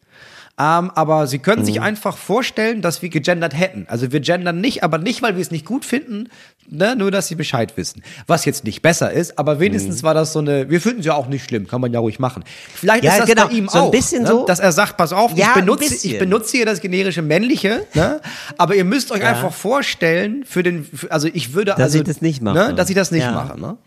[0.59, 1.65] ähm, aber sie können Mhm.
[1.65, 3.85] sich einfach vorstellen, dass wir gegendert hätten.
[3.89, 6.29] Also wir gendern nicht, aber nicht, weil wir es nicht gut finden,
[6.69, 6.95] ne?
[6.95, 8.03] nur dass sie Bescheid wissen.
[8.27, 11.15] Was jetzt nicht besser ist, aber wenigstens war das so eine, wir finden es ja
[11.15, 12.43] auch nicht schlimm, kann man ja ruhig machen.
[12.73, 13.07] Vielleicht Mhm.
[13.07, 14.29] Ja, ist das genau, bei ihm so ein auch, bisschen ne?
[14.29, 17.87] so- dass er sagt, pass auf, Ja, ich, benutze, ich benutze hier das generische männliche,
[17.95, 18.21] ne?
[18.59, 22.03] aber ihr müsst euch einfach vorstellen, für den, für, also ich würde Dass also, ich
[22.03, 22.53] das nicht mache.
[22.69, 22.73] Ne?
[22.75, 23.31] dass ich das nicht Ja.
[23.31, 23.59] mache.
[23.59, 23.77] Ne?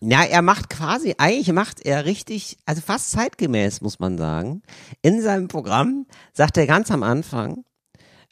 [0.00, 4.62] Na, er macht quasi, eigentlich macht er richtig, also fast zeitgemäß, muss man sagen.
[5.02, 7.64] In seinem Programm sagt er ganz am Anfang,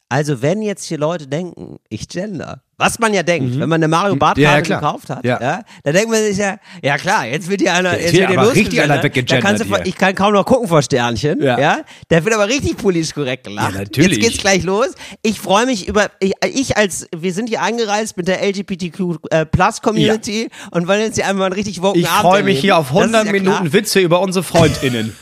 [0.08, 3.88] also wenn jetzt hier Leute denken, ich gender, was man ja denkt, wenn man eine
[3.88, 4.20] Mario Mhm.
[4.36, 4.80] Ja, ja, Karte klar.
[4.80, 5.40] gekauft hat, Ja.
[5.40, 5.62] ja.
[5.84, 8.38] dann denkt man sich ja, ja klar, jetzt wird hier einer, Jetzt jetzt wird hier
[8.40, 9.88] aber richtig einer weggegendert Da kannst du.
[9.88, 11.58] Ich kann kaum noch gucken vor Sternchen, Ja.
[11.58, 11.78] ja.
[12.08, 13.72] Da wird aber richtig politisch korrekt gelacht.
[13.74, 14.18] Ja, natürlich.
[14.18, 14.88] Jetzt geht's gleich los.
[15.22, 19.46] Ich freue mich über, ich, ich als, wir sind hier eingereist mit der LGBTQ äh,
[19.46, 22.88] Plus Community und wollen jetzt hier einmal einen richtig woken Ich freue mich hier auf
[22.88, 23.72] Das ist 100 ja Minuten.
[23.72, 25.16] Witze über unsere FreundInnen.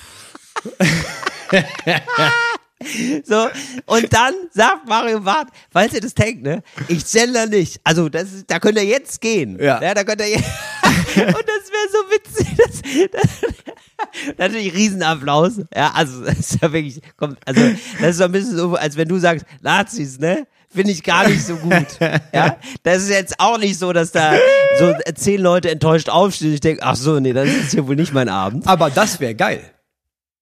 [3.24, 3.48] So,
[3.86, 7.80] und dann sagt Mario Barth, falls ihr das denkt, ne, ich gender nicht.
[7.84, 9.58] Also, das ist, da könnt ihr jetzt gehen.
[9.60, 9.78] Ja.
[9.94, 10.44] da könnt ihr jetzt.
[11.16, 12.46] und das wäre so witzig.
[12.60, 15.60] Das, das, natürlich Riesenapplaus.
[15.74, 17.60] Ja, also, das ist ja wirklich, kommt, also,
[18.00, 20.46] das ist so ein bisschen so, als wenn du sagst, Nazis, ne?
[20.72, 21.86] Finde ich gar nicht so gut.
[22.32, 24.34] Ja, das ist jetzt auch nicht so, dass da
[24.78, 26.54] so zehn Leute enttäuscht aufstehen.
[26.54, 28.68] Ich denke, ach so, nee, das ist hier wohl nicht mein Abend.
[28.68, 29.60] Aber das wäre geil.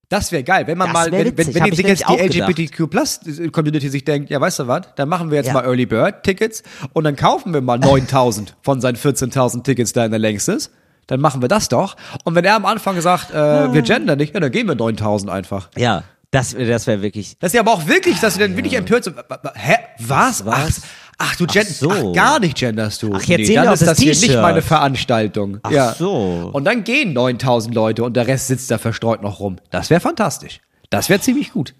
[0.08, 2.40] Das wäre geil, wenn man Das mal, wenn, wenn, witzig, wenn ich sich jetzt die.
[2.40, 3.20] LGBTQ Plus
[3.52, 5.52] Community sich denkt, ja, weißt du was, dann machen wir jetzt Ja.
[5.52, 6.62] mal Early Bird Tickets
[6.94, 10.70] und dann kaufen wir mal 9000 von seinen 14.000 Tickets da in der Längstes.
[11.08, 11.96] Dann machen wir das doch.
[12.24, 15.30] Und wenn er am Anfang sagt, äh, wir gendern nicht, ja, dann gehen wir 9000
[15.30, 15.68] einfach.
[15.76, 18.74] Ja, das, das wäre wirklich, Das ist ja aber auch wirklich, dass du dann wirklich
[18.74, 19.12] empört so,
[19.54, 20.44] hä, was?
[20.44, 20.82] Was?
[20.82, 20.88] Ach,
[21.18, 21.90] ach du gen so.
[21.90, 23.12] ach, gar nicht genderst du.
[23.12, 25.58] Ach, jetzt sehen dann wir ist das das hier nicht meine Veranstaltung.
[25.62, 25.94] Ach ja.
[25.94, 26.50] so.
[26.52, 29.56] Und dann gehen 9000 Leute und der Rest sitzt da verstreut noch rum.
[29.70, 30.60] Das wäre fantastisch.
[30.90, 31.74] Das wäre ziemlich gut.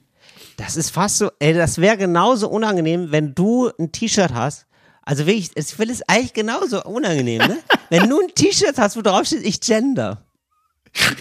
[0.56, 4.66] Das ist fast so, ey, das wäre genauso unangenehm, wenn du ein T-Shirt hast.
[5.02, 7.58] Also wirklich, ich finde es eigentlich genauso unangenehm, ne?
[7.90, 10.22] wenn du ein T-Shirt hast, wo drauf steht, ich gender.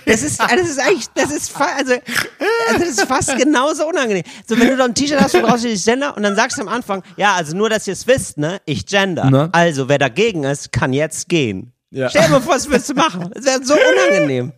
[0.05, 4.23] Das ist, das ist eigentlich, das ist, also, also das ist fast genauso unangenehm.
[4.47, 6.57] So, wenn du da ein T-Shirt hast, wo drauf steht, ich gender, und dann sagst
[6.57, 9.29] du am Anfang, ja, also nur, dass ihr es wisst, ne, ich gender.
[9.29, 9.49] Ne?
[9.51, 11.73] Also, wer dagegen ist, kann jetzt gehen.
[11.89, 12.09] Ja.
[12.09, 13.31] Stell dir mal vor, was würdest du machen?
[13.33, 14.53] Das wäre so unangenehm.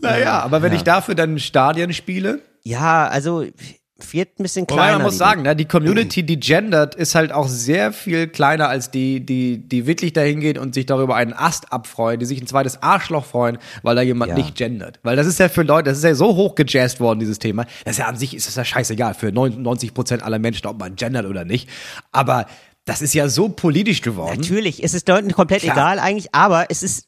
[0.00, 3.44] Naja, aber wenn ich dafür dann Stadien spiele, Ja, also,
[4.12, 4.98] wird ein bisschen Wobei kleiner.
[4.98, 8.90] man muss sagen, ne, die Community, die gendert, ist halt auch sehr viel kleiner als
[8.90, 12.46] die, die, die wirklich dahin geht und sich darüber einen Ast abfreuen, die sich ein
[12.46, 14.36] zweites Arschloch freuen, weil da jemand Ja.
[14.36, 14.98] nicht gendert.
[15.02, 17.64] Weil das ist ja für Leute, das ist ja so hoch gejazzt worden, dieses Thema.
[17.84, 20.78] Das ist ja an sich, ist das ja scheißegal für 99 Prozent aller Menschen, ob
[20.78, 21.68] man gendert oder nicht.
[22.12, 22.46] Aber
[22.86, 24.40] das ist ja so politisch geworden.
[24.40, 25.76] Natürlich, es ist Leuten komplett Klar.
[25.76, 27.04] egal eigentlich, aber es ist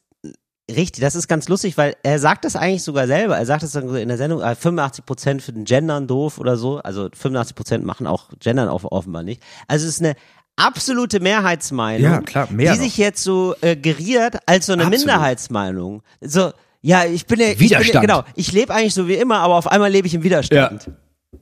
[0.69, 3.37] richtig, das ist ganz lustig, weil er sagt das eigentlich sogar selber.
[3.37, 6.39] Er sagt das dann so in der Sendung, äh, 85 Prozent für den Gendern doof
[6.39, 6.77] oder so.
[6.79, 9.41] Also 85 Prozent machen auch Gendern auch offenbar nicht.
[9.67, 10.15] Also es ist eine
[10.55, 12.85] absolute Mehrheitsmeinung, Ja, klar, mehr die noch.
[12.85, 15.05] sich jetzt so äh, geriert als so eine Absolut.
[15.07, 16.03] Minderheitsmeinung.
[16.21, 16.51] So,
[16.81, 18.01] ja, ich bin ja, ich bin ja, Widerstand.
[18.05, 20.91] genau, ich lebe eigentlich so wie immer, aber auf einmal lebe ich im Widerstand.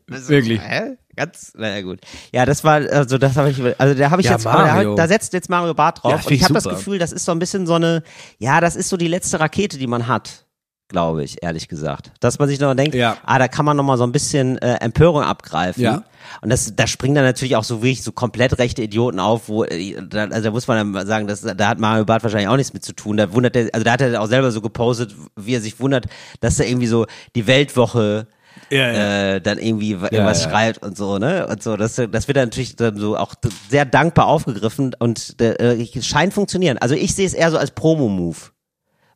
[0.07, 0.61] Wirklich.
[0.61, 0.97] Hä?
[1.15, 1.99] Ganz, naja gut.
[2.31, 5.07] Ja, das war, also das habe ich, also da habe ich Ja, jetzt, da, da
[5.07, 6.11] setzt jetzt Mario Barth drauf.
[6.11, 6.63] Ja, und ich habe das.
[6.63, 8.03] Gefühl, das ist so ein bisschen so eine,
[8.39, 10.45] ja, das ist so die letzte Rakete, die man hat.
[10.87, 12.11] glaube ich, ehrlich gesagt.
[12.19, 13.15] Dass man sich noch denkt, Ja.
[13.25, 15.81] ah, da kann man noch mal so ein bisschen äh, Empörung abgreifen.
[15.83, 16.03] Ja.
[16.41, 19.63] Und das, da springen dann natürlich auch so wirklich so komplett rechte Idioten auf, wo,
[19.63, 22.57] äh, da, also da muss man dann sagen, das, da hat Mario Barth wahrscheinlich auch
[22.57, 23.15] nichts mit zu tun.
[23.17, 26.07] Da wundert er, also da hat er auch selber so gepostet, wie er sich wundert,
[26.41, 27.05] dass er irgendwie so
[27.35, 28.27] die Weltwoche
[28.71, 30.49] Ja, Äh, dann irgendwie w- irgendwas ja.
[30.49, 31.45] schreibt und so, ne?
[31.47, 33.35] Und so, das, das wird dann natürlich dann so auch
[33.69, 36.77] sehr dankbar aufgegriffen und äh, scheint funktionieren.
[36.79, 38.37] Also ich sehe es eher so als Promo-Move.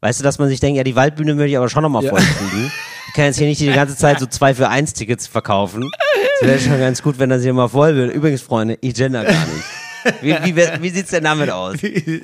[0.02, 2.20] Weißt du, dass man sich denkt, ja, die Waldbühne möchte ich aber schon nochmal voll
[2.20, 2.72] kriegen.
[3.08, 5.90] Ich kann jetzt hier nicht die ganze Zeit so zwei für eins Tickets verkaufen.
[6.42, 8.14] Das wäre schon ganz gut, wenn das hier mal voll wird.
[8.14, 10.22] Übrigens, Freunde, ich gender gar nicht.
[10.22, 11.82] Wie, wie, wie, wie sieht's denn damit aus?
[11.82, 12.22] Äh,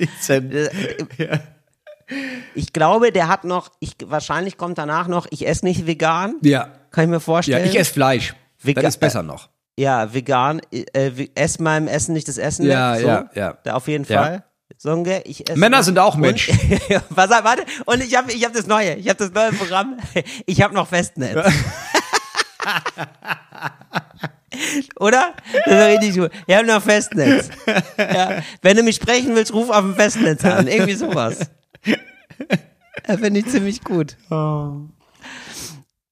[2.54, 6.34] Ich glaube, der hat noch, ich, wahrscheinlich kommt danach noch, ich esse nicht vegan.
[6.42, 6.68] ja.
[6.92, 7.66] Kann ich mir Ja, vorstellen.
[7.66, 8.34] ich esse Fleisch.
[8.62, 9.48] Vega- das ist besser noch.
[9.78, 12.66] Ja, vegan, äh, ess meinem Essen nicht das Essen.
[12.66, 13.06] Ja, so.
[13.06, 13.58] ja, ja.
[13.64, 14.22] Da auf jeden Ja.
[14.22, 14.44] Fall.
[14.78, 16.48] So ein Ge- ich esse Männer sind auch Und- Mensch.
[17.10, 19.96] Was, warte, und ich habe ich hab das neue, ich habe das neue Programm.
[20.46, 21.36] Ich habe noch Festnetz.
[25.00, 25.32] Oder?
[25.64, 26.30] Das ist richtig gut.
[26.46, 27.48] Ich habe noch Festnetz.
[27.98, 28.42] Ja.
[28.60, 30.66] Wenn du mich sprechen willst, ruf auf dem Festnetz an.
[30.68, 31.50] Irgendwie sowas.
[33.06, 34.16] Das finde ich ziemlich gut.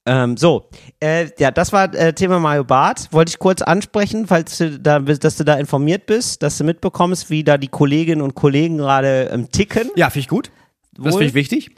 [0.06, 3.08] Ähm, so, äh, ja, das war äh, Thema Mario Barth.
[3.12, 6.64] Wollte ich kurz ansprechen, falls du da, bist- dass du da informiert bist, dass du
[6.64, 9.90] mitbekommst, wie da die Kolleginnen und Kollegen gerade ähm, ticken.
[9.96, 10.50] Ja, finde ich gut.
[10.96, 11.70] Das finde ich wichtig.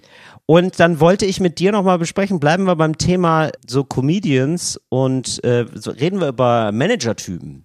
[0.46, 5.42] Und dann wollte ich mit dir nochmal besprechen, bleiben wir beim Thema so Comedians und
[5.44, 7.64] äh, so reden wir über Managertypen.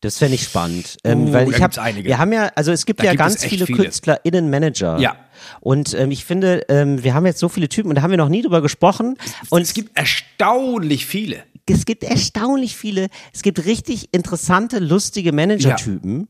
[0.00, 2.08] Das fände ich spannend, ähm, Uh, weil ich einige.
[2.08, 3.82] wir haben ja, also es gibt Da ja gibt ganz viele, viele.
[3.82, 4.98] KünstlerInnen Manager.
[5.00, 5.16] Ja.
[5.60, 8.16] Und ähm, ich finde, ähm, wir haben jetzt so viele Typen und da haben wir
[8.18, 9.16] noch nie drüber gesprochen.
[9.50, 11.42] Und es gibt erstaunlich viele.
[11.68, 16.28] es gibt erstaunlich viele, es gibt richtig interessante, lustige Manager-Typen.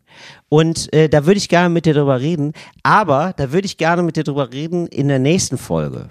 [0.48, 2.54] Und äh, da würde ich gerne mit dir drüber reden.
[2.82, 6.08] Aber da würde ich gerne mit dir drüber reden in der nächsten Folge.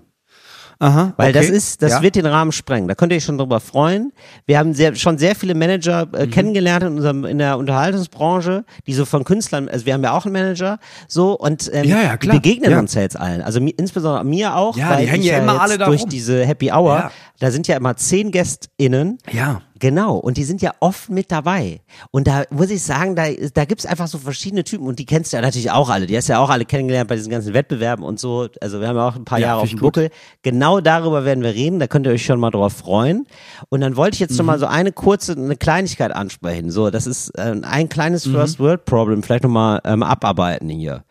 [0.79, 1.13] Aha.
[1.17, 1.39] Weil okay.
[1.39, 2.01] das ist, das ja.
[2.01, 2.87] wird den Rahmen sprengen.
[2.87, 4.11] Da könnt ihr euch schon drüber freuen.
[4.45, 6.13] Wir haben sehr, schon sehr viele Manager Mhm.
[6.15, 10.11] äh, kennengelernt in unserem, in der Unterhaltungsbranche, die so von Künstlern, also wir haben ja
[10.11, 12.35] auch einen Manager, so, und, ähm, Ja, ja, die klar.
[12.35, 12.79] begegnen Ja.
[12.79, 13.41] uns ja jetzt allen.
[13.41, 16.05] Also mi, insbesondere mir auch, Ja, weil die hängen ich ja immer alle da durch
[16.05, 17.11] diese Happy Hour, Ja.
[17.39, 19.17] da sind ja immer zehn GästInnen.
[19.31, 19.61] Ja.
[19.79, 21.81] Genau, und die sind ja oft mit dabei.
[22.11, 25.31] Und da muss ich sagen, da, da gibt's einfach so verschiedene Typen und die kennst
[25.33, 26.07] du ja natürlich auch alle.
[26.07, 28.47] Die hast du ja auch alle kennengelernt bei diesen ganzen Wettbewerben und so.
[28.61, 29.79] Also wir haben ja auch ein paar Ja, Jahre auf dem.
[29.79, 30.09] Buckel.
[30.41, 33.27] Genau darüber werden wir reden, da könnt ihr euch schon mal drauf freuen.
[33.69, 34.47] Und dann wollte ich jetzt noch Mhm.
[34.47, 36.71] mal so eine kurze, eine Kleinigkeit ansprechen.
[36.71, 38.31] So, das ist äh, ein kleines Mhm.
[38.33, 41.03] First World Problem, vielleicht noch mal ähm, abarbeiten hier,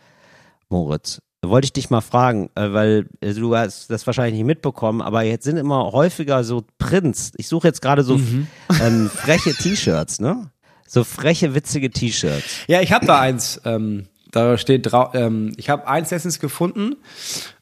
[0.69, 1.21] Moritz.
[1.43, 5.23] Wollte ich dich mal fragen, äh, weil äh, du hast das wahrscheinlich nicht mitbekommen, aber
[5.23, 7.33] jetzt sind immer häufiger so Prints.
[7.37, 8.47] Ich suche jetzt gerade so Mhm.
[8.81, 10.51] ähm, freche T-Shirts, ne?
[10.89, 12.45] So freche, witzige T-Shirts.
[12.69, 13.61] Ja, ich habe da eins.
[13.65, 15.11] Ähm, da steht drauf.
[15.15, 16.93] Ähm, ich habe eins letztens gefunden.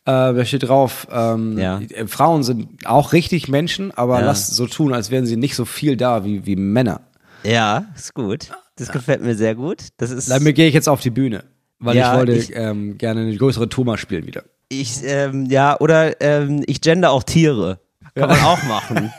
[0.04, 1.06] Äh, da steht drauf.
[1.10, 1.78] Ähm, Ja.
[1.80, 4.26] äh, Frauen sind auch richtig Menschen, aber Ja.
[4.26, 7.02] lasst so tun, als wären sie nicht so viel da wie wie Männer.
[7.44, 8.50] Ja, ist gut.
[8.76, 9.88] Das gefällt mir sehr gut.
[9.98, 10.30] Das ist.
[10.30, 11.44] Damit gehe ich jetzt auf die Bühne,
[11.78, 14.44] weil Ja, ich wollte ich- ähm, gerne eine größere mal spielen wieder.
[14.68, 17.78] Ich, ähm, ja, oder ähm, ich gender auch Tiere.
[18.14, 19.12] Kann man auch machen.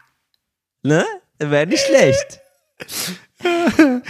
[0.82, 1.04] ne?
[1.38, 2.40] Wäre nicht schlecht.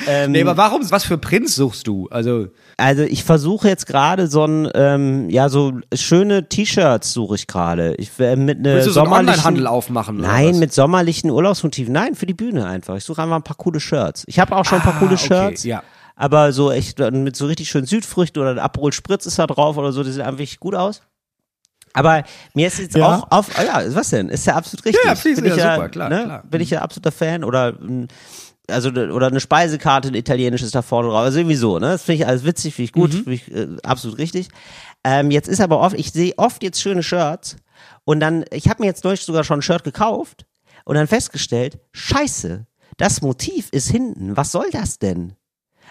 [0.07, 0.89] ähm, Nee, aber warum?
[0.91, 2.09] Was für Prinz suchst du?
[2.11, 2.49] Also
[2.79, 7.95] also ich versuche jetzt gerade so ein, ähm, ja, so schöne T-Shirts suche ich gerade.
[7.97, 10.17] Ich äh, mit ne willst du so einen sommerlichen Onlinehandel aufmachen?
[10.19, 11.93] Nein, mit sommerlichen Urlaubsmotiven.
[11.93, 12.97] Nein, für die Bühne einfach.
[12.97, 14.25] Ich suche einfach ein paar coole Shirts.
[14.27, 15.65] Ich habe auch schon ein paar Ah, coole okay, Shirts.
[15.65, 15.83] ja.
[16.17, 19.77] Aber so echt mit so richtig schönen Südfrüchten oder ein Aperol Spritz ist da drauf
[19.77, 21.03] oder so, die sehen einfach gut aus.
[21.93, 23.07] Aber mir ist jetzt Ja.
[23.19, 24.29] auch auf, ah ja, was denn?
[24.29, 25.05] Ist ja absolut richtig.
[25.07, 26.25] Ja, Bin ich ja super, klar, ne?
[26.25, 26.43] klar.
[26.51, 27.79] Bin ich ja absoluter Fan oder
[28.69, 31.91] also oder eine Speisekarte, ein italienisches da vorne drauf, also irgendwie so, ne?
[31.91, 33.17] Das finde ich alles witzig, finde ich gut, Mhm.
[33.25, 34.49] finde ich äh, absolut richtig.
[35.05, 37.57] Ähm, jetzt ist aber oft, ich sehe oft jetzt schöne Shirts
[38.05, 40.47] und dann, ich habe mir jetzt neulich sogar schon ein Shirt gekauft
[40.85, 45.35] und dann festgestellt, scheiße, das Motiv ist hinten, was soll das denn?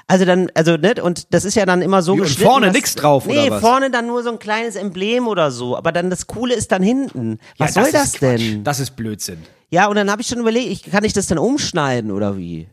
[0.08, 2.48] Also dann, also ne, und das ist ja dann immer so Wie, und geschnitten.
[2.50, 3.62] vorne dass- nix drauf, Nee, oder was?
[3.62, 5.76] vorne dann nur so ein kleines Emblem oder so.
[5.76, 7.40] Aber dann das Coole ist dann hinten.
[7.58, 8.40] Was Ja, soll das ist Quatsch.
[8.40, 8.64] denn?
[8.64, 9.40] Das ist Blödsinn.
[9.72, 12.68] Ja, und dann habe ich schon überlegt, ich, kann ich das dann umschneiden oder wie?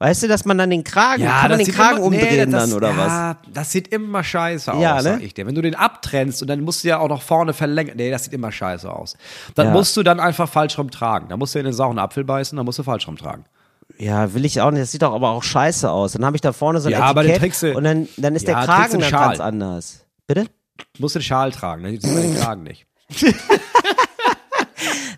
[0.00, 2.52] Weißt du, dass man dann den Kragen, kann man den sieht Kragen immer, nee, umdrehen
[2.52, 3.08] das, dann oder was?
[3.08, 5.02] ja, das sieht immer scheiße aus, Ja, ne?
[5.02, 5.44] sag ich dir.
[5.48, 8.22] Wenn du den abtrennst und dann musst du ja auch noch vorne verlängern, nee, das
[8.22, 9.16] sieht immer scheiße aus.
[9.56, 9.72] Dann Ja.
[9.72, 11.26] musst du dann einfach falsch rum tragen.
[11.30, 13.44] Dann musst du in den sauren Apfel beißen, dann musst du falsch rum tragen.
[13.98, 14.82] Ja, will ich auch nicht.
[14.82, 16.12] Das sieht doch aber auch scheiße aus.
[16.12, 18.08] Dann habe ich da vorne so ein Ja, aber den Etikett trägst du- und dann,
[18.16, 20.04] dann ist Ja, der Kragen dann ganz anders.
[20.26, 20.44] Bitte?
[20.44, 22.86] Du musst den Schal tragen, dann sieht man den Kragen nicht.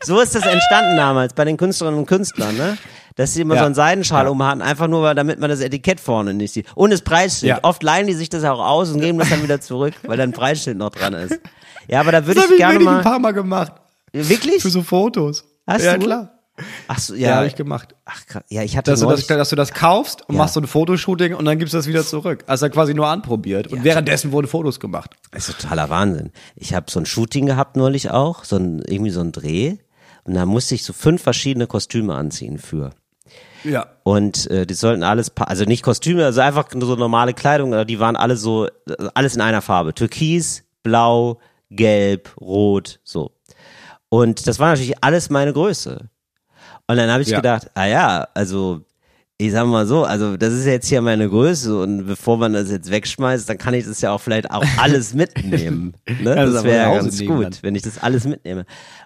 [0.02, 2.78] So ist das entstanden damals bei den Künstlerinnen und Künstlern, ne?
[3.16, 3.60] Dass sie immer Ja.
[3.60, 4.30] so einen Seidenschal Ja.
[4.30, 6.66] umhatten, einfach nur, weil- damit man das Etikett vorne nicht sieht.
[6.74, 7.50] Und das Preisschild.
[7.50, 7.58] Ja.
[7.62, 10.30] Oft leihen die sich das auch aus und geben das dann wieder zurück, weil dann
[10.30, 11.38] ein Preisschild noch dran ist.
[11.86, 13.02] Ja, aber da würde Das habe ich ich gerne wirklich ein mal.
[13.02, 13.72] paar Mal gemacht.
[14.12, 14.62] Wirklich?
[14.62, 15.44] Für so Fotos.
[15.66, 16.06] Hast ja, du?
[16.06, 16.30] klar.
[16.88, 17.36] Ach so, Ja, ja.
[17.36, 17.94] habe ich gemacht.
[18.04, 18.42] Ach, krass.
[18.48, 20.42] ja, ich hatte Dass du, das, neulich, dass du das kaufst und Ja.
[20.42, 22.44] machst so ein Fotoshooting und dann gibst du das wieder zurück.
[22.46, 23.68] Also quasi nur anprobiert.
[23.68, 25.16] Und währenddessen wurden Fotos gemacht.
[25.32, 26.32] Das ist totaler Wahnsinn.
[26.56, 29.76] Ich habe so ein Shooting gehabt neulich auch, so ein, irgendwie so ein Dreh.
[30.24, 32.90] Und da musste ich so fünf verschiedene Kostüme anziehen für.
[33.64, 33.86] Ja.
[34.04, 37.84] Und äh, die sollten alles, also nicht Kostüme, also einfach nur so normale Kleidung, aber
[37.84, 38.68] die waren alle so,
[39.14, 39.94] alles in einer Farbe.
[39.94, 41.38] Türkis, Blau,
[41.70, 43.32] Gelb, Rot, so.
[44.08, 46.09] Und das war natürlich alles meine Größe.
[46.90, 47.36] Und dann habe ich Ja.
[47.38, 48.80] gedacht, ah ja, also
[49.38, 52.70] ich sag mal so, also das ist jetzt hier meine Größe und bevor man das
[52.70, 55.94] jetzt wegschmeißt, dann kann ich das ja auch vielleicht auch alles mitnehmen.
[56.06, 56.36] Ne?
[56.36, 57.52] Ja, das wäre ganz nehmen gut, dann.
[57.62, 58.60] wenn ich das alles mitnehme.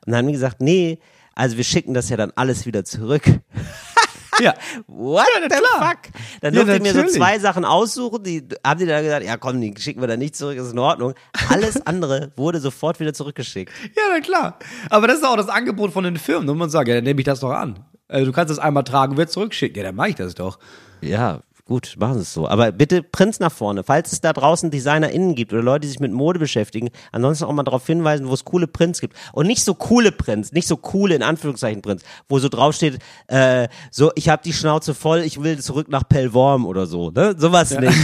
[0.05, 0.99] Und dann haben die gesagt, nee,
[1.37, 3.23] also wir schicken das ja dann alles wieder zurück.
[4.41, 4.55] Ja.
[4.87, 5.91] What na the klar.
[5.91, 5.99] fuck?
[6.41, 9.37] Dann Ja, durfte ich mir so zwei Sachen aussuchen, die haben die dann gesagt, ja
[9.37, 11.15] komm, die schicken wir dann nicht zurück, ist in Ordnung.
[11.49, 13.73] Alles andere wurde sofort wieder zurückgeschickt.
[13.97, 14.59] Ja, na klar.
[14.91, 16.49] Aber das ist auch das Angebot von den Firmen.
[16.49, 17.85] Und man sagt, ja, dann nehme ich das doch an.
[18.09, 19.77] Also du kannst es einmal tragen, wird zurückschicken.
[19.77, 20.59] Ja, dann mache ich das doch.
[21.01, 22.49] Ja, gut, machen Sie es so.
[22.49, 23.85] Aber bitte Prinz nach vorne.
[23.85, 27.53] Falls es da draußen DesignerInnen gibt oder Leute, die sich mit Mode beschäftigen, ansonsten auch
[27.53, 29.17] mal darauf hinweisen, wo es coole Prints gibt.
[29.33, 32.99] Und nicht so coole Prints, nicht so coole in Anführungszeichen Prints, wo so draufsteht,
[33.29, 37.11] äh, so, ich habe die Schnauze voll, ich will zurück nach Pellworm oder so.
[37.11, 37.35] Ne?
[37.39, 37.97] Sowas nicht.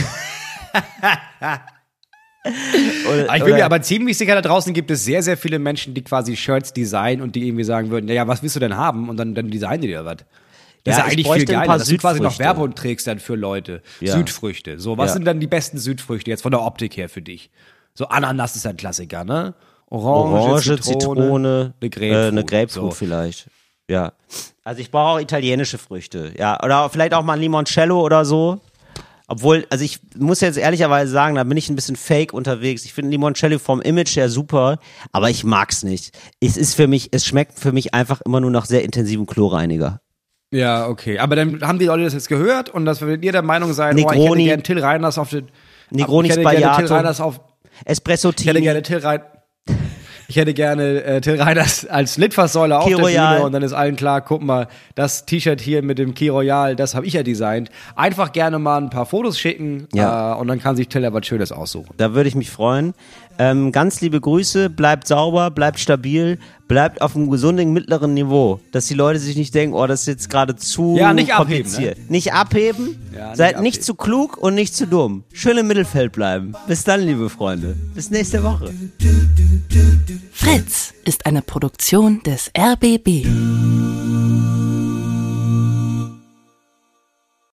[3.09, 5.93] oder, ich bin mir aber ziemlich sicher, da draußen gibt es sehr, sehr viele Menschen,
[5.95, 9.09] die quasi Shirts designen und die irgendwie sagen würden, ja, was willst du denn haben?
[9.09, 10.19] Und dann, dann designen die dir was.
[10.85, 12.39] Das Ja, ist ich eigentlich viel ein geiler, paar dass du quasi noch.
[12.39, 13.83] Werbung trägst dann für Leute.
[14.01, 14.15] Ja.
[14.15, 14.79] Südfrüchte.
[14.81, 15.15] So, was Ja.
[15.15, 17.51] sind dann die besten Südfrüchte jetzt von der Optik her für dich?
[17.95, 19.55] So Ananas ist ein Klassiker, ne?
[19.89, 22.33] Orange, Orange, Zitrone, Zitrone, eine äh, Grapefruit.
[22.33, 22.97] eine Grapefruit so.
[22.97, 23.49] vielleicht.
[23.89, 24.13] Ja.
[24.65, 26.33] Also ich brauche auch italienische Früchte.
[26.39, 26.63] Ja.
[26.63, 28.61] Oder vielleicht auch mal ein Limoncello oder so.
[29.27, 32.85] Obwohl, also ich muss jetzt ehrlicherweise sagen, da bin ich ein bisschen fake unterwegs.
[32.85, 34.79] Ich finde Limoncello vom Image her super,
[35.13, 36.17] aber ich mag's nicht.
[36.41, 40.01] Es ist für mich, es schmeckt für mich einfach immer nur nach sehr intensivem Chlorreiniger.
[40.53, 41.19] Ja, okay.
[41.19, 43.95] Aber dann haben die Leute das jetzt gehört und das würdet ihr der Meinung sein,
[43.95, 44.45] oh, ich hätte Negroni.
[44.45, 45.49] gerne Till Reiners auf den.
[45.91, 46.97] Negroni ich hätte gerne Till.
[46.97, 47.41] Reiners auf.
[47.85, 48.61] Espresso Ich hätte Tini.
[48.63, 49.21] gerne Till Rein.
[50.29, 52.99] Ich hätte gerne äh, Till Reiners als Litfaßsäule auf der.
[52.99, 56.77] Bühne und dann ist allen klar, guck mal, das T-Shirt hier mit dem Key Royal,
[56.77, 57.69] das habe ich ja designt.
[57.97, 60.35] Einfach gerne mal ein paar Fotos schicken Ja.
[60.35, 61.93] äh, und dann kann sich Till ja was Schönes aussuchen.
[61.97, 62.95] Da würde ich mich freuen.
[63.41, 66.39] Ähm, ganz liebe Grüße, bleibt sauber, bleibt stabil,
[66.71, 70.07] bleibt auf einem gesunden mittleren Niveau, dass die Leute sich nicht denken, oh, das ist
[70.07, 72.09] jetzt gerade zu Ja, nicht abheben, kompliziert.
[72.09, 73.85] Nicht abheben, Ja, nicht seid nicht abheben.
[73.87, 75.25] zu klug und nicht zu dumm.
[75.33, 76.55] Schön im Mittelfeld bleiben.
[76.69, 77.75] Bis dann, liebe Freunde.
[77.93, 78.73] Bis nächste Woche.
[80.31, 83.27] Fritz ist eine Produktion des RBB.